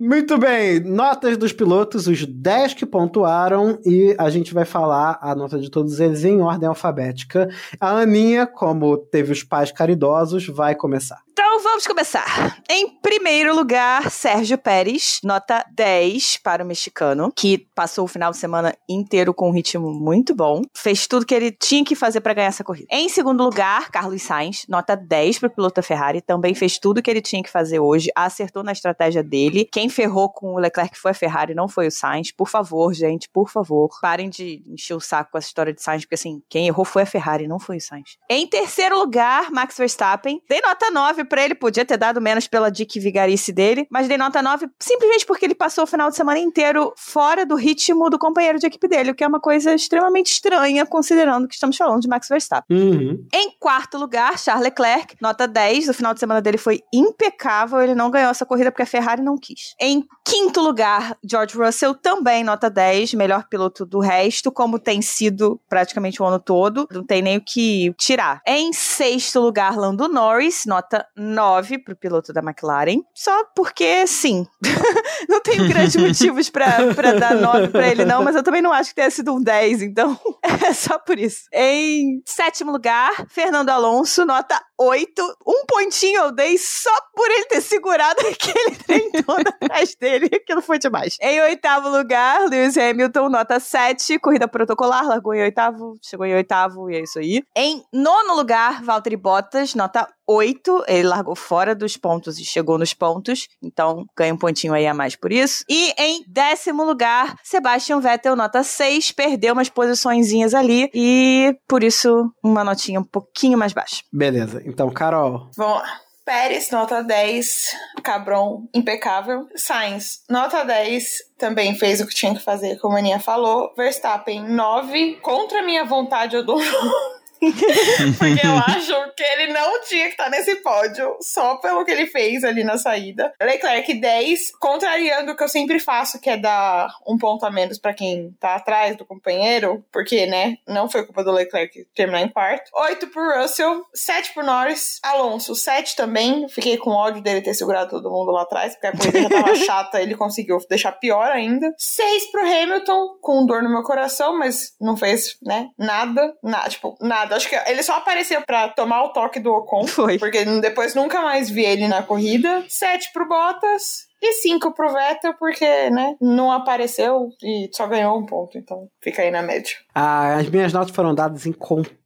Muito 0.00 0.36
bem, 0.36 0.80
notas 0.80 1.36
dos 1.36 1.52
pilotos, 1.52 2.06
os 2.08 2.26
10 2.26 2.74
que 2.74 2.84
pontuaram, 2.84 3.78
e 3.86 4.14
a 4.18 4.28
gente 4.28 4.52
vai 4.52 4.64
falar 4.64 5.18
a 5.22 5.34
nota 5.34 5.58
de 5.58 5.70
todos 5.70 6.00
eles 6.00 6.24
em 6.24 6.40
ordem 6.42 6.68
alfabética. 6.68 7.48
A 7.80 7.90
Aninha, 8.00 8.46
como 8.46 8.96
teve 8.96 9.32
os 9.32 9.42
pais 9.44 9.70
caridosos, 9.70 10.46
vai 10.48 10.74
começar. 10.74 11.23
Então 11.36 11.60
vamos 11.64 11.84
começar. 11.84 12.62
Em 12.70 12.88
primeiro 12.88 13.56
lugar, 13.56 14.08
Sérgio 14.08 14.56
Pérez, 14.56 15.18
nota 15.24 15.66
10 15.72 16.36
para 16.36 16.62
o 16.62 16.66
mexicano, 16.66 17.32
que 17.34 17.66
passou 17.74 18.04
o 18.04 18.08
final 18.08 18.30
de 18.30 18.36
semana 18.36 18.72
inteiro 18.88 19.34
com 19.34 19.48
um 19.48 19.52
ritmo 19.52 19.92
muito 19.92 20.32
bom. 20.32 20.62
Fez 20.72 21.08
tudo 21.08 21.26
que 21.26 21.34
ele 21.34 21.50
tinha 21.50 21.84
que 21.84 21.96
fazer 21.96 22.20
para 22.20 22.34
ganhar 22.34 22.46
essa 22.46 22.62
corrida. 22.62 22.86
Em 22.88 23.08
segundo 23.08 23.42
lugar, 23.42 23.90
Carlos 23.90 24.22
Sainz, 24.22 24.64
nota 24.68 24.96
10 24.96 25.40
para 25.40 25.48
o 25.48 25.50
piloto 25.50 25.74
da 25.74 25.82
Ferrari, 25.82 26.20
também 26.20 26.54
fez 26.54 26.78
tudo 26.78 27.02
que 27.02 27.10
ele 27.10 27.20
tinha 27.20 27.42
que 27.42 27.50
fazer 27.50 27.80
hoje, 27.80 28.12
acertou 28.14 28.62
na 28.62 28.70
estratégia 28.70 29.22
dele. 29.24 29.64
Quem 29.64 29.88
ferrou 29.88 30.28
com 30.28 30.54
o 30.54 30.58
Leclerc 30.60 30.96
foi 30.96 31.10
a 31.10 31.14
Ferrari, 31.14 31.52
não 31.52 31.66
foi 31.66 31.88
o 31.88 31.90
Sainz. 31.90 32.30
Por 32.30 32.48
favor, 32.48 32.94
gente, 32.94 33.28
por 33.28 33.50
favor, 33.50 33.90
parem 34.00 34.30
de 34.30 34.62
encher 34.68 34.94
o 34.94 35.00
saco 35.00 35.32
com 35.32 35.38
essa 35.38 35.48
história 35.48 35.74
de 35.74 35.82
Sainz, 35.82 36.04
porque 36.04 36.14
assim, 36.14 36.40
quem 36.48 36.68
errou 36.68 36.84
foi 36.84 37.02
a 37.02 37.06
Ferrari, 37.06 37.48
não 37.48 37.58
foi 37.58 37.78
o 37.78 37.80
Sainz. 37.80 38.18
Em 38.30 38.46
terceiro 38.46 38.96
lugar, 38.96 39.50
Max 39.50 39.76
Verstappen, 39.76 40.40
dei 40.48 40.60
nota 40.60 40.92
9 40.92 41.23
pra 41.24 41.44
ele, 41.44 41.54
podia 41.54 41.84
ter 41.84 41.96
dado 41.96 42.20
menos 42.20 42.46
pela 42.46 42.70
dick 42.70 42.98
vigarice 42.98 43.52
dele, 43.52 43.86
mas 43.90 44.08
dei 44.08 44.16
nota 44.16 44.42
9 44.42 44.68
simplesmente 44.80 45.26
porque 45.26 45.44
ele 45.44 45.54
passou 45.54 45.84
o 45.84 45.86
final 45.86 46.10
de 46.10 46.16
semana 46.16 46.38
inteiro 46.38 46.92
fora 46.96 47.46
do 47.46 47.54
ritmo 47.54 48.10
do 48.10 48.18
companheiro 48.18 48.58
de 48.58 48.66
equipe 48.66 48.88
dele, 48.88 49.10
o 49.10 49.14
que 49.14 49.24
é 49.24 49.26
uma 49.26 49.40
coisa 49.40 49.74
extremamente 49.74 50.32
estranha, 50.32 50.84
considerando 50.86 51.48
que 51.48 51.54
estamos 51.54 51.76
falando 51.76 52.00
de 52.00 52.08
Max 52.08 52.28
Verstappen. 52.28 52.76
Uhum. 52.76 53.26
Em 53.32 53.50
quarto 53.58 53.98
lugar, 53.98 54.38
Charles 54.38 54.64
Leclerc, 54.64 55.16
nota 55.20 55.46
10. 55.46 55.88
O 55.88 55.94
final 55.94 56.14
de 56.14 56.20
semana 56.20 56.40
dele 56.40 56.58
foi 56.58 56.80
impecável. 56.92 57.80
Ele 57.80 57.94
não 57.94 58.10
ganhou 58.10 58.30
essa 58.30 58.46
corrida 58.46 58.70
porque 58.70 58.82
a 58.82 58.86
Ferrari 58.86 59.22
não 59.22 59.36
quis. 59.36 59.74
Em 59.80 60.04
quinto 60.24 60.60
lugar, 60.60 61.16
George 61.24 61.56
Russell, 61.56 61.94
também 61.94 62.44
nota 62.44 62.70
10. 62.70 63.14
Melhor 63.14 63.46
piloto 63.48 63.84
do 63.86 64.00
resto, 64.00 64.50
como 64.50 64.78
tem 64.78 65.02
sido 65.02 65.60
praticamente 65.68 66.22
o 66.22 66.26
ano 66.26 66.38
todo. 66.38 66.86
Não 66.90 67.04
tem 67.04 67.22
nem 67.22 67.36
o 67.36 67.42
que 67.44 67.94
tirar. 67.98 68.40
Em 68.46 68.72
sexto 68.72 69.40
lugar, 69.40 69.76
Lando 69.76 70.08
Norris, 70.08 70.64
nota 70.66 71.06
9 71.16 71.78
pro 71.78 71.96
piloto 71.96 72.32
da 72.32 72.40
McLaren, 72.40 73.00
só 73.14 73.44
porque 73.54 74.06
sim. 74.06 74.46
não 75.28 75.40
tenho 75.40 75.68
grandes 75.68 75.96
motivos 75.96 76.50
pra 76.50 76.78
dar 77.18 77.34
9 77.34 77.68
pra 77.68 77.88
ele, 77.88 78.04
não, 78.04 78.22
mas 78.22 78.34
eu 78.34 78.42
também 78.42 78.62
não 78.62 78.72
acho 78.72 78.90
que 78.90 78.96
tenha 78.96 79.10
sido 79.10 79.34
um 79.34 79.42
10, 79.42 79.82
então 79.82 80.18
é 80.42 80.72
só 80.72 80.98
por 80.98 81.18
isso. 81.18 81.44
Em 81.52 82.22
sétimo 82.26 82.72
lugar, 82.72 83.26
Fernando 83.28 83.68
Alonso, 83.70 84.24
nota 84.24 84.60
8. 84.78 85.36
Um 85.46 85.64
pontinho 85.66 86.22
eu 86.22 86.32
dei 86.32 86.58
só 86.58 86.90
por 87.14 87.30
ele 87.30 87.44
ter 87.46 87.60
segurado 87.60 88.20
aquele 88.26 88.76
trem 88.76 89.10
todo 89.22 89.46
atrás 89.46 89.94
dele. 89.94 90.28
Aquilo 90.32 90.62
foi 90.62 90.78
demais. 90.78 91.16
Em 91.20 91.40
oitavo 91.40 91.88
lugar, 91.88 92.48
Lewis 92.48 92.76
Hamilton, 92.76 93.28
nota 93.28 93.60
7. 93.60 94.18
Corrida 94.18 94.48
protocolar, 94.48 95.06
largou 95.06 95.34
em 95.34 95.42
oitavo, 95.42 95.96
chegou 96.02 96.26
em 96.26 96.34
oitavo 96.34 96.90
e 96.90 96.96
é 96.96 97.02
isso 97.02 97.18
aí. 97.18 97.42
Em 97.56 97.82
nono 97.92 98.34
lugar, 98.34 98.82
Valtteri 98.82 99.16
Bottas, 99.16 99.74
nota 99.74 100.08
8. 100.26 100.84
Ele 100.88 101.08
largou 101.08 101.36
fora 101.36 101.74
dos 101.74 101.96
pontos 101.96 102.38
e 102.38 102.44
chegou 102.44 102.78
nos 102.78 102.94
pontos. 102.94 103.48
Então, 103.62 104.06
ganha 104.16 104.34
um 104.34 104.38
pontinho 104.38 104.72
aí 104.72 104.86
a 104.86 104.94
mais 104.94 105.16
por 105.16 105.32
isso. 105.32 105.64
E 105.68 105.92
em 105.98 106.24
décimo 106.26 106.84
lugar, 106.84 107.36
Sebastian 107.42 108.00
Vettel, 108.00 108.36
nota 108.36 108.62
6. 108.62 109.12
Perdeu 109.12 109.52
umas 109.52 109.68
posiçõezinhas 109.68 110.54
ali. 110.54 110.90
E 110.94 111.56
por 111.68 111.82
isso, 111.82 112.30
uma 112.42 112.64
notinha 112.64 113.00
um 113.00 113.04
pouquinho 113.04 113.58
mais 113.58 113.72
baixa. 113.72 114.02
Beleza. 114.12 114.62
Então, 114.74 114.90
Carol. 114.90 115.48
Vamos 115.56 115.78
lá. 115.78 116.00
Pérez, 116.24 116.70
nota 116.70 117.02
10. 117.02 117.76
Cabron, 118.02 118.66
impecável. 118.74 119.46
Sainz, 119.54 120.24
nota 120.28 120.64
10. 120.64 121.18
Também 121.38 121.76
fez 121.76 122.00
o 122.00 122.06
que 122.06 122.14
tinha 122.14 122.34
que 122.34 122.40
fazer, 122.40 122.76
como 122.80 122.96
a 122.96 122.98
Aninha 122.98 123.20
falou. 123.20 123.72
Verstappen, 123.76 124.42
9. 124.48 125.16
Contra 125.22 125.62
minha 125.62 125.84
vontade, 125.84 126.34
eu 126.34 126.44
dou 126.44 126.58
Porque 128.18 128.46
eu 128.46 128.56
acho 128.66 129.12
que 129.16 129.22
ele 129.22 129.52
não 129.52 129.82
tinha 129.82 130.06
que 130.06 130.12
estar 130.12 130.30
nesse 130.30 130.56
pódio 130.56 131.16
só 131.20 131.56
pelo 131.56 131.84
que 131.84 131.90
ele 131.90 132.06
fez 132.06 132.44
ali 132.44 132.64
na 132.64 132.78
saída. 132.78 133.32
Leclerc 133.40 133.92
10, 133.92 134.52
contrariando 134.58 135.32
o 135.32 135.36
que 135.36 135.44
eu 135.44 135.48
sempre 135.48 135.78
faço, 135.78 136.20
que 136.20 136.30
é 136.30 136.36
dar 136.36 136.88
um 137.06 137.18
ponto 137.18 137.44
a 137.44 137.50
menos 137.50 137.78
para 137.78 137.94
quem 137.94 138.34
tá 138.40 138.54
atrás 138.56 138.96
do 138.96 139.04
companheiro, 139.04 139.84
porque, 139.92 140.26
né, 140.26 140.56
não 140.66 140.88
foi 140.88 141.04
culpa 141.04 141.22
do 141.22 141.32
Leclerc 141.32 141.86
terminar 141.94 142.22
em 142.22 142.28
quarto. 142.28 142.70
8 142.74 143.06
pro 143.08 143.40
Russell, 143.40 143.82
7 143.94 144.34
pro 144.34 144.44
Norris, 144.44 145.00
Alonso 145.02 145.54
7 145.54 145.96
também. 145.96 146.48
Fiquei 146.48 146.76
com 146.76 146.90
ódio 146.90 147.22
dele 147.22 147.42
ter 147.42 147.54
segurado 147.54 147.90
todo 147.90 148.10
mundo 148.10 148.30
lá 148.30 148.42
atrás, 148.42 148.74
porque 148.74 148.86
a 148.86 148.92
corrida 148.92 149.20
já 149.22 149.28
tava 149.28 149.56
chata, 149.64 150.02
ele 150.02 150.14
conseguiu 150.14 150.58
deixar 150.68 150.92
pior 150.92 151.30
ainda. 151.30 151.72
6 151.76 152.30
pro 152.30 152.46
Hamilton, 152.46 153.18
com 153.20 153.46
dor 153.46 153.62
no 153.62 153.70
meu 153.70 153.82
coração, 153.82 154.38
mas 154.38 154.74
não 154.80 154.96
fez, 154.96 155.36
né, 155.42 155.68
nada, 155.78 156.34
nada, 156.42 156.68
tipo, 156.68 156.96
nada 157.00 157.23
Acho 157.32 157.48
que 157.48 157.56
ele 157.66 157.82
só 157.82 157.96
apareceu 157.96 158.42
pra 158.42 158.68
tomar 158.68 159.04
o 159.04 159.12
toque 159.12 159.40
do 159.40 159.52
Ocon. 159.52 159.86
Foi. 159.86 160.18
Porque 160.18 160.44
depois 160.60 160.94
nunca 160.94 161.22
mais 161.22 161.48
vi 161.50 161.64
ele 161.64 161.88
na 161.88 162.02
corrida. 162.02 162.64
Sete 162.68 163.12
pro 163.12 163.28
Bottas. 163.28 164.06
E 164.22 164.32
cinco 164.34 164.72
pro 164.72 164.90
Vettel, 164.90 165.34
porque, 165.34 165.90
né, 165.90 166.16
não 166.18 166.50
apareceu 166.50 167.28
e 167.42 167.68
só 167.70 167.86
ganhou 167.86 168.18
um 168.18 168.24
ponto. 168.24 168.56
Então, 168.56 168.88
fica 169.02 169.20
aí 169.20 169.30
na 169.30 169.42
média. 169.42 169.76
Ah, 169.94 170.36
as 170.36 170.48
minhas 170.48 170.72
notas 170.72 170.94
foram 170.94 171.14
dadas 171.14 171.44
em 171.44 171.52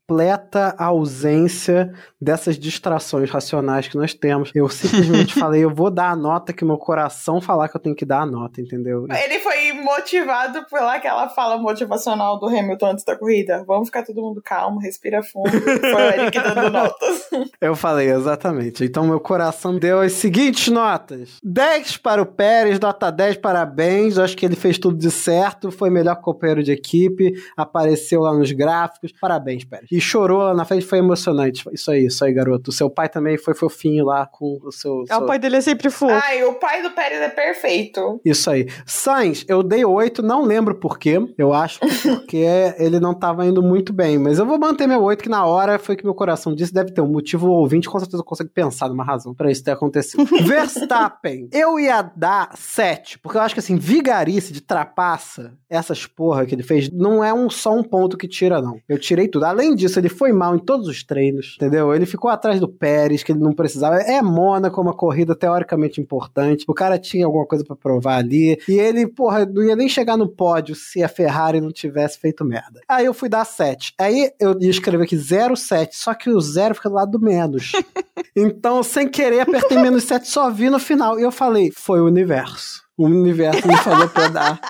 completa 0.09 0.75
ausência 0.79 1.93
dessas 2.21 2.59
distrações 2.59 3.31
racionais 3.31 3.89
que 3.89 3.97
nós 3.97 4.15
temos. 4.15 4.51
Eu 4.55 4.67
simplesmente 4.69 5.35
falei, 5.39 5.63
eu 5.63 5.73
vou 5.73 5.91
dar 5.91 6.11
a 6.11 6.17
nota 6.17 6.53
que 6.53 6.65
meu 6.65 6.79
coração 6.79 7.43
falar 7.43 7.69
que 7.69 7.77
eu 7.77 7.81
tenho 7.81 7.95
que 7.95 8.07
dar 8.07 8.23
a 8.23 8.27
nota, 8.27 8.61
entendeu? 8.61 9.07
Ele 9.11 9.39
foi 9.41 9.73
motivado 9.73 10.65
pela 10.71 10.95
aquela 10.95 11.29
fala 11.29 11.59
motivacional 11.59 12.41
do 12.41 12.47
Hamilton 12.47 12.93
antes 12.93 13.05
da 13.05 13.17
corrida. 13.17 13.63
Vamos 13.67 13.89
ficar 13.89 14.03
todo 14.03 14.23
mundo 14.23 14.41
calmo, 14.43 14.81
respira 14.81 15.23
fundo. 15.23 15.51
Foi 15.51 15.93
o 15.93 16.11
Eric 16.11 16.41
dando 16.41 16.71
notas. 16.73 17.29
Eu 17.61 17.77
falei, 17.77 18.11
exatamente. 18.11 18.85
Então 18.85 19.07
meu 19.07 19.21
coração 19.21 19.79
deu 19.79 20.01
as 20.01 20.13
seguintes 20.13 20.69
notas. 20.69 21.37
10 21.45 21.99
para 21.99 22.23
o 22.23 22.27
Pérez, 22.27 22.81
nota 22.81 23.11
10, 23.11 23.37
parabéns. 23.37 24.17
Eu 24.17 24.25
acho 24.25 24.37
que 24.37 24.47
ele 24.47 24.57
fez 24.57 24.79
tudo 24.79 24.97
de 24.97 25.11
certo, 25.11 25.71
foi 25.71 25.91
melhor 25.91 26.17
companheiro 26.17 26.63
de 26.63 26.73
equipe, 26.73 27.35
apareceu 27.55 28.23
lá 28.23 28.33
nos 28.33 28.51
gráficos. 28.53 29.13
Parabéns, 29.21 29.65
Pérez. 29.65 29.98
E 29.99 30.01
chorou 30.01 30.43
lá 30.43 30.55
na 30.55 30.65
frente, 30.65 30.87
foi 30.87 30.99
emocionante. 30.99 31.65
Isso 31.73 31.91
aí, 31.91 32.07
isso 32.07 32.25
aí, 32.25 32.33
garoto. 32.33 32.71
O 32.71 32.73
seu 32.73 32.89
pai 32.89 33.09
também 33.09 33.37
foi 33.37 33.53
fofinho 33.53 34.05
lá 34.05 34.27
com 34.27 34.61
o 34.63 34.71
seu... 34.71 35.03
Ah, 35.11 35.17
seu... 35.17 35.25
O 35.25 35.27
pai 35.27 35.41
dele 35.41 35.57
é 35.57 35.61
sempre 35.61 35.91
fofo. 35.91 36.15
Ai, 36.25 36.45
o 36.45 36.55
pai 36.55 36.83
do 36.83 36.91
Pérez 36.93 37.21
é 37.21 37.29
perfeito. 37.29 38.21
Isso 38.25 38.49
aí. 38.49 38.69
Sainz, 38.87 39.45
eu 39.49 39.61
dei 39.61 39.85
8, 39.85 40.23
não 40.23 40.45
lembro 40.45 40.77
por 40.77 41.01
quê. 41.01 41.19
Eu 41.37 41.53
acho 41.53 41.81
que 41.81 41.89
porque 42.15 42.47
ele 42.79 43.01
não 43.01 43.13
tava 43.13 43.45
indo 43.45 43.61
muito 43.61 43.93
bem. 43.93 44.19
Mas 44.19 44.39
eu 44.39 44.47
vou 44.47 44.57
manter 44.57 44.87
meu 44.87 45.03
8, 45.03 45.21
que 45.21 45.29
na 45.29 45.45
hora 45.45 45.81
foi 45.81 45.97
que 45.97 46.05
meu 46.05 46.15
coração 46.15 46.55
disse. 46.55 46.73
Deve 46.73 46.93
ter 46.93 47.01
um 47.01 47.09
motivo. 47.09 47.49
O 47.49 47.55
ouvinte 47.55 47.89
com 47.89 47.99
certeza 47.99 48.23
consegue 48.23 48.51
pensar 48.51 48.89
numa 48.89 49.03
razão 49.03 49.35
pra 49.35 49.51
isso 49.51 49.65
ter 49.65 49.73
acontecido. 49.73 50.25
Verstappen, 50.47 51.49
eu 51.53 51.81
ia 51.81 52.03
dar 52.03 52.51
7. 52.55 53.19
Porque 53.19 53.37
eu 53.37 53.43
acho 53.43 53.53
que 53.53 53.59
assim, 53.59 53.75
vigarice 53.75 54.53
de 54.53 54.61
trapaça, 54.61 55.55
essas 55.69 56.07
porra 56.07 56.47
que 56.47 56.55
ele 56.55 56.63
fez, 56.63 56.89
não 56.89 57.25
é 57.25 57.35
um, 57.35 57.51
só 57.51 57.75
um 57.75 57.83
ponto 57.83 58.17
que 58.17 58.29
tira, 58.29 58.63
não. 58.63 58.79
Eu 58.89 58.97
tirei 58.97 59.27
tudo. 59.27 59.45
Além 59.45 59.75
disso, 59.75 59.88
ele 59.97 60.09
foi 60.09 60.33
mal 60.33 60.55
em 60.55 60.59
todos 60.59 60.89
os 60.89 61.03
treinos, 61.03 61.55
entendeu? 61.57 61.95
Ele 61.95 62.07
ficou 62.07 62.31
atrás 62.31 62.61
do 62.61 62.69
Pérez, 62.69 63.23
que 63.23 63.33
ele 63.33 63.41
não 63.41 63.53
precisava. 63.53 63.97
É 63.97 64.21
Mônaco, 64.23 64.81
uma 64.81 64.93
corrida 64.93 65.35
teoricamente 65.35 66.01
importante. 66.01 66.65
O 66.69 66.75
cara 66.75 66.99
tinha 66.99 67.27
alguma 67.27 67.47
coisa 67.47 67.65
pra 67.65 67.77
provar 67.77 68.17
ali. 68.17 68.59
E 68.69 68.79
ele, 68.79 69.07
porra, 69.07 69.47
não 69.47 69.63
ia 69.63 69.77
nem 69.77 69.89
chegar 69.89 70.17
no 70.17 70.29
pódio 70.29 70.75
se 70.75 71.03
a 71.03 71.09
Ferrari 71.09 71.61
não 71.61 71.71
tivesse 71.71 72.19
feito 72.19 72.45
merda. 72.45 72.81
Aí 72.89 73.07
eu 73.07 73.15
fui 73.15 73.29
dar 73.29 73.45
7. 73.45 73.95
Aí 73.99 74.31
eu 74.41 74.57
ia 74.61 74.71
escrever 74.71 75.05
aqui 75.05 75.17
0,7, 75.17 75.91
só 75.93 76.15
que 76.15 76.31
o 76.31 76.41
0 76.41 76.75
fica 76.75 76.89
do 76.89 76.95
lado 76.95 77.13
do 77.13 77.21
menos. 77.21 77.73
então, 78.35 78.83
sem 78.83 79.09
querer, 79.09 79.41
apertei 79.41 79.79
menos 79.79 80.05
7, 80.05 80.29
só 80.29 80.51
vi 80.51 80.71
no 80.71 80.79
final. 80.79 81.19
E 81.19 81.23
eu 81.23 81.31
falei, 81.31 81.71
foi 81.75 82.01
o 82.01 82.07
universo. 82.07 82.88
O 82.99 83.05
universo 83.07 83.67
me 83.69 83.77
falou 83.77 84.09
pra 84.09 84.27
dar 84.29 84.61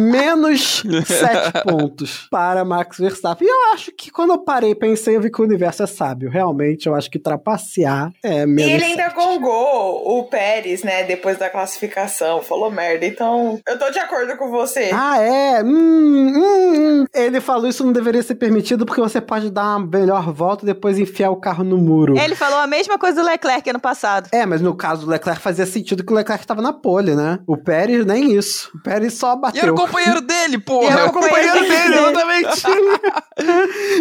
menos 0.00 0.82
7 1.06 1.64
pontos 1.66 2.28
para 2.30 2.64
Max 2.64 2.98
Verstappen. 2.98 3.46
E 3.46 3.50
eu 3.50 3.72
acho 3.74 3.90
que 3.92 4.10
quando 4.10 4.30
eu 4.30 4.38
parei 4.38 4.70
e 4.70 4.74
pensei, 4.74 5.16
eu 5.16 5.20
vi 5.20 5.30
que 5.30 5.40
o 5.40 5.44
universo 5.44 5.82
é 5.82 5.86
sábio. 5.86 6.30
Realmente, 6.30 6.86
eu 6.86 6.94
acho 6.94 7.10
que 7.10 7.18
trapacear 7.18 8.12
é 8.22 8.42
E 8.42 8.46
menos 8.46 8.72
ele 8.72 8.84
ainda 8.84 9.04
7. 9.10 9.14
gongou 9.16 10.18
o 10.18 10.24
Pérez, 10.24 10.84
né, 10.84 11.02
depois 11.02 11.36
da 11.36 11.50
classificação. 11.50 12.42
Falou 12.42 12.70
merda. 12.70 13.04
Então, 13.06 13.58
eu 13.66 13.78
tô 13.78 13.90
de 13.90 13.98
acordo 13.98 14.36
com 14.36 14.50
você. 14.50 14.90
Ah, 14.92 15.20
é? 15.20 15.62
Hum, 15.62 15.68
hum, 15.68 16.72
hum. 17.02 17.04
Ele 17.12 17.40
falou 17.40 17.68
isso 17.68 17.84
não 17.84 17.92
deveria 17.92 18.22
ser 18.22 18.36
permitido 18.36 18.86
porque 18.86 19.00
você 19.00 19.20
pode 19.20 19.50
dar 19.50 19.76
uma 19.76 19.86
melhor 19.86 20.32
volta 20.32 20.64
e 20.64 20.66
depois 20.66 20.98
enfiar 20.98 21.30
o 21.30 21.36
carro 21.36 21.64
no 21.64 21.76
muro. 21.76 22.16
Ele 22.16 22.36
falou 22.36 22.58
a 22.58 22.66
mesma 22.66 22.98
coisa 22.98 23.20
do 23.20 23.26
Leclerc 23.26 23.68
ano 23.68 23.80
passado. 23.80 24.28
É, 24.32 24.46
mas 24.46 24.60
no 24.60 24.76
caso 24.76 25.04
do 25.04 25.10
Leclerc 25.10 25.40
fazia 25.42 25.66
sentido 25.66 26.04
que 26.04 26.12
o 26.12 26.16
Leclerc 26.16 26.46
tava 26.46 26.62
na 26.62 26.72
pole, 26.72 27.14
né? 27.14 27.40
O 27.46 27.56
Pérez 27.64 28.04
nem 28.04 28.32
isso. 28.32 28.70
O 28.74 28.82
Pérez 28.82 29.14
só 29.14 29.28
E 29.28 29.30
era 29.30 29.38
bateu. 29.38 29.74
o 29.74 29.76
companheiro 29.76 30.20
dele, 30.20 30.58
porra. 30.58 30.92
era 30.92 31.06
o 31.06 31.12
companheiro 31.12 31.60
dele, 31.60 31.94
exatamente. 31.94 32.62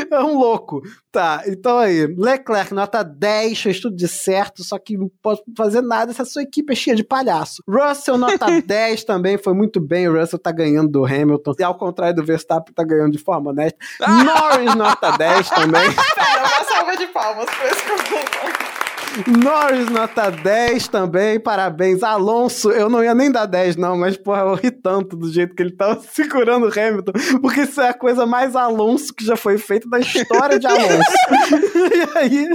é 0.11 0.19
um 0.19 0.37
louco. 0.37 0.81
Tá, 1.11 1.43
então 1.45 1.77
aí, 1.77 2.07
Leclerc, 2.07 2.73
nota 2.73 3.03
10, 3.03 3.61
fez 3.61 3.79
tudo 3.79 3.95
de 3.95 4.07
certo, 4.07 4.63
só 4.63 4.79
que 4.79 4.97
não 4.97 5.11
posso 5.21 5.43
fazer 5.55 5.81
nada, 5.81 6.11
essa 6.11 6.25
sua 6.25 6.41
equipe 6.41 6.73
é 6.73 6.75
cheia 6.75 6.95
de 6.95 7.03
palhaço. 7.03 7.61
Russell, 7.67 8.17
nota 8.17 8.47
10 8.65 9.03
também, 9.03 9.37
foi 9.37 9.53
muito 9.53 9.79
bem, 9.79 10.07
o 10.07 10.19
Russell 10.19 10.39
tá 10.39 10.51
ganhando 10.51 10.89
do 10.89 11.05
Hamilton, 11.05 11.53
e 11.59 11.63
ao 11.63 11.77
contrário 11.77 12.15
do 12.15 12.25
Verstappen, 12.25 12.73
tá 12.73 12.83
ganhando 12.83 13.11
de 13.11 13.19
forma 13.19 13.51
honesta. 13.51 13.77
Norris, 13.99 14.73
nota 14.73 15.11
10 15.11 15.49
também. 15.51 15.93
Pera, 15.93 16.39
uma 16.39 16.63
salva 16.65 16.97
de 16.97 17.05
palmas 17.05 17.45
por 17.45 17.65
esse 17.67 17.83
comentário. 17.83 18.62
Norris, 19.27 19.89
nota 19.89 20.31
10 20.31 20.87
também, 20.87 21.39
parabéns. 21.39 22.01
Alonso, 22.03 22.71
eu 22.71 22.89
não 22.89 23.03
ia 23.03 23.13
nem 23.13 23.31
dar 23.31 23.45
10 23.45 23.75
não, 23.75 23.97
mas 23.97 24.17
porra, 24.17 24.41
eu 24.41 24.55
ri 24.55 24.71
tanto 24.71 25.15
do 25.15 25.31
jeito 25.31 25.55
que 25.55 25.61
ele 25.61 25.71
tava 25.71 26.01
segurando 26.11 26.67
o 26.67 26.71
Hamilton, 26.71 27.11
porque 27.41 27.61
isso 27.61 27.79
é 27.79 27.89
a 27.89 27.93
coisa 27.93 28.25
mais 28.25 28.55
Alonso 28.55 29.13
que 29.13 29.25
já 29.25 29.35
foi 29.35 29.57
feita 29.57 29.87
da 29.89 29.99
história 29.99 30.57
de 30.57 30.65
Alonso. 30.67 31.11
e 32.15 32.17
aí, 32.17 32.47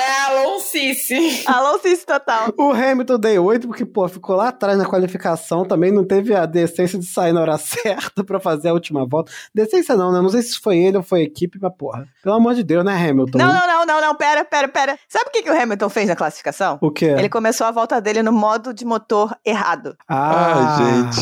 É 0.00 0.20
Alonsice. 0.30 1.42
Alonso 1.46 1.88
isso 1.88 2.06
total. 2.06 2.52
o 2.56 2.70
Hamilton 2.72 3.18
dei 3.18 3.38
8, 3.38 3.66
porque, 3.66 3.84
pô, 3.84 4.08
ficou 4.08 4.36
lá 4.36 4.48
atrás 4.48 4.78
na 4.78 4.86
qualificação, 4.86 5.64
também 5.64 5.90
não 5.90 6.04
teve 6.04 6.34
a 6.34 6.46
decência 6.46 6.98
de 6.98 7.06
sair 7.06 7.32
na 7.32 7.40
hora 7.40 7.58
certa 7.58 8.22
pra 8.24 8.38
fazer 8.38 8.68
a 8.68 8.72
última 8.72 9.06
volta. 9.06 9.32
Decência 9.54 9.96
não, 9.96 10.12
né? 10.12 10.20
Não 10.20 10.28
sei 10.28 10.42
se 10.42 10.58
foi 10.58 10.78
ele 10.78 10.96
ou 10.96 11.02
foi 11.02 11.20
a 11.20 11.24
equipe, 11.24 11.58
mas 11.60 11.72
porra, 11.76 12.06
pelo 12.22 12.36
amor 12.36 12.54
de 12.54 12.62
Deus, 12.62 12.84
né, 12.84 12.94
Hamilton? 12.94 13.38
Não, 13.38 13.52
não, 13.52 13.66
não, 13.66 13.86
não, 13.86 14.00
não, 14.00 14.14
pera, 14.14 14.44
pera, 14.44 14.68
pera. 14.68 14.98
Sabe 15.08 15.26
o 15.28 15.32
que, 15.32 15.42
que 15.42 15.50
o 15.50 15.60
Hamilton 15.60 15.79
fez 15.88 16.08
na 16.08 16.16
classificação? 16.16 16.78
O 16.80 16.90
quê? 16.90 17.06
Ele 17.06 17.28
começou 17.28 17.66
a 17.66 17.70
volta 17.70 18.00
dele 18.00 18.22
no 18.22 18.32
modo 18.32 18.74
de 18.74 18.84
motor 18.84 19.34
errado. 19.44 19.96
Ah, 20.08 20.76
Ai, 20.76 21.02
gente. 21.02 21.20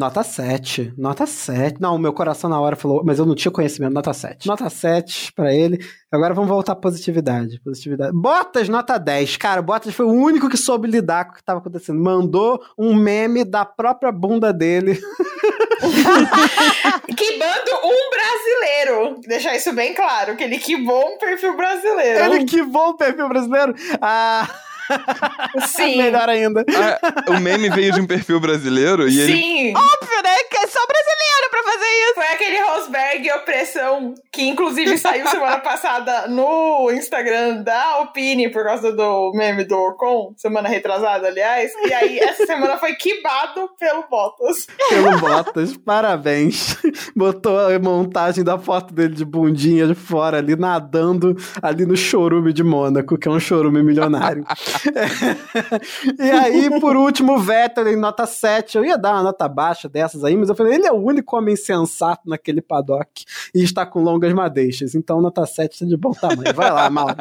Nota 0.00 0.22
7. 0.22 0.94
Nota 0.96 1.26
7. 1.26 1.78
Não, 1.78 1.98
meu 1.98 2.14
coração 2.14 2.48
na 2.48 2.58
hora 2.58 2.74
falou, 2.74 3.02
mas 3.04 3.18
eu 3.18 3.26
não 3.26 3.34
tinha 3.34 3.52
conhecimento. 3.52 3.92
Nota 3.92 4.14
7. 4.14 4.46
Nota 4.46 4.70
7 4.70 5.30
pra 5.34 5.54
ele. 5.54 5.78
Agora 6.10 6.32
vamos 6.32 6.48
voltar 6.48 6.72
à 6.72 6.76
positividade. 6.76 7.60
Positividade. 7.60 8.10
Bottas, 8.14 8.66
nota 8.66 8.96
10. 8.96 9.36
Cara, 9.36 9.60
Bottas 9.60 9.92
foi 9.94 10.06
o 10.06 10.10
único 10.10 10.48
que 10.48 10.56
soube 10.56 10.88
lidar 10.88 11.26
com 11.26 11.32
o 11.32 11.34
que 11.34 11.44
tava 11.44 11.60
acontecendo. 11.60 12.02
Mandou 12.02 12.58
um 12.78 12.94
meme 12.94 13.44
da 13.44 13.66
própria 13.66 14.10
bunda 14.10 14.54
dele. 14.54 14.94
Quibando 17.14 17.70
um 17.84 18.10
brasileiro. 18.10 19.20
Deixar 19.28 19.54
isso 19.54 19.74
bem 19.74 19.92
claro, 19.92 20.34
que 20.34 20.44
ele 20.44 20.56
quibou 20.56 21.08
um 21.10 21.18
perfil 21.18 21.54
brasileiro. 21.54 22.24
Ele 22.24 22.46
que 22.46 22.62
bom 22.62 22.88
o 22.88 22.96
perfil 22.96 23.28
brasileiro. 23.28 23.74
Ah. 24.00 24.48
Sim. 25.66 25.98
Melhor 25.98 26.28
ainda. 26.28 26.64
Ah, 26.68 27.32
o 27.32 27.40
meme 27.40 27.70
veio 27.70 27.92
de 27.92 28.00
um 28.00 28.06
perfil 28.06 28.40
brasileiro 28.40 29.08
e 29.08 29.20
ele. 29.20 29.32
Sim. 29.32 29.74
Óbvio, 29.76 30.22
né? 30.22 30.36
Que 30.50 30.56
Foi 32.14 32.26
aquele 32.26 32.60
Rosberg 32.60 33.30
Opressão, 33.32 34.14
que 34.32 34.42
inclusive 34.42 34.98
saiu 34.98 35.26
semana 35.28 35.56
passada 35.64 36.28
no 36.28 36.90
Instagram 36.90 37.62
da 37.62 37.94
Alpine 37.94 38.50
por 38.50 38.64
causa 38.64 38.92
do 38.92 39.32
meme 39.32 39.64
do 39.64 39.76
Ocon, 39.76 40.34
semana 40.36 40.68
retrasada, 40.68 41.28
aliás. 41.28 41.72
E 41.86 41.92
aí, 41.92 42.18
essa 42.18 42.44
semana 42.44 42.76
foi 42.76 42.94
quibado 42.94 43.70
pelo 43.78 44.04
Bottas. 44.08 44.66
Pelo 44.88 45.18
Bottas, 45.18 45.76
parabéns. 45.76 46.76
Botou 47.16 47.58
a 47.58 47.78
montagem 47.78 48.44
da 48.44 48.58
foto 48.58 48.92
dele 48.92 49.14
de 49.14 49.24
bundinha 49.24 49.86
de 49.86 49.94
fora 49.94 50.38
ali, 50.38 50.56
nadando 50.56 51.36
ali 51.62 51.86
no 51.86 51.96
chorume 51.96 52.52
de 52.52 52.62
Mônaco, 52.62 53.16
que 53.16 53.28
é 53.28 53.30
um 53.30 53.40
chorume 53.40 53.82
milionário. 53.82 54.44
e 56.18 56.30
aí, 56.30 56.80
por 56.80 56.96
último, 56.96 57.36
o 57.36 57.38
Vettel 57.38 57.88
em 57.88 57.96
nota 57.96 58.26
7. 58.26 58.76
Eu 58.76 58.84
ia 58.84 58.98
dar 58.98 59.14
uma 59.14 59.22
nota 59.22 59.48
baixa 59.48 59.88
dessas 59.88 60.24
aí, 60.24 60.36
mas 60.36 60.48
eu 60.48 60.54
falei, 60.54 60.74
ele 60.74 60.86
é 60.86 60.92
o 60.92 61.02
único 61.02 61.36
homem 61.36 61.56
sensato 61.86 62.28
naquele 62.28 62.60
paddock 62.60 63.24
e 63.54 63.62
está 63.62 63.86
com 63.86 64.02
longas 64.02 64.32
madeixas. 64.32 64.94
Então, 64.94 65.20
nota 65.20 65.44
7 65.46 65.84
é 65.84 65.86
de 65.86 65.96
bom 65.96 66.12
tamanho. 66.12 66.54
Vai 66.54 66.70
lá, 66.70 66.88
mal. 66.90 67.08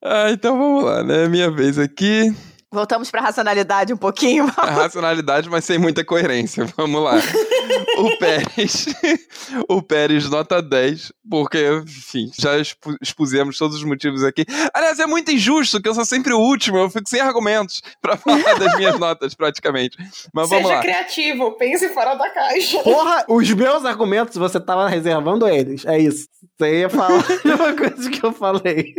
Ah, 0.00 0.30
então 0.30 0.56
vamos 0.56 0.84
lá, 0.84 1.02
né? 1.02 1.28
Minha 1.28 1.50
vez 1.50 1.78
aqui. 1.78 2.34
Voltamos 2.72 3.10
pra 3.10 3.22
racionalidade 3.22 3.94
um 3.94 3.96
pouquinho. 3.96 4.46
A 4.58 4.70
racionalidade, 4.70 5.48
mas 5.48 5.64
sem 5.64 5.78
muita 5.78 6.04
coerência. 6.04 6.66
Vamos 6.76 7.02
lá. 7.02 7.14
o 7.96 8.16
Pérez. 8.18 8.86
o 9.68 9.80
Pérez, 9.82 10.28
nota 10.28 10.60
10, 10.60 11.12
porque, 11.30 11.66
enfim, 11.86 12.30
já 12.38 12.58
expu 12.58 12.94
expusemos 13.00 13.56
todos 13.56 13.76
os 13.76 13.84
motivos 13.84 14.22
aqui. 14.22 14.44
Aliás, 14.74 14.98
é 14.98 15.06
muito 15.06 15.30
injusto 15.30 15.80
que 15.80 15.88
eu 15.88 15.94
sou 15.94 16.04
sempre 16.04 16.32
o 16.34 16.38
último, 16.38 16.76
eu 16.76 16.90
fico 16.90 17.08
sem 17.08 17.20
argumentos 17.20 17.80
pra 18.02 18.16
falar 18.18 18.58
das 18.58 18.76
minhas 18.76 18.98
notas, 18.98 19.34
praticamente. 19.34 19.96
Mas 20.34 20.48
vamos 20.48 20.64
Seja 20.64 20.74
lá. 20.76 20.80
criativo, 20.82 21.52
pense 21.52 21.88
fora 21.94 22.14
da 22.16 22.28
caixa. 22.30 22.80
Porra, 22.80 23.24
os 23.28 23.50
meus 23.50 23.84
argumentos 23.86 24.36
você 24.36 24.60
tava 24.60 24.88
reservando 24.88 25.48
eles. 25.48 25.86
É 25.86 25.98
isso. 25.98 26.28
Você 26.58 26.80
ia 26.80 26.90
falar 26.90 27.24
uma 27.44 27.72
coisa 27.72 28.10
que 28.10 28.24
eu 28.24 28.32
falei. 28.32 28.94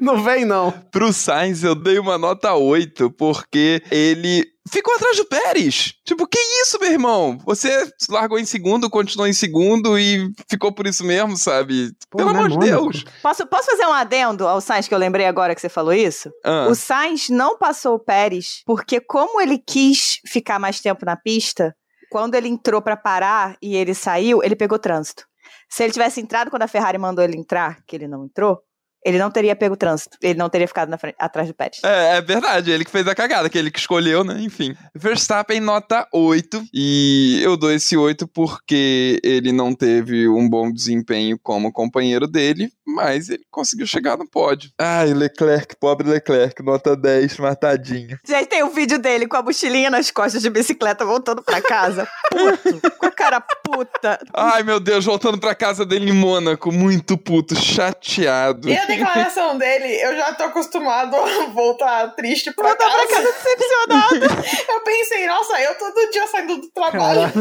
Não 0.00 0.22
vem, 0.22 0.44
não. 0.44 0.70
Pro 0.90 1.12
Sainz, 1.12 1.62
eu 1.62 1.74
dei 1.74 1.98
uma 1.98 2.16
nota 2.16 2.53
8, 2.56 3.10
porque 3.12 3.82
ele 3.90 4.46
ficou 4.70 4.94
atrás 4.94 5.16
do 5.16 5.24
Pérez. 5.26 5.94
Tipo, 6.04 6.26
que 6.26 6.38
isso, 6.62 6.78
meu 6.80 6.90
irmão? 6.90 7.38
Você 7.44 7.90
largou 8.08 8.38
em 8.38 8.44
segundo, 8.44 8.88
continuou 8.90 9.28
em 9.28 9.32
segundo 9.32 9.98
e 9.98 10.30
ficou 10.48 10.72
por 10.72 10.86
isso 10.86 11.04
mesmo, 11.04 11.36
sabe? 11.36 11.92
Pô, 12.10 12.18
Pelo 12.18 12.30
é 12.30 12.32
amor 12.32 12.50
de. 12.50 12.58
Deus. 12.58 13.04
Posso, 13.22 13.46
posso 13.46 13.70
fazer 13.70 13.86
um 13.86 13.92
adendo 13.92 14.46
ao 14.46 14.60
Sainz 14.60 14.88
que 14.88 14.94
eu 14.94 14.98
lembrei 14.98 15.26
agora 15.26 15.54
que 15.54 15.60
você 15.60 15.68
falou 15.68 15.92
isso? 15.92 16.30
Ah, 16.44 16.66
O 16.68 16.74
Sainz 16.74 17.28
não 17.28 17.58
passou 17.58 17.94
o 17.94 18.00
Pérez 18.00 18.62
porque, 18.64 19.00
como 19.00 19.40
ele 19.40 19.58
quis 19.58 20.20
ficar 20.26 20.58
mais 20.58 20.80
tempo 20.80 21.04
na 21.04 21.16
pista, 21.16 21.76
quando 22.10 22.34
ele 22.34 22.48
entrou 22.48 22.80
pra 22.80 22.96
parar 22.96 23.56
e 23.60 23.76
ele 23.76 23.94
saiu, 23.94 24.42
ele 24.42 24.56
pegou 24.56 24.78
trânsito. 24.78 25.24
Se 25.68 25.82
ele 25.82 25.92
tivesse 25.92 26.20
entrado 26.20 26.50
quando 26.50 26.62
a 26.62 26.68
Ferrari 26.68 26.98
mandou 26.98 27.24
ele 27.24 27.36
entrar, 27.36 27.82
que 27.86 27.96
ele 27.96 28.06
não 28.06 28.24
entrou, 28.24 28.60
ele 29.04 29.18
não 29.18 29.30
teria 29.30 29.54
pego 29.54 29.76
trânsito. 29.76 30.16
Ele 30.22 30.38
não 30.38 30.48
teria 30.48 30.66
ficado 30.66 30.96
frente- 30.98 31.16
atrás 31.18 31.48
do 31.48 31.54
Pérez. 31.54 31.80
É, 31.84 32.16
é 32.16 32.22
verdade, 32.22 32.70
ele 32.70 32.84
que 32.84 32.90
fez 32.90 33.06
a 33.06 33.14
cagada, 33.14 33.48
que 33.50 33.58
ele 33.58 33.70
que 33.70 33.78
escolheu, 33.78 34.24
né? 34.24 34.40
Enfim. 34.40 34.74
Verstappen 34.94 35.60
nota 35.60 36.06
8. 36.12 36.64
E 36.72 37.40
eu 37.42 37.56
dou 37.56 37.70
esse 37.70 37.96
8 37.96 38.26
porque 38.26 39.20
ele 39.22 39.52
não 39.52 39.74
teve 39.74 40.28
um 40.28 40.48
bom 40.48 40.72
desempenho 40.72 41.38
como 41.42 41.72
companheiro 41.72 42.26
dele, 42.26 42.70
mas 42.86 43.28
ele 43.28 43.44
conseguiu 43.50 43.86
chegar 43.86 44.16
no 44.16 44.28
pódio. 44.28 44.70
Ai, 44.78 45.12
Leclerc, 45.12 45.76
pobre 45.76 46.08
Leclerc, 46.08 46.62
nota 46.62 46.96
10, 46.96 47.38
matadinho. 47.38 48.18
Gente, 48.26 48.46
tem 48.46 48.62
um 48.62 48.70
vídeo 48.70 48.98
dele 48.98 49.26
com 49.26 49.36
a 49.36 49.42
mochilinha 49.42 49.90
nas 49.90 50.10
costas 50.10 50.42
de 50.42 50.50
bicicleta 50.50 51.04
voltando 51.04 51.42
pra 51.42 51.60
casa. 51.62 52.06
Puto. 52.30 52.90
com 52.98 53.06
a 53.06 53.10
cara 53.10 53.40
puta. 53.40 54.18
Ai, 54.34 54.62
meu 54.62 54.78
Deus, 54.80 55.04
voltando 55.04 55.38
pra 55.38 55.54
casa 55.54 55.84
dele 55.86 56.10
em 56.10 56.12
Mônaco, 56.14 56.70
muito 56.72 57.16
puto, 57.16 57.54
chateado. 57.54 58.68
E 58.68 58.76
a 58.76 58.84
declaração 58.86 59.56
dele, 59.56 59.86
eu 60.02 60.16
já 60.16 60.32
tô 60.34 60.44
acostumado 60.44 61.16
a 61.16 61.46
voltar 61.46 62.08
triste 62.14 62.52
pra 62.52 62.68
Voltar 62.68 62.84
casa. 62.84 63.06
pra 63.06 63.16
casa 63.16 63.32
decepcionado. 63.32 64.44
Eu 64.68 64.80
pensei, 64.82 65.26
nossa, 65.26 65.60
eu 65.60 65.74
todo 65.78 66.10
dia 66.10 66.26
saindo 66.26 66.56
do 66.58 66.68
trabalho. 66.70 67.32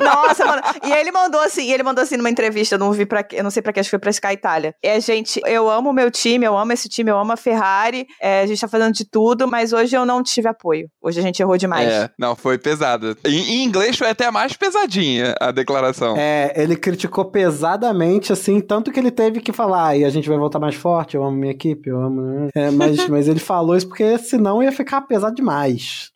Nossa, 0.00 0.46
mano. 0.46 0.62
E 0.84 0.92
ele 0.92 1.10
mandou 1.12 1.40
assim, 1.40 1.64
e 1.68 1.72
ele 1.72 1.82
mandou 1.82 2.02
assim 2.02 2.16
numa 2.16 2.30
entrevista, 2.30 2.74
eu 2.74 2.78
não 2.78 2.92
vi 2.92 3.04
para, 3.06 3.26
eu 3.32 3.42
não 3.44 3.50
sei 3.50 3.62
pra 3.62 3.72
que, 3.72 3.80
acho 3.80 3.88
que 3.88 3.90
foi 3.90 3.98
pra 3.98 4.10
Sky 4.10 4.32
Itália. 4.32 4.61
É, 4.82 5.00
gente, 5.00 5.40
eu 5.46 5.70
amo 5.70 5.90
o 5.90 5.92
meu 5.92 6.10
time, 6.10 6.44
eu 6.44 6.56
amo 6.56 6.72
esse 6.72 6.88
time, 6.88 7.10
eu 7.10 7.18
amo 7.18 7.32
a 7.32 7.36
Ferrari, 7.36 8.06
é, 8.20 8.42
a 8.42 8.46
gente 8.46 8.60
tá 8.60 8.68
fazendo 8.68 8.92
de 8.92 9.04
tudo, 9.04 9.48
mas 9.48 9.72
hoje 9.72 9.96
eu 9.96 10.04
não 10.04 10.22
tive 10.22 10.48
apoio. 10.48 10.88
Hoje 11.00 11.18
a 11.18 11.22
gente 11.22 11.40
errou 11.40 11.56
demais. 11.56 11.88
É, 11.88 12.10
não, 12.18 12.36
foi 12.36 12.58
pesada. 12.58 13.16
Em, 13.24 13.36
em 13.36 13.64
inglês 13.64 13.96
foi 13.96 14.08
até 14.08 14.30
mais 14.30 14.52
pesadinha 14.54 15.34
a 15.40 15.50
declaração. 15.50 16.14
É, 16.16 16.52
ele 16.56 16.76
criticou 16.76 17.24
pesadamente, 17.24 18.32
assim, 18.32 18.60
tanto 18.60 18.92
que 18.92 19.00
ele 19.00 19.10
teve 19.10 19.40
que 19.40 19.52
falar, 19.52 19.96
e 19.96 20.04
a 20.04 20.10
gente 20.10 20.28
vai 20.28 20.38
voltar 20.38 20.58
mais 20.58 20.74
forte, 20.74 21.16
eu 21.16 21.24
amo 21.24 21.36
minha 21.36 21.52
equipe, 21.52 21.88
eu 21.90 22.00
amo. 22.00 22.48
É, 22.54 22.70
mas, 22.70 23.06
mas 23.08 23.28
ele 23.28 23.40
falou 23.40 23.76
isso 23.76 23.88
porque 23.88 24.18
senão 24.18 24.62
ia 24.62 24.72
ficar 24.72 25.00
pesado 25.02 25.34
demais. 25.34 26.11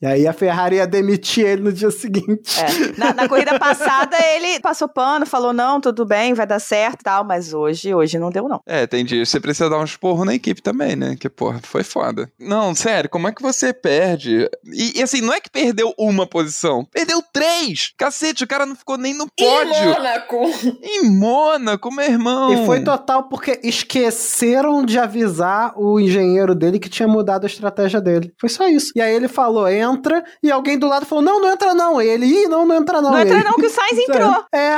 E 0.00 0.06
aí 0.06 0.26
a 0.28 0.32
Ferrari 0.32 0.76
ia 0.76 0.86
demitir 0.86 1.44
ele 1.44 1.62
no 1.62 1.72
dia 1.72 1.90
seguinte. 1.90 2.58
É. 2.58 2.98
Na, 2.98 3.12
na 3.12 3.28
corrida 3.28 3.58
passada, 3.58 4.16
ele 4.34 4.60
passou 4.60 4.88
pano, 4.88 5.26
falou: 5.26 5.52
não, 5.52 5.80
tudo 5.80 6.06
bem, 6.06 6.34
vai 6.34 6.46
dar 6.46 6.60
certo 6.60 7.00
e 7.00 7.04
tal, 7.04 7.24
mas 7.24 7.52
hoje, 7.52 7.92
hoje 7.92 8.18
não 8.18 8.30
deu, 8.30 8.48
não. 8.48 8.60
É, 8.66 8.86
que 8.86 9.24
você 9.24 9.40
precisa 9.40 9.68
dar 9.68 9.78
um 9.78 9.84
esporro 9.84 10.24
na 10.24 10.34
equipe 10.34 10.62
também, 10.62 10.94
né? 10.94 11.16
Que, 11.18 11.28
porra, 11.28 11.60
foi 11.62 11.82
foda. 11.82 12.30
Não, 12.38 12.74
sério, 12.74 13.10
como 13.10 13.26
é 13.26 13.32
que 13.32 13.42
você 13.42 13.72
perde? 13.72 14.48
E, 14.64 14.98
e, 14.98 15.02
assim, 15.02 15.20
não 15.20 15.32
é 15.32 15.40
que 15.40 15.50
perdeu 15.50 15.92
uma 15.98 16.26
posição, 16.26 16.84
perdeu 16.84 17.22
três! 17.32 17.92
Cacete, 17.96 18.44
o 18.44 18.48
cara 18.48 18.66
não 18.66 18.76
ficou 18.76 18.96
nem 18.96 19.14
no 19.14 19.24
Em 19.24 19.44
pódio. 19.44 19.84
Mônaco. 19.84 20.36
Em 20.82 21.10
Mônaco, 21.10 21.92
meu 21.92 22.04
irmão. 22.04 22.52
E 22.52 22.66
foi 22.66 22.84
total 22.84 23.24
porque 23.24 23.60
esqueceram 23.64 24.84
de 24.84 24.98
avisar 24.98 25.72
o 25.76 25.98
engenheiro 25.98 26.54
dele 26.54 26.78
que 26.78 26.88
tinha 26.88 27.08
mudado 27.08 27.44
a 27.44 27.46
estratégia 27.46 28.00
dele. 28.00 28.32
Foi 28.40 28.48
só 28.48 28.68
isso. 28.68 28.92
E 28.94 29.00
aí 29.00 29.14
ele 29.14 29.28
falou, 29.28 29.66
entra, 29.92 30.24
e 30.42 30.50
alguém 30.50 30.78
do 30.78 30.86
lado 30.88 31.04
falou, 31.06 31.22
não, 31.24 31.40
não 31.40 31.50
entra 31.52 31.74
não. 31.74 32.00
E 32.00 32.06
ele, 32.08 32.26
ih, 32.26 32.46
não, 32.48 32.66
não 32.66 32.76
entra 32.76 33.00
não. 33.02 33.10
Não 33.12 33.18
entra 33.20 33.36
ele- 33.36 33.44
não, 33.44 33.54
que 33.54 33.66
o 33.66 33.70
Sainz 33.70 33.98
entrou. 34.08 34.44
É, 34.52 34.76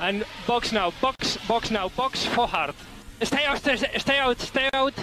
And 0.00 0.22
box 0.46 0.70
now, 0.72 0.92
box, 1.00 1.38
box 1.48 1.70
now, 1.70 1.90
box 1.96 2.24
for 2.26 2.46
hard. 2.46 2.74
Stay 3.22 3.44
out, 3.46 3.58
stay, 3.58 3.76
stay 3.98 4.18
out, 4.20 4.40
stay 4.40 4.68
out. 4.72 4.94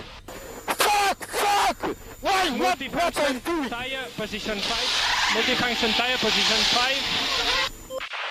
Fuck! 0.68 1.28
Fuck! 1.28 1.96
Why? 2.22 2.50
What? 2.50 2.60
What 2.60 2.80
I 2.80 2.84
Multifunction 2.88 3.42
do? 3.44 3.70
tire, 3.70 4.00
position 4.18 4.58
5. 4.58 5.36
Multifunction 5.36 5.94
tire, 5.98 6.18
position 6.18 6.58
5. 6.74 7.55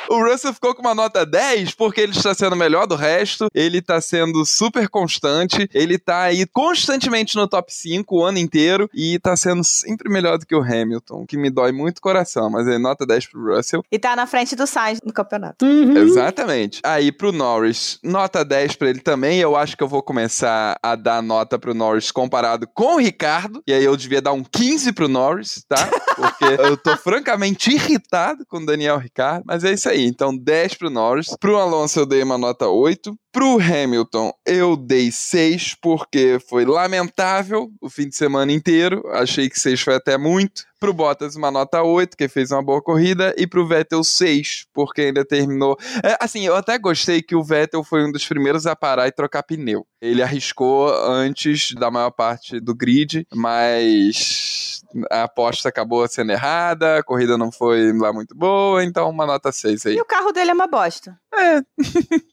O 0.08 0.22
Russell 0.22 0.52
ficou 0.52 0.74
com 0.74 0.82
uma 0.82 0.94
nota 0.94 1.24
10 1.24 1.74
porque 1.74 2.00
ele 2.00 2.12
está 2.12 2.34
sendo 2.34 2.54
o 2.54 2.58
melhor 2.58 2.86
do 2.86 2.94
resto, 2.94 3.48
ele 3.54 3.78
está 3.78 4.00
sendo 4.00 4.44
super 4.44 4.88
constante, 4.88 5.68
ele 5.72 5.98
tá 5.98 6.22
aí 6.22 6.46
constantemente 6.46 7.36
no 7.36 7.48
top 7.48 7.72
5 7.72 8.16
o 8.16 8.24
ano 8.24 8.38
inteiro 8.38 8.88
e 8.92 9.18
tá 9.18 9.36
sendo 9.36 9.64
sempre 9.64 10.10
melhor 10.10 10.38
do 10.38 10.46
que 10.46 10.54
o 10.54 10.62
Hamilton, 10.62 11.24
que 11.26 11.36
me 11.36 11.50
dói 11.50 11.72
muito 11.72 11.98
o 11.98 12.02
coração, 12.02 12.50
mas 12.50 12.66
é 12.68 12.78
nota 12.78 13.06
10 13.06 13.26
pro 13.26 13.56
Russell. 13.56 13.84
E 13.90 13.98
tá 13.98 14.14
na 14.14 14.26
frente 14.26 14.54
do 14.54 14.66
Sainz 14.66 15.00
no 15.04 15.12
campeonato. 15.12 15.64
Uhum. 15.64 15.96
Exatamente. 15.96 16.80
Aí 16.84 17.10
pro 17.10 17.32
Norris, 17.32 17.98
nota 18.02 18.44
10 18.44 18.76
pra 18.76 18.90
ele 18.90 19.00
também. 19.00 19.38
Eu 19.38 19.56
acho 19.56 19.76
que 19.76 19.82
eu 19.82 19.88
vou 19.88 20.02
começar 20.02 20.78
a 20.82 20.94
dar 20.94 21.22
nota 21.22 21.58
pro 21.58 21.74
Norris 21.74 22.10
comparado 22.10 22.66
com 22.72 22.96
o 22.96 22.98
Ricardo. 22.98 23.62
E 23.66 23.72
aí 23.72 23.84
eu 23.84 23.96
devia 23.96 24.20
dar 24.20 24.32
um 24.32 24.44
15 24.44 24.92
pro 24.92 25.08
Norris, 25.08 25.64
tá? 25.68 25.88
Porque 26.14 26.44
eu 26.62 26.76
tô 26.76 26.96
francamente 26.96 27.72
irritado 27.72 28.44
com 28.46 28.58
o 28.58 28.66
Daniel 28.66 28.98
Ricardo. 28.98 29.44
Mas 29.46 29.64
é 29.64 29.72
isso 29.72 29.88
aí. 29.88 29.93
Então 30.02 30.36
10 30.36 30.74
pro 30.74 30.90
Norris. 30.90 31.34
Pro 31.38 31.56
Alonso 31.56 32.00
eu 32.00 32.06
dei 32.06 32.22
uma 32.22 32.38
nota 32.38 32.68
8. 32.68 33.16
Pro 33.34 33.58
Hamilton, 33.58 34.32
eu 34.46 34.76
dei 34.76 35.10
6, 35.10 35.74
porque 35.82 36.38
foi 36.48 36.64
lamentável 36.64 37.68
o 37.80 37.90
fim 37.90 38.08
de 38.08 38.14
semana 38.14 38.52
inteiro. 38.52 39.02
Achei 39.08 39.50
que 39.50 39.58
6 39.58 39.80
foi 39.80 39.96
até 39.96 40.16
muito. 40.16 40.62
Pro 40.78 40.92
Bottas, 40.92 41.34
uma 41.34 41.50
nota 41.50 41.82
8, 41.82 42.16
que 42.16 42.28
fez 42.28 42.52
uma 42.52 42.62
boa 42.62 42.80
corrida. 42.80 43.34
E 43.36 43.44
pro 43.44 43.66
Vettel, 43.66 44.04
6, 44.04 44.66
porque 44.72 45.00
ainda 45.00 45.24
terminou. 45.24 45.76
É, 46.04 46.16
assim, 46.20 46.46
eu 46.46 46.54
até 46.54 46.78
gostei 46.78 47.22
que 47.22 47.34
o 47.34 47.42
Vettel 47.42 47.82
foi 47.82 48.04
um 48.04 48.12
dos 48.12 48.24
primeiros 48.24 48.68
a 48.68 48.76
parar 48.76 49.08
e 49.08 49.12
trocar 49.12 49.42
pneu. 49.42 49.84
Ele 50.00 50.22
arriscou 50.22 50.94
antes 51.04 51.72
da 51.74 51.90
maior 51.90 52.12
parte 52.12 52.60
do 52.60 52.72
grid, 52.72 53.26
mas 53.34 54.84
a 55.10 55.24
aposta 55.24 55.68
acabou 55.68 56.06
sendo 56.06 56.32
errada, 56.32 56.98
a 56.98 57.02
corrida 57.02 57.36
não 57.36 57.50
foi 57.50 57.92
lá 57.92 58.12
muito 58.12 58.34
boa, 58.34 58.84
então 58.84 59.08
uma 59.08 59.26
nota 59.26 59.50
6 59.50 59.86
aí. 59.86 59.96
E 59.96 60.00
o 60.00 60.04
carro 60.04 60.32
dele 60.32 60.50
é 60.50 60.54
uma 60.54 60.66
bosta. 60.66 61.18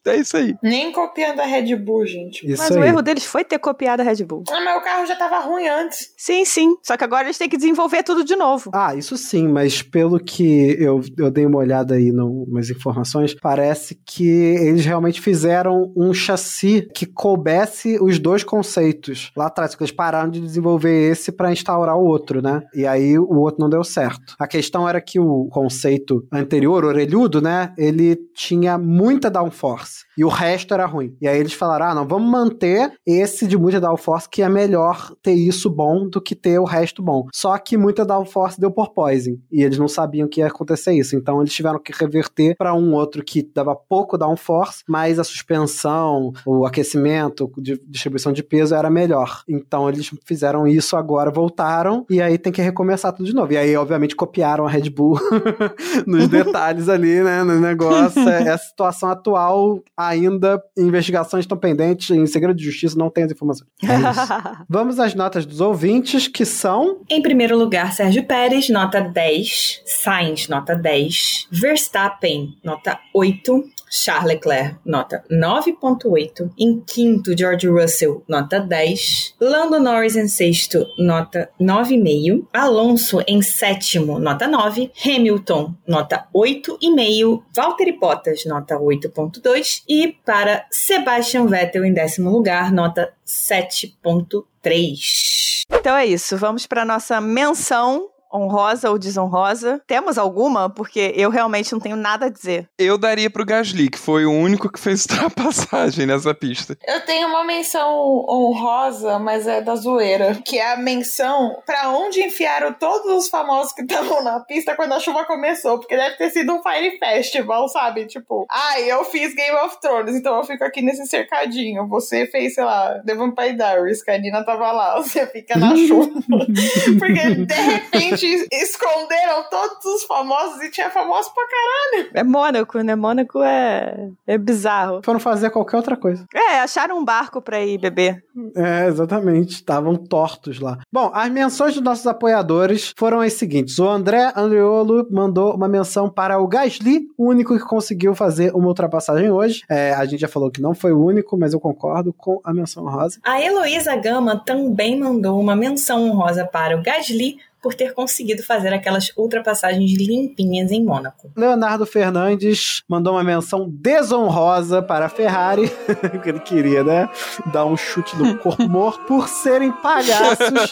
É 0.05 0.15
isso 0.17 0.37
aí. 0.37 0.55
Nem 0.61 0.90
copiando 0.91 1.39
a 1.39 1.45
Red 1.45 1.75
Bull, 1.75 2.05
gente. 2.05 2.45
Isso 2.45 2.61
Mas 2.61 2.71
aí. 2.71 2.81
o 2.81 2.83
erro 2.85 3.01
deles 3.01 3.25
foi 3.25 3.43
ter 3.43 3.59
copiado 3.59 4.01
a 4.01 4.05
Red 4.05 4.23
Bull. 4.25 4.43
Ah, 4.49 4.61
mas 4.63 4.77
o 4.77 4.83
carro 4.83 5.05
já 5.05 5.15
tava 5.15 5.39
ruim 5.39 5.67
antes. 5.67 6.13
Sim, 6.17 6.45
sim. 6.45 6.75
Só 6.83 6.95
que 6.97 7.03
agora 7.03 7.23
eles 7.25 7.37
têm 7.37 7.49
que 7.49 7.57
desenvolver 7.57 8.03
tudo 8.03 8.23
de 8.23 8.35
novo. 8.35 8.71
Ah, 8.73 8.93
isso 8.95 9.17
sim, 9.17 9.47
mas 9.47 9.81
pelo 9.81 10.19
que 10.19 10.75
eu, 10.79 11.01
eu 11.17 11.31
dei 11.31 11.45
uma 11.45 11.57
olhada 11.59 11.95
aí 11.95 12.11
no- 12.11 12.45
nas 12.49 12.69
informações, 12.69 13.33
parece 13.39 13.95
que 14.05 14.27
eles 14.27 14.85
realmente 14.85 15.19
fizeram 15.21 15.91
um 15.95 16.13
chassi 16.13 16.87
que 16.93 17.05
coubesse 17.05 17.97
os 18.01 18.19
dois 18.19 18.43
conceitos 18.43 19.31
lá 19.35 19.47
atrás, 19.47 19.71
porque 19.71 19.83
eles 19.83 19.95
pararam 19.95 20.29
de 20.29 20.39
desenvolver 20.39 21.11
esse 21.11 21.31
para 21.31 21.51
instaurar 21.51 21.97
o 21.97 22.03
outro, 22.05 22.41
né? 22.41 22.61
E 22.73 22.85
aí 22.85 23.17
o 23.17 23.39
outro 23.39 23.59
não 23.61 23.69
deu 23.69 23.83
certo. 23.83 24.35
A 24.39 24.47
questão 24.47 24.87
era 24.87 24.99
que 25.01 25.19
o 25.19 25.47
conceito 25.49 26.25
anterior, 26.31 26.83
orelhudo, 26.85 27.41
né? 27.41 27.73
Ele 27.77 28.15
tinha 28.35 28.77
muita 28.77 29.29
downforce 29.29 30.05
e 30.17 30.23
o 30.23 30.27
resto 30.29 30.73
era 30.73 30.80
ruim. 30.85 31.15
E 31.21 31.27
aí 31.27 31.39
eles 31.39 31.53
falaram: 31.53 31.87
ah, 31.87 31.95
não, 31.95 32.07
vamos 32.07 32.29
manter 32.29 32.93
esse 33.05 33.47
de 33.47 33.57
muita 33.57 33.79
downforce, 33.79 34.29
que 34.29 34.41
é 34.41 34.49
melhor 34.49 35.13
ter 35.21 35.33
isso 35.33 35.69
bom 35.69 36.07
do 36.07 36.21
que 36.21 36.35
ter 36.35 36.59
o 36.59 36.63
resto 36.63 37.01
bom. 37.01 37.27
Só 37.33 37.57
que 37.57 37.77
muita 37.77 38.05
downforce 38.05 38.59
deu 38.59 38.71
por 38.71 38.93
poison. 38.93 39.37
E 39.51 39.63
eles 39.63 39.77
não 39.77 39.87
sabiam 39.87 40.27
que 40.27 40.41
ia 40.41 40.47
acontecer 40.47 40.93
isso. 40.93 41.15
Então 41.15 41.41
eles 41.41 41.53
tiveram 41.53 41.79
que 41.79 41.91
reverter 41.91 42.55
para 42.57 42.73
um 42.73 42.93
outro 42.93 43.23
que 43.23 43.41
dava 43.53 43.75
pouco 43.75 44.17
downforce, 44.17 44.83
mas 44.87 45.19
a 45.19 45.23
suspensão, 45.23 46.31
o 46.45 46.65
aquecimento, 46.65 47.51
de 47.57 47.79
distribuição 47.87 48.31
de 48.31 48.43
peso 48.43 48.75
era 48.75 48.89
melhor. 48.89 49.41
Então 49.47 49.89
eles 49.89 50.09
fizeram 50.25 50.67
isso 50.67 50.95
agora, 50.95 51.31
voltaram, 51.31 52.05
e 52.09 52.21
aí 52.21 52.37
tem 52.37 52.51
que 52.51 52.61
recomeçar 52.61 53.13
tudo 53.13 53.25
de 53.25 53.33
novo. 53.33 53.51
E 53.53 53.57
aí, 53.57 53.75
obviamente, 53.75 54.15
copiaram 54.15 54.65
a 54.65 54.69
Red 54.69 54.89
Bull 54.89 55.19
nos 56.05 56.27
detalhes 56.27 56.89
ali, 56.89 57.21
né? 57.21 57.43
No 57.43 57.59
negócio. 57.59 58.21
É 58.31 58.49
a 58.49 58.57
situação 58.57 59.09
atual, 59.09 59.83
ainda 59.95 60.61
investigações 60.77 61.43
estão 61.43 61.57
pendentes, 61.57 62.09
em 62.09 62.25
segredo 62.25 62.55
de 62.55 62.63
justiça, 62.63 62.97
não 62.97 63.09
tem 63.09 63.23
as 63.25 63.31
informações. 63.31 63.69
É. 63.83 63.87
Vamos 64.69 64.99
às 64.99 65.13
notas 65.13 65.45
dos 65.45 65.61
ouvintes, 65.61 66.27
que 66.27 66.45
são. 66.45 67.01
Em 67.09 67.21
primeiro 67.21 67.57
lugar, 67.57 67.93
Sérgio 67.93 68.25
Pérez, 68.25 68.69
nota 68.69 69.01
10. 69.01 69.81
Sainz, 69.85 70.47
nota 70.47 70.75
10. 70.75 71.47
Verstappen, 71.51 72.55
nota 72.63 72.99
8. 73.13 73.63
Charles 73.91 74.35
Leclerc, 74.35 74.77
nota 74.85 75.21
9.8. 75.29 76.49
Em 76.57 76.79
quinto, 76.79 77.37
George 77.37 77.67
Russell, 77.67 78.23
nota 78.27 78.59
10. 78.59 79.35
Lando 79.39 79.79
Norris 79.79 80.15
em 80.15 80.27
sexto, 80.29 80.87
nota 80.97 81.51
9,5. 81.59 82.47
Alonso 82.53 83.21
em 83.27 83.41
sétimo, 83.41 84.17
nota 84.17 84.47
9. 84.47 84.91
Hamilton, 85.05 85.75
nota 85.85 86.25
8,5. 86.33 87.43
Valtteri 87.53 87.99
Bottas, 87.99 88.45
nota 88.45 88.79
8.2. 88.79 89.83
E 89.87 90.15
para 90.25 90.65
Sebastian 90.71 91.47
Vettel 91.47 91.83
em 91.83 91.93
décimo 91.93 92.29
lugar, 92.29 92.71
nota 92.71 93.11
7.3. 93.27 95.63
Então 95.69 95.95
é 95.95 96.05
isso. 96.05 96.37
Vamos 96.37 96.65
para 96.65 96.85
nossa 96.85 97.19
menção 97.19 98.09
honrosa 98.33 98.89
ou 98.89 98.97
desonrosa. 98.97 99.81
Temos 99.87 100.17
alguma? 100.17 100.69
Porque 100.69 101.13
eu 101.15 101.29
realmente 101.29 101.71
não 101.71 101.79
tenho 101.79 101.95
nada 101.95 102.27
a 102.27 102.29
dizer. 102.29 102.67
Eu 102.77 102.97
daria 102.97 103.29
pro 103.29 103.45
Gasly, 103.45 103.89
que 103.89 103.97
foi 103.97 104.25
o 104.25 104.31
único 104.31 104.71
que 104.71 104.79
fez 104.79 105.05
ultrapassagem 105.09 106.05
nessa 106.05 106.33
pista. 106.33 106.77
Eu 106.85 107.01
tenho 107.01 107.27
uma 107.27 107.43
menção 107.43 108.25
honrosa, 108.27 109.19
mas 109.19 109.47
é 109.47 109.61
da 109.61 109.75
zoeira. 109.75 110.39
Que 110.45 110.57
é 110.57 110.73
a 110.73 110.77
menção 110.77 111.61
pra 111.65 111.89
onde 111.89 112.21
enfiaram 112.21 112.73
todos 112.73 113.11
os 113.11 113.29
famosos 113.29 113.73
que 113.73 113.81
estavam 113.81 114.23
na 114.23 114.39
pista 114.41 114.75
quando 114.75 114.93
a 114.93 114.99
chuva 114.99 115.25
começou. 115.25 115.79
Porque 115.79 115.95
deve 115.95 116.15
ter 116.17 116.29
sido 116.29 116.53
um 116.53 116.61
Fire 116.61 116.97
Festival, 116.97 117.67
sabe? 117.67 118.05
Tipo, 118.05 118.45
ai, 118.49 118.91
eu 118.91 119.03
fiz 119.05 119.33
Game 119.33 119.55
of 119.57 119.79
Thrones, 119.79 120.15
então 120.15 120.37
eu 120.37 120.43
fico 120.43 120.63
aqui 120.63 120.81
nesse 120.81 121.05
cercadinho. 121.07 121.87
Você 121.87 122.25
fez, 122.27 122.53
sei 122.53 122.63
lá, 122.63 122.99
The 123.05 123.15
Vampire 123.15 123.55
Diaries, 123.55 124.03
que 124.03 124.11
a 124.11 124.17
Nina 124.17 124.43
tava 124.43 124.71
lá. 124.71 125.01
Você 125.01 125.25
fica 125.27 125.57
na 125.57 125.75
chuva. 125.75 126.11
Porque 126.99 127.45
de 127.45 127.53
repente 127.53 128.20
esconderam 128.51 129.43
todos 129.49 129.85
os 129.85 130.03
famosos 130.03 130.61
e 130.61 130.71
tinha 130.71 130.89
famosos 130.89 131.31
pra 131.31 131.43
caralho. 131.47 132.11
É 132.13 132.23
Mônaco, 132.23 132.79
né? 132.79 132.95
Mônaco 132.95 133.41
é, 133.41 134.09
é 134.25 134.37
bizarro. 134.37 135.01
Foram 135.03 135.19
fazer 135.19 135.49
qualquer 135.49 135.77
outra 135.77 135.95
coisa. 135.95 136.25
É, 136.33 136.59
acharam 136.59 136.97
um 136.97 137.05
barco 137.05 137.41
pra 137.41 137.61
ir 137.61 137.77
beber. 137.77 138.23
É, 138.55 138.87
exatamente. 138.87 139.55
Estavam 139.55 139.95
tortos 139.95 140.59
lá. 140.59 140.79
Bom, 140.91 141.11
as 141.13 141.29
menções 141.29 141.73
dos 141.73 141.83
nossos 141.83 142.07
apoiadores 142.07 142.93
foram 142.97 143.21
as 143.21 143.33
seguintes. 143.33 143.79
O 143.79 143.87
André 143.87 144.31
Andreolo 144.35 145.07
mandou 145.11 145.53
uma 145.53 145.67
menção 145.67 146.09
para 146.09 146.39
o 146.39 146.47
Gasly, 146.47 147.07
o 147.17 147.27
único 147.27 147.57
que 147.57 147.63
conseguiu 147.63 148.15
fazer 148.15 148.53
uma 148.53 148.67
ultrapassagem 148.67 149.31
hoje. 149.31 149.63
É, 149.69 149.93
a 149.93 150.05
gente 150.05 150.21
já 150.21 150.27
falou 150.27 150.51
que 150.51 150.61
não 150.61 150.73
foi 150.73 150.91
o 150.91 151.03
único, 151.03 151.37
mas 151.37 151.53
eu 151.53 151.59
concordo 151.59 152.13
com 152.13 152.39
a 152.43 152.53
menção 152.53 152.85
rosa. 152.85 153.19
A 153.23 153.41
Heloísa 153.41 153.95
Gama 153.95 154.41
também 154.45 154.99
mandou 154.99 155.39
uma 155.39 155.55
menção 155.55 156.03
honrosa 156.03 156.45
para 156.45 156.77
o 156.77 156.81
Gasly 156.81 157.37
por 157.61 157.73
ter 157.73 157.93
conseguido 157.93 158.43
fazer 158.43 158.73
aquelas 158.73 159.11
ultrapassagens 159.15 159.91
limpinhas 159.93 160.71
em 160.71 160.83
Mônaco. 160.83 161.31
Leonardo 161.35 161.85
Fernandes 161.85 162.81
mandou 162.87 163.13
uma 163.13 163.23
menção 163.23 163.69
desonrosa 163.69 164.81
para 164.81 165.05
a 165.05 165.09
Ferrari, 165.09 165.71
que 166.23 166.29
ele 166.29 166.39
queria, 166.39 166.83
né? 166.83 167.09
Dar 167.53 167.65
um 167.65 167.77
chute 167.77 168.17
no 168.17 168.37
corpo 168.37 168.63
morto 168.67 169.05
por 169.05 169.27
serem 169.27 169.71
palhaços. 169.71 170.71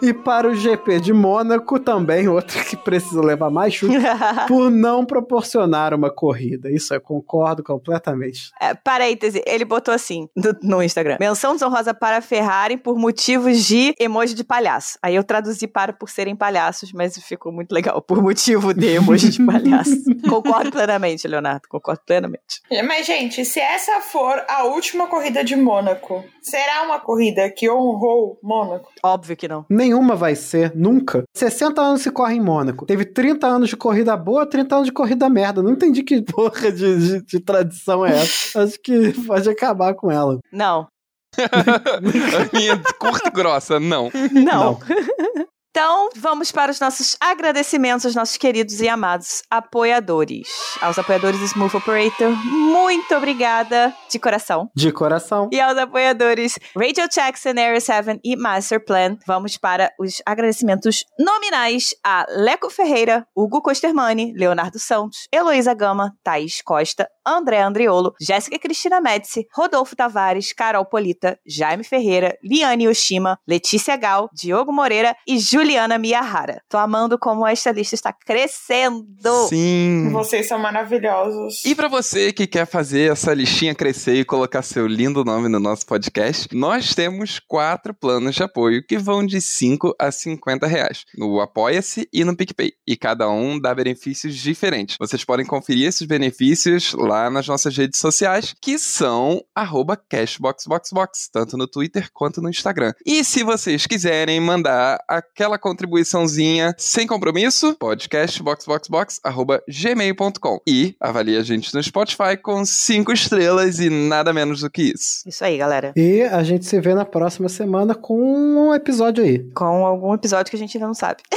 e 0.00 0.12
para 0.14 0.48
o 0.48 0.54
GP 0.54 1.00
de 1.00 1.12
Mônaco 1.12 1.78
também, 1.78 2.28
outro 2.28 2.64
que 2.64 2.76
precisa 2.76 3.20
levar 3.20 3.50
mais 3.50 3.74
chute, 3.74 3.94
por 4.48 4.70
não 4.70 5.04
proporcionar 5.04 5.92
uma 5.92 6.10
corrida. 6.10 6.70
Isso 6.70 6.94
eu 6.94 7.00
concordo 7.00 7.62
completamente. 7.62 8.50
É, 8.60 8.74
parêntese, 8.74 9.42
ele 9.46 9.64
botou 9.64 9.92
assim 9.92 10.28
no, 10.34 10.54
no 10.62 10.82
Instagram: 10.82 11.16
menção 11.20 11.52
desonrosa 11.52 11.92
para 11.92 12.18
a 12.18 12.20
Ferrari 12.22 12.76
por 12.76 12.96
motivos 12.96 13.64
de 13.64 13.94
emoji 13.98 14.34
de 14.34 14.44
palhaço. 14.44 14.98
Aí 15.02 15.14
eu 15.14 15.24
traduzi 15.24 15.66
para 15.66 15.92
por 15.92 16.08
serem 16.22 16.36
palhaços, 16.36 16.92
mas 16.92 17.16
ficou 17.18 17.52
muito 17.52 17.72
legal. 17.72 18.00
Por 18.00 18.22
motivo 18.22 18.72
de 18.72 18.94
emoji 18.94 19.28
de 19.28 19.44
palhaço. 19.44 19.90
concordo 20.28 20.70
plenamente, 20.70 21.26
Leonardo. 21.26 21.62
Concordo 21.68 22.00
plenamente. 22.06 22.62
Mas, 22.86 23.06
gente, 23.06 23.44
se 23.44 23.58
essa 23.58 24.00
for 24.00 24.40
a 24.48 24.64
última 24.64 25.08
corrida 25.08 25.42
de 25.42 25.56
Mônaco, 25.56 26.24
será 26.40 26.84
uma 26.84 27.00
corrida 27.00 27.50
que 27.50 27.68
honrou 27.68 28.38
Mônaco? 28.40 28.88
Óbvio 29.02 29.36
que 29.36 29.48
não. 29.48 29.66
Nenhuma 29.68 30.14
vai 30.14 30.36
ser, 30.36 30.72
nunca. 30.76 31.24
60 31.34 31.80
anos 31.80 32.02
se 32.02 32.10
corre 32.12 32.36
em 32.36 32.40
Mônaco. 32.40 32.86
Teve 32.86 33.04
30 33.04 33.46
anos 33.46 33.68
de 33.68 33.76
corrida 33.76 34.16
boa, 34.16 34.46
30 34.48 34.74
anos 34.76 34.86
de 34.86 34.92
corrida 34.92 35.28
merda. 35.28 35.60
Não 35.60 35.72
entendi 35.72 36.04
que 36.04 36.22
porra 36.22 36.70
de, 36.70 36.98
de, 36.98 37.24
de 37.24 37.40
tradição 37.40 38.06
é 38.06 38.22
essa. 38.22 38.62
Acho 38.62 38.78
que 38.80 39.12
pode 39.26 39.50
acabar 39.50 39.94
com 39.94 40.10
ela. 40.10 40.38
Não. 40.52 40.86
A 41.40 42.56
minha 42.56 42.80
curta 42.98 43.28
e 43.28 43.30
grossa, 43.30 43.80
não. 43.80 44.10
Não. 44.30 44.78
Então, 45.74 46.10
vamos 46.14 46.52
para 46.52 46.70
os 46.70 46.78
nossos 46.78 47.16
agradecimentos 47.18 48.04
aos 48.04 48.14
nossos 48.14 48.36
queridos 48.36 48.82
e 48.82 48.90
amados 48.90 49.42
apoiadores. 49.50 50.46
Aos 50.82 50.98
apoiadores 50.98 51.40
do 51.40 51.46
Smooth 51.46 51.78
Operator, 51.78 52.30
muito 52.44 53.14
obrigada 53.14 53.90
de 54.10 54.18
coração. 54.18 54.70
De 54.76 54.92
coração. 54.92 55.48
E 55.50 55.58
aos 55.58 55.78
apoiadores 55.78 56.58
Radio 56.76 57.08
Jackson, 57.08 57.52
Area 57.52 57.80
7 57.80 58.20
e 58.22 58.36
Master 58.36 58.84
Plan, 58.84 59.16
vamos 59.26 59.56
para 59.56 59.90
os 59.98 60.20
agradecimentos 60.26 61.06
nominais 61.18 61.94
a 62.04 62.26
Leco 62.28 62.68
Ferreira, 62.68 63.26
Hugo 63.34 63.62
Costermani, 63.62 64.34
Leonardo 64.36 64.78
Santos, 64.78 65.26
Heloísa 65.32 65.72
Gama, 65.72 66.14
Thaís 66.22 66.60
Costa, 66.60 67.08
André 67.24 67.62
Andriolo, 67.62 68.14
Jéssica 68.20 68.58
Cristina 68.58 69.00
Médici, 69.00 69.46
Rodolfo 69.54 69.96
Tavares, 69.96 70.52
Carol 70.52 70.84
Polita, 70.84 71.38
Jaime 71.46 71.82
Ferreira, 71.82 72.36
Liane 72.42 72.84
Yoshima, 72.84 73.38
Letícia 73.48 73.96
Gal, 73.96 74.28
Diogo 74.34 74.70
Moreira 74.70 75.16
e 75.26 75.38
Juliana 75.62 75.96
Miyahara. 75.96 76.60
Tô 76.68 76.76
amando 76.76 77.16
como 77.16 77.46
esta 77.46 77.70
lista 77.70 77.94
está 77.94 78.12
crescendo. 78.12 79.46
Sim. 79.48 80.10
Vocês 80.10 80.48
são 80.48 80.58
maravilhosos. 80.58 81.64
E 81.64 81.72
para 81.72 81.86
você 81.86 82.32
que 82.32 82.48
quer 82.48 82.66
fazer 82.66 83.12
essa 83.12 83.32
listinha 83.32 83.72
crescer 83.72 84.16
e 84.16 84.24
colocar 84.24 84.62
seu 84.62 84.88
lindo 84.88 85.24
nome 85.24 85.48
no 85.48 85.60
nosso 85.60 85.86
podcast, 85.86 86.48
nós 86.52 86.96
temos 86.96 87.38
quatro 87.38 87.94
planos 87.94 88.34
de 88.34 88.42
apoio 88.42 88.84
que 88.84 88.98
vão 88.98 89.24
de 89.24 89.40
5 89.40 89.94
a 90.00 90.10
50 90.10 90.66
reais 90.66 91.04
no 91.16 91.40
Apoia-se 91.40 92.08
e 92.12 92.24
no 92.24 92.36
PicPay. 92.36 92.72
E 92.84 92.96
cada 92.96 93.30
um 93.30 93.60
dá 93.60 93.72
benefícios 93.72 94.34
diferentes. 94.34 94.96
Vocês 94.98 95.24
podem 95.24 95.46
conferir 95.46 95.86
esses 95.86 96.08
benefícios 96.08 96.92
lá 96.92 97.30
nas 97.30 97.46
nossas 97.46 97.76
redes 97.76 98.00
sociais, 98.00 98.52
que 98.60 98.80
são 98.80 99.40
arroba 99.54 99.96
cashboxboxbox, 99.96 101.28
tanto 101.32 101.56
no 101.56 101.68
Twitter 101.68 102.10
quanto 102.12 102.42
no 102.42 102.50
Instagram. 102.50 102.92
E 103.06 103.22
se 103.22 103.44
vocês 103.44 103.86
quiserem 103.86 104.40
mandar 104.40 104.98
aquela 105.08 105.51
aquela 105.52 105.58
contribuiçãozinha 105.58 106.74
sem 106.78 107.06
compromisso, 107.06 107.76
podcastboxboxbox.gmail.com 107.78 110.60
e 110.66 110.96
avalie 111.00 111.36
a 111.36 111.42
gente 111.42 111.74
no 111.74 111.82
Spotify 111.82 112.38
com 112.40 112.64
cinco 112.64 113.12
estrelas 113.12 113.78
e 113.78 113.90
nada 113.90 114.32
menos 114.32 114.60
do 114.60 114.70
que 114.70 114.92
isso. 114.94 115.20
Isso 115.26 115.44
aí, 115.44 115.58
galera. 115.58 115.92
E 115.96 116.22
a 116.22 116.42
gente 116.42 116.64
se 116.64 116.80
vê 116.80 116.94
na 116.94 117.04
próxima 117.04 117.50
semana 117.50 117.94
com 117.94 118.18
um 118.18 118.74
episódio 118.74 119.22
aí. 119.24 119.40
Com 119.54 119.84
algum 119.84 120.14
episódio 120.14 120.50
que 120.50 120.56
a 120.56 120.58
gente 120.58 120.74
ainda 120.76 120.86
não 120.86 120.94
sabe. 120.94 121.22
É 121.30 121.36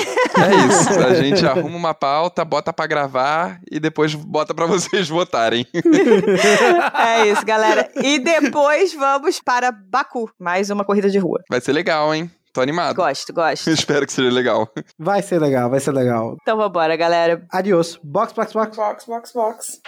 isso. 0.67 0.85
A 1.05 1.13
gente 1.13 1.45
arruma 1.45 1.77
uma 1.77 1.93
pauta, 1.93 2.43
bota 2.43 2.73
pra 2.73 2.87
gravar 2.87 3.61
e 3.71 3.79
depois 3.79 4.13
bota 4.15 4.53
pra 4.53 4.65
vocês 4.65 5.07
votarem. 5.07 5.65
é 5.73 7.27
isso, 7.27 7.45
galera. 7.45 7.89
E 7.95 8.19
depois 8.19 8.93
vamos 8.93 9.39
para 9.39 9.71
Baku, 9.71 10.29
mais 10.39 10.69
uma 10.69 10.83
corrida 10.83 11.09
de 11.09 11.17
rua. 11.19 11.41
Vai 11.49 11.61
ser 11.61 11.71
legal, 11.73 12.13
hein? 12.13 12.29
Tô 12.55 12.61
animado. 12.61 12.95
Gosto, 12.95 13.33
gosto. 13.33 13.67
Espero 13.69 14.05
que 14.05 14.13
seja 14.13 14.29
legal. 14.29 14.71
Vai 14.97 15.21
ser 15.21 15.41
legal, 15.41 15.69
vai 15.69 15.81
ser 15.81 15.91
legal. 15.91 16.37
Então 16.41 16.55
vambora, 16.55 16.95
galera. 16.95 17.45
Adiós. 17.51 17.99
Box, 18.01 18.31
box, 18.31 18.53
box. 18.53 18.77
Box, 18.77 19.05
box, 19.05 19.31
box. 19.33 19.81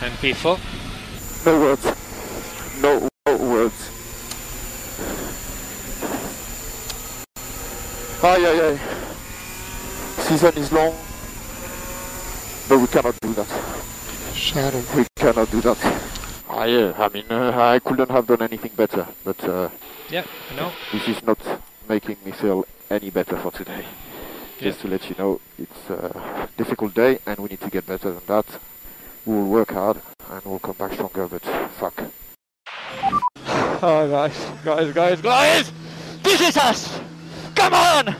And 0.00 0.12
people. 0.20 0.56
No 1.44 1.58
words. 1.58 1.82
No 2.80 3.08
words. 3.44 3.74
Ay, 8.22 8.46
ay, 8.46 8.60
ay. 8.60 8.78
Season 10.28 10.52
is 10.56 10.70
long, 10.70 10.94
but 12.68 12.78
we 12.78 12.86
cannot 12.86 13.14
do 13.20 13.34
that. 13.34 13.48
Shadow. 14.32 14.80
We 14.96 15.04
cannot 15.16 15.50
do 15.50 15.60
that. 15.62 16.03
Ah, 16.56 16.64
yeah, 16.66 16.92
I 16.96 17.08
mean, 17.08 17.24
uh, 17.30 17.50
I 17.74 17.80
couldn't 17.80 18.10
have 18.10 18.26
done 18.28 18.42
anything 18.42 18.70
better, 18.76 19.06
but 19.24 19.42
uh, 19.44 19.68
Yeah, 20.08 20.24
I 20.52 20.54
know. 20.54 20.70
this 20.92 21.08
is 21.08 21.20
not 21.24 21.38
making 21.88 22.16
me 22.24 22.30
feel 22.30 22.64
any 22.90 23.10
better 23.10 23.36
for 23.38 23.50
today. 23.50 23.84
Just 24.60 24.80
to 24.82 24.88
let 24.88 25.08
you 25.10 25.16
know, 25.18 25.40
it's 25.58 25.90
a 25.90 26.48
difficult 26.56 26.94
day 26.94 27.18
and 27.26 27.38
we 27.40 27.48
need 27.48 27.60
to 27.60 27.70
get 27.70 27.86
better 27.86 28.12
than 28.12 28.22
that. 28.28 28.46
We 29.26 29.34
will 29.34 29.48
work 29.48 29.72
hard 29.72 30.00
and 30.30 30.42
we'll 30.44 30.60
come 30.60 30.76
back 30.76 30.92
stronger, 30.92 31.26
but 31.26 31.42
fuck. 31.80 32.04
Oh, 33.82 34.08
guys, 34.08 34.38
guys, 34.64 34.92
guys, 34.94 35.20
guys! 35.20 35.72
This 36.22 36.40
is 36.40 36.56
us! 36.56 37.00
Come 37.56 37.74
on! 37.74 38.14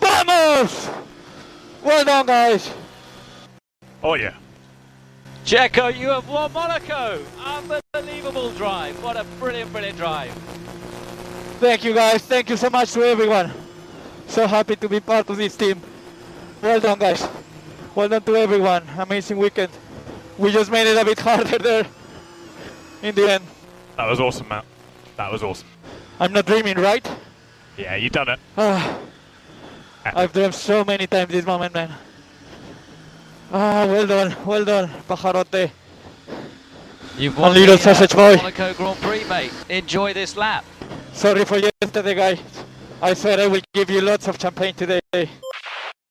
Vamos! 0.00 0.88
Well 1.84 2.04
done, 2.04 2.26
guys! 2.26 2.70
Oh 4.02 4.14
yeah. 4.14 4.34
Checo, 5.46 5.96
you 5.96 6.08
have 6.08 6.28
won 6.28 6.52
Monaco! 6.52 7.22
Unbelievable 7.38 8.50
drive. 8.50 9.00
What 9.00 9.16
a 9.16 9.22
brilliant, 9.38 9.70
brilliant 9.70 9.96
drive. 9.96 10.32
Thank 11.60 11.84
you, 11.84 11.94
guys. 11.94 12.22
Thank 12.22 12.50
you 12.50 12.56
so 12.56 12.68
much 12.68 12.90
to 12.94 13.04
everyone. 13.04 13.52
So 14.26 14.44
happy 14.48 14.74
to 14.74 14.88
be 14.88 14.98
part 14.98 15.30
of 15.30 15.36
this 15.36 15.54
team. 15.54 15.80
Well 16.60 16.80
done, 16.80 16.98
guys. 16.98 17.28
Well 17.94 18.08
done 18.08 18.22
to 18.22 18.34
everyone. 18.34 18.88
Amazing 18.98 19.38
weekend. 19.38 19.70
We 20.36 20.50
just 20.50 20.68
made 20.68 20.88
it 20.88 20.96
a 21.00 21.04
bit 21.04 21.20
harder 21.20 21.58
there 21.58 21.86
in 23.04 23.14
the 23.14 23.30
end. 23.30 23.44
That 23.96 24.10
was 24.10 24.18
awesome, 24.18 24.48
Matt. 24.48 24.64
That 25.16 25.30
was 25.30 25.44
awesome. 25.44 25.68
I'm 26.18 26.32
not 26.32 26.46
dreaming, 26.46 26.76
right? 26.76 27.08
Yeah, 27.76 27.94
you 27.94 28.10
done 28.10 28.30
it. 28.30 28.40
Ah, 28.58 28.98
I've 30.04 30.32
dreamed 30.32 30.56
so 30.56 30.84
many 30.84 31.06
times 31.06 31.30
this 31.30 31.46
moment, 31.46 31.72
man. 31.72 31.94
Ah, 33.52 33.86
well 33.86 34.06
done, 34.06 34.36
well 34.44 34.64
done, 34.64 34.88
Pajarote. 35.08 35.70
You've 37.16 37.38
A 37.38 37.40
won 37.40 37.54
little 37.54 37.76
the 37.76 37.82
sausage 37.82 38.12
uh, 38.14 38.16
boy. 38.16 38.36
Monaco 38.36 38.74
Grand 38.74 39.00
Prix, 39.00 39.24
mate. 39.24 39.52
Enjoy 39.68 40.12
this 40.12 40.36
lap. 40.36 40.64
Sorry 41.12 41.44
for 41.44 41.58
yesterday, 41.58 42.14
guys. 42.14 42.40
I 43.00 43.14
said 43.14 43.40
I 43.40 43.46
will 43.46 43.62
give 43.72 43.88
you 43.90 44.00
lots 44.00 44.26
of 44.28 44.40
champagne 44.40 44.74
today. 44.74 45.00